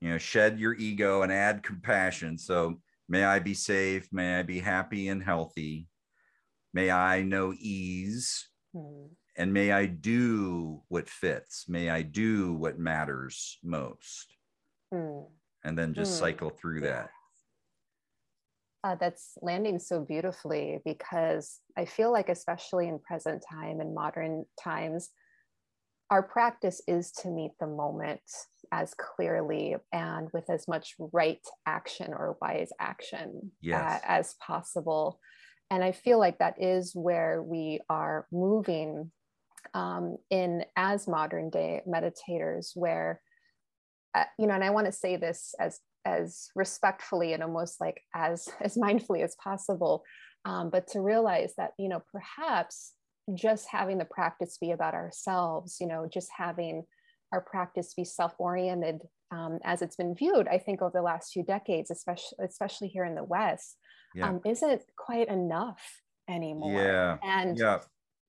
You 0.00 0.10
know, 0.10 0.18
shed 0.18 0.60
your 0.60 0.74
ego 0.74 1.22
and 1.22 1.32
add 1.32 1.62
compassion. 1.62 2.38
So 2.38 2.80
may 3.08 3.24
I 3.24 3.40
be 3.40 3.54
safe. 3.54 4.08
May 4.12 4.38
I 4.38 4.42
be 4.42 4.60
happy 4.60 5.08
and 5.08 5.22
healthy. 5.22 5.88
May 6.72 6.90
I 6.90 7.22
know 7.22 7.52
ease. 7.58 8.48
Mm. 8.74 9.08
And 9.36 9.52
may 9.52 9.72
I 9.72 9.86
do 9.86 10.82
what 10.88 11.08
fits. 11.08 11.68
May 11.68 11.90
I 11.90 12.02
do 12.02 12.54
what 12.54 12.78
matters 12.78 13.58
most. 13.64 14.26
Mm. 14.94 15.26
And 15.64 15.78
then 15.78 15.94
just 15.94 16.16
mm. 16.16 16.20
cycle 16.20 16.50
through 16.50 16.82
that 16.82 17.10
uh, 18.84 18.94
that's 18.94 19.36
landing 19.42 19.78
so 19.78 20.00
beautifully 20.00 20.80
because 20.84 21.60
I 21.76 21.84
feel 21.84 22.12
like, 22.12 22.28
especially 22.28 22.88
in 22.88 22.98
present 22.98 23.42
time 23.48 23.80
and 23.80 23.94
modern 23.94 24.44
times, 24.62 25.10
our 26.10 26.22
practice 26.22 26.80
is 26.88 27.12
to 27.12 27.28
meet 27.28 27.52
the 27.60 27.66
moment 27.66 28.20
as 28.72 28.94
clearly 28.94 29.76
and 29.92 30.28
with 30.32 30.48
as 30.50 30.66
much 30.66 30.94
right 31.12 31.44
action 31.66 32.12
or 32.12 32.36
wise 32.40 32.70
action 32.80 33.52
yes. 33.60 33.80
uh, 33.80 34.06
as 34.06 34.34
possible. 34.34 35.20
And 35.70 35.84
I 35.84 35.92
feel 35.92 36.18
like 36.18 36.38
that 36.38 36.62
is 36.62 36.94
where 36.94 37.42
we 37.42 37.80
are 37.90 38.26
moving 38.32 39.10
um, 39.74 40.16
in 40.30 40.64
as 40.76 41.06
modern 41.06 41.50
day 41.50 41.82
meditators, 41.86 42.70
where, 42.74 43.20
uh, 44.14 44.24
you 44.38 44.46
know, 44.46 44.54
and 44.54 44.64
I 44.64 44.70
want 44.70 44.86
to 44.86 44.92
say 44.92 45.16
this 45.16 45.54
as 45.60 45.80
as 46.04 46.48
respectfully 46.54 47.34
and 47.34 47.42
almost 47.42 47.80
like 47.80 48.00
as 48.14 48.48
as 48.60 48.76
mindfully 48.76 49.22
as 49.22 49.36
possible 49.42 50.04
um, 50.44 50.70
but 50.70 50.86
to 50.88 51.00
realize 51.00 51.52
that 51.56 51.72
you 51.78 51.88
know 51.88 52.02
perhaps 52.12 52.92
just 53.34 53.68
having 53.68 53.98
the 53.98 54.04
practice 54.04 54.58
be 54.60 54.70
about 54.70 54.94
ourselves 54.94 55.76
you 55.80 55.86
know 55.86 56.08
just 56.12 56.28
having 56.36 56.84
our 57.32 57.40
practice 57.40 57.92
be 57.94 58.04
self-oriented 58.04 59.02
um, 59.30 59.58
as 59.64 59.82
it's 59.82 59.96
been 59.96 60.14
viewed 60.14 60.48
i 60.48 60.58
think 60.58 60.80
over 60.80 60.92
the 60.94 61.02
last 61.02 61.32
few 61.32 61.42
decades 61.42 61.90
especially 61.90 62.38
especially 62.42 62.88
here 62.88 63.04
in 63.04 63.14
the 63.14 63.24
west 63.24 63.76
yeah. 64.14 64.28
um, 64.28 64.40
isn't 64.44 64.82
quite 64.96 65.28
enough 65.28 65.82
anymore. 66.28 66.82
Yeah. 66.82 67.18
And 67.22 67.58
yeah. 67.58 67.80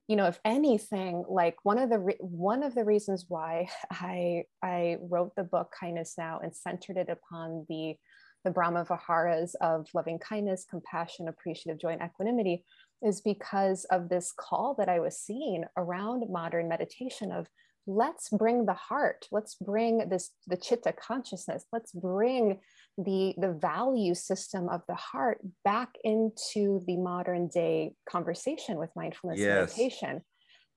you 0.08 0.16
know 0.16 0.26
if 0.26 0.39
anything 0.45 1.24
like 1.28 1.58
one 1.64 1.78
of 1.78 1.89
the 1.89 2.00
re- 2.00 2.18
one 2.20 2.64
of 2.64 2.74
the 2.74 2.84
reasons 2.84 3.26
why 3.28 3.68
i 3.91 4.43
i 4.64 4.97
wrote 5.02 5.36
the 5.36 5.43
book 5.43 5.72
kindness 5.78 6.16
now 6.18 6.39
and 6.41 6.56
centered 6.56 6.97
it 6.97 7.10
upon 7.10 7.66
the 7.70 7.95
the 8.45 8.52
brahma 8.52 8.86
viharas 8.86 9.56
of 9.60 9.88
loving 9.93 10.18
kindness 10.18 10.66
compassion 10.70 11.28
appreciative 11.28 11.80
joy 11.80 11.89
and 11.89 12.02
equanimity 12.02 12.64
is 13.02 13.22
because 13.22 13.86
of 13.86 14.10
this 14.10 14.34
call 14.38 14.76
that 14.78 14.89
i 14.89 15.00
was 15.00 15.18
seeing 15.18 15.64
around 15.78 16.24
modern 16.30 16.68
meditation 16.68 17.32
of 17.32 17.47
let's 17.89 18.30
bring 18.30 18.66
the 18.66 18.74
heart. 18.74 19.28
Let's 19.32 19.56
bring 19.56 20.10
this 20.10 20.32
the 20.47 20.58
chitta 20.58 20.93
consciousness. 20.93 21.66
Let's 21.74 21.91
bring 21.91 22.60
the 22.97 23.34
the 23.38 23.52
value 23.52 24.14
system 24.14 24.70
of 24.70 24.82
the 24.88 24.95
heart 24.95 25.39
back 25.66 25.89
into 26.04 26.84
the 26.86 26.97
modern 26.97 27.47
day 27.47 27.93
conversation 28.10 28.78
with 28.78 28.91
mindfulness 28.95 29.39
yes. 29.39 29.78
meditation. 29.78 30.22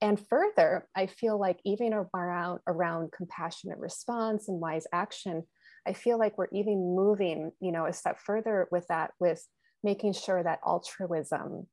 And 0.00 0.18
further 0.28 0.88
i 0.96 1.06
feel 1.06 1.38
like 1.38 1.60
even 1.64 1.92
around 1.92 2.58
around 2.66 3.12
compassionate 3.12 3.78
response 3.78 4.48
and 4.48 4.60
wise 4.60 4.84
action 4.92 5.44
i 5.86 5.92
feel 5.92 6.18
like 6.18 6.36
we're 6.36 6.48
even 6.50 6.96
moving 6.96 7.52
you 7.60 7.70
know 7.70 7.86
a 7.86 7.92
step 7.92 8.18
further 8.18 8.66
with 8.72 8.84
that 8.88 9.12
with 9.20 9.46
making 9.84 10.12
sure 10.12 10.42
that 10.42 10.58
altruism 10.66 11.68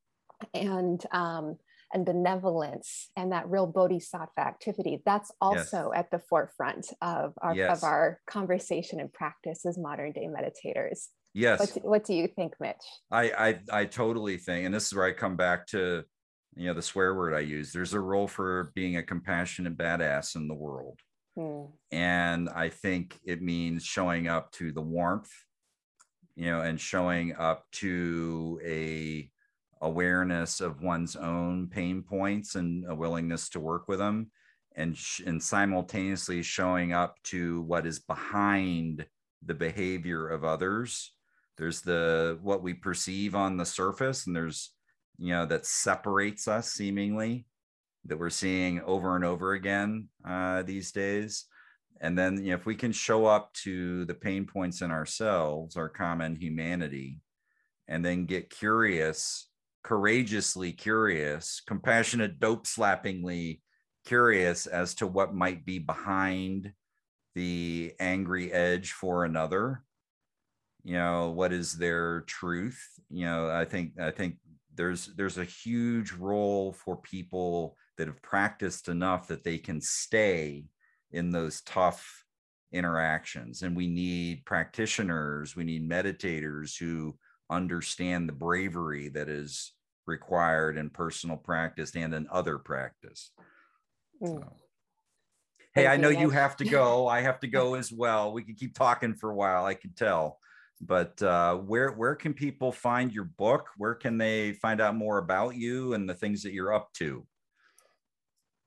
and 0.54 1.04
um, 1.12 1.58
and 1.94 2.06
benevolence 2.06 3.10
and 3.16 3.32
that 3.32 3.50
real 3.50 3.66
bodhisattva 3.66 4.40
activity 4.40 5.02
that's 5.06 5.32
also 5.42 5.92
yes. 5.92 6.00
at 6.00 6.12
the 6.12 6.20
forefront 6.20 6.88
of 7.02 7.34
our, 7.42 7.56
yes. 7.56 7.78
of 7.78 7.84
our 7.84 8.20
conversation 8.28 9.00
and 9.00 9.12
practice 9.12 9.66
as 9.66 9.78
modern 9.78 10.12
day 10.12 10.28
meditators 10.28 11.08
yes 11.34 11.60
what, 11.60 11.86
what 11.86 12.04
do 12.04 12.14
you 12.14 12.28
think 12.28 12.54
mitch 12.60 12.76
I, 13.12 13.32
I 13.32 13.60
i 13.82 13.86
totally 13.86 14.38
think 14.38 14.66
and 14.66 14.74
this 14.74 14.88
is 14.88 14.94
where 14.94 15.06
i 15.06 15.12
come 15.12 15.36
back 15.36 15.66
to 15.68 16.04
you 16.56 16.68
know 16.68 16.74
the 16.74 16.82
swear 16.82 17.16
word 17.16 17.34
i 17.34 17.40
use 17.40 17.72
there's 17.72 17.94
a 17.94 18.00
role 18.00 18.28
for 18.28 18.72
being 18.76 18.98
a 18.98 19.04
compassionate 19.04 19.78
badass 19.78 20.36
in 20.36 20.48
the 20.48 20.56
world 20.56 21.00
hmm. 21.36 21.64
and 21.92 22.50
i 22.50 22.70
think 22.70 23.18
it 23.26 23.42
means 23.42 23.84
showing 23.84 24.28
up 24.28 24.52
to 24.52 24.72
the 24.72 24.82
warmth 24.82 25.32
you 26.36 26.46
know 26.46 26.62
and 26.62 26.80
showing 26.80 27.36
up 27.36 27.66
to 27.72 28.60
a 28.66 29.30
awareness 29.82 30.62
of 30.62 30.82
one's 30.82 31.16
own 31.16 31.68
pain 31.68 32.04
points 32.04 32.56
and 32.56 32.86
a 32.90 32.96
willingness 32.96 33.50
to 33.50 33.60
work 33.60 33.88
with 33.88 34.00
them 34.00 34.32
and 34.76 34.98
sh- 34.98 35.22
and 35.26 35.42
simultaneously 35.42 36.44
showing 36.44 36.94
up 36.94 37.16
to 37.24 37.62
what 37.62 37.86
is 37.86 38.00
behind 38.00 39.06
the 39.46 39.54
behavior 39.54 40.28
of 40.28 40.44
others. 40.44 41.14
There's 41.58 41.82
the 41.82 42.40
what 42.42 42.62
we 42.62 42.74
perceive 42.74 43.36
on 43.36 43.58
the 43.58 43.66
surface 43.66 44.28
and 44.28 44.36
there's 44.36 44.74
you 45.18 45.30
know 45.30 45.46
that 45.46 45.66
separates 45.66 46.48
us 46.48 46.72
seemingly 46.72 47.46
that 48.06 48.18
we're 48.18 48.30
seeing 48.30 48.82
over 48.82 49.16
and 49.16 49.26
over 49.26 49.54
again 49.54 50.08
uh, 50.26 50.64
these 50.64 50.92
days. 50.92 51.46
And 52.02 52.18
then 52.18 52.38
you 52.38 52.52
know, 52.52 52.56
if 52.56 52.66
we 52.66 52.76
can 52.76 52.94
show 52.94 53.26
up 53.26 53.54
to 53.66 54.06
the 54.06 54.14
pain 54.14 54.46
points 54.46 54.82
in 54.82 54.92
ourselves 54.92 55.76
our 55.76 55.90
common 55.90 56.36
humanity 56.36 57.20
and 57.88 58.04
then 58.04 58.26
get 58.26 58.50
curious 58.50 59.49
courageously 59.84 60.72
curious, 60.72 61.62
compassionate, 61.66 62.40
dope 62.40 62.66
slappingly 62.66 63.62
curious 64.06 64.68
as 64.68 64.96
to 64.96 65.08
what 65.08 65.34
might 65.34 65.66
be 65.66 65.80
behind 65.80 66.74
the 67.36 67.94
angry 68.00 68.52
edge 68.52 68.92
for 68.92 69.26
another. 69.26 69.84
You 70.84 70.94
know, 70.94 71.30
what 71.32 71.54
is 71.54 71.74
their 71.74 72.22
truth? 72.22 72.82
You 73.10 73.26
know, 73.26 73.50
I 73.50 73.66
think 73.66 74.00
I 74.00 74.12
think 74.12 74.38
there's 74.76 75.08
there's 75.16 75.38
a 75.38 75.44
huge 75.44 76.14
role 76.14 76.72
for 76.72 76.96
people 76.98 77.76
that 77.98 78.08
have 78.08 78.22
practiced 78.22 78.88
enough 78.88 79.28
that 79.28 79.44
they 79.44 79.58
can 79.58 79.82
stay 79.82 80.66
in 81.12 81.32
those 81.32 81.62
tough 81.62 82.24
interactions 82.72 83.64
and 83.64 83.76
we 83.76 83.88
need 83.88 84.46
practitioners 84.46 85.56
we 85.56 85.64
need 85.64 85.90
meditators 85.90 86.78
who 86.78 87.18
understand 87.50 88.28
the 88.28 88.34
bravery 88.34 89.10
that 89.10 89.30
is 89.30 89.74
required 90.06 90.78
in 90.78 90.90
personal 90.90 91.38
practice 91.38 91.96
and 91.96 92.14
in 92.14 92.28
other 92.32 92.58
practice. 92.58 93.32
Mm. 94.22 94.42
So. 94.42 94.54
Hey, 95.74 95.88
I 95.88 95.98
know 95.98 96.10
you 96.10 96.30
have 96.30 96.58
to 96.58 96.66
go. 96.70 97.08
I 97.08 97.22
have 97.22 97.40
to 97.42 97.48
go 97.48 97.76
as 97.76 97.92
well. 97.92 98.34
We 98.34 98.44
can 98.44 98.56
keep 98.56 98.76
talking 98.76 99.14
for 99.14 99.30
a 99.30 99.36
while. 99.36 99.66
I 99.66 99.76
can 99.76 99.94
tell. 99.94 100.40
But 100.82 101.22
uh, 101.22 101.56
where 101.56 101.92
where 101.92 102.16
can 102.16 102.34
people 102.34 102.72
find 102.72 103.12
your 103.12 103.26
book? 103.26 103.68
Where 103.78 103.96
can 103.96 104.18
they 104.18 104.54
find 104.54 104.80
out 104.80 104.96
more 104.96 105.18
about 105.18 105.56
you 105.56 105.94
and 105.94 106.10
the 106.10 106.14
things 106.14 106.44
that 106.44 106.54
you're 106.54 106.74
up 106.74 106.92
to? 106.94 107.26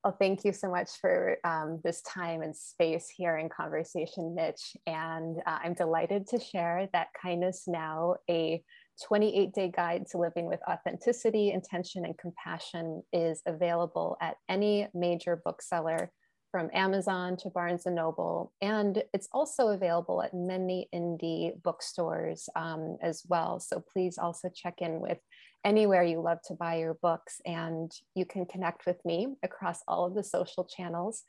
Well, 0.05 0.17
thank 0.19 0.45
you 0.45 0.53
so 0.53 0.69
much 0.69 0.91
for 1.01 1.37
um, 1.45 1.81
this 1.85 2.03
time 2.03 2.43
and 2.43 2.57
space 2.57 3.09
here 3.09 3.37
in 3.37 3.49
conversation, 3.49 4.35
Mitch. 4.35 4.77
And 4.85 5.39
uh, 5.47 5.59
I'm 5.63 5.75
delighted 5.75 6.27
to 6.29 6.41
share 6.41 6.89
that 6.93 7.09
Kindness 7.21 7.65
Now, 7.69 8.17
a 8.29 8.65
28 9.07 9.53
day 9.55 9.73
guide 9.75 10.07
to 10.11 10.19
living 10.19 10.47
with 10.47 10.59
authenticity, 10.69 11.53
intention, 11.53 12.05
and 12.05 12.19
compassion 12.19 13.05
is 13.13 13.43
available 13.47 14.17
at 14.21 14.37
any 14.49 14.89
major 14.93 15.41
bookseller 15.45 16.11
from 16.51 16.69
Amazon 16.75 17.37
to 17.39 17.49
Barnes 17.49 17.87
and 17.87 17.95
Noble. 17.95 18.53
And 18.61 19.05
it's 19.15 19.29
also 19.33 19.69
available 19.69 20.21
at 20.21 20.35
many 20.35 20.89
indie 20.93 21.61
bookstores 21.63 22.49
um, 22.57 22.99
as 23.01 23.23
well. 23.29 23.61
So 23.61 23.83
please 23.93 24.19
also 24.19 24.51
check 24.55 24.75
in 24.83 25.01
with 25.01 25.19
anywhere 25.65 26.03
you 26.03 26.21
love 26.21 26.39
to 26.47 26.55
buy 26.55 26.79
your 26.79 26.95
books. 26.95 27.41
And 27.45 27.93
you 28.15 28.25
can 28.25 28.47
connect 28.47 28.87
with 28.87 29.05
me 29.05 29.35
across 29.43 29.81
all 29.87 30.07
of 30.07 30.15
the 30.15 30.25
social 30.25 30.65
channels 30.65 31.25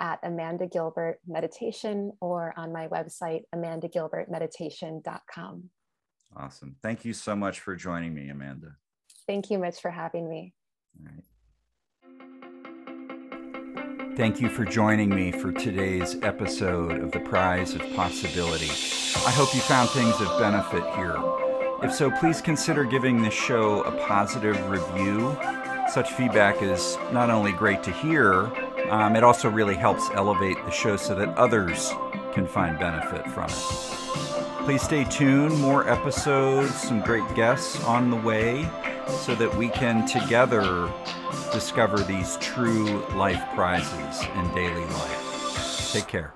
at 0.00 0.18
Amanda 0.22 0.66
Gilbert 0.66 1.18
Meditation 1.26 2.12
or 2.20 2.54
on 2.56 2.72
my 2.72 2.86
website, 2.88 3.42
amandagilbertmeditation.com. 3.54 5.70
Awesome. 6.36 6.76
Thank 6.82 7.04
you 7.04 7.12
so 7.12 7.34
much 7.34 7.58
for 7.60 7.74
joining 7.74 8.14
me, 8.14 8.28
Amanda. 8.28 8.76
Thank 9.26 9.50
you, 9.50 9.58
much 9.58 9.80
for 9.80 9.90
having 9.90 10.28
me. 10.28 10.54
All 11.00 11.06
right. 11.12 11.24
Thank 14.16 14.40
you 14.40 14.48
for 14.48 14.64
joining 14.64 15.10
me 15.10 15.30
for 15.30 15.52
today's 15.52 16.16
episode 16.22 17.00
of 17.00 17.12
The 17.12 17.20
Prize 17.20 17.74
of 17.74 17.82
Possibility. 17.94 18.70
I 19.24 19.30
hope 19.30 19.54
you 19.54 19.60
found 19.60 19.90
things 19.90 20.20
of 20.20 20.40
benefit 20.40 20.82
here. 20.96 21.47
If 21.80 21.94
so, 21.94 22.10
please 22.10 22.40
consider 22.40 22.82
giving 22.82 23.22
this 23.22 23.32
show 23.32 23.82
a 23.82 23.92
positive 24.06 24.68
review. 24.68 25.36
Such 25.90 26.12
feedback 26.12 26.60
is 26.60 26.98
not 27.12 27.30
only 27.30 27.52
great 27.52 27.84
to 27.84 27.92
hear, 27.92 28.50
um, 28.90 29.14
it 29.14 29.22
also 29.22 29.48
really 29.48 29.76
helps 29.76 30.10
elevate 30.10 30.56
the 30.64 30.72
show 30.72 30.96
so 30.96 31.14
that 31.14 31.28
others 31.38 31.92
can 32.32 32.48
find 32.48 32.78
benefit 32.80 33.24
from 33.30 33.44
it. 33.44 34.64
Please 34.64 34.82
stay 34.82 35.04
tuned. 35.04 35.56
More 35.60 35.88
episodes, 35.88 36.74
some 36.74 37.00
great 37.00 37.34
guests 37.36 37.82
on 37.84 38.10
the 38.10 38.16
way 38.16 38.68
so 39.06 39.36
that 39.36 39.54
we 39.56 39.68
can 39.68 40.04
together 40.04 40.92
discover 41.52 41.98
these 41.98 42.36
true 42.38 43.06
life 43.14 43.42
prizes 43.54 44.22
in 44.34 44.54
daily 44.54 44.84
life. 44.84 45.92
Take 45.92 46.08
care. 46.08 46.34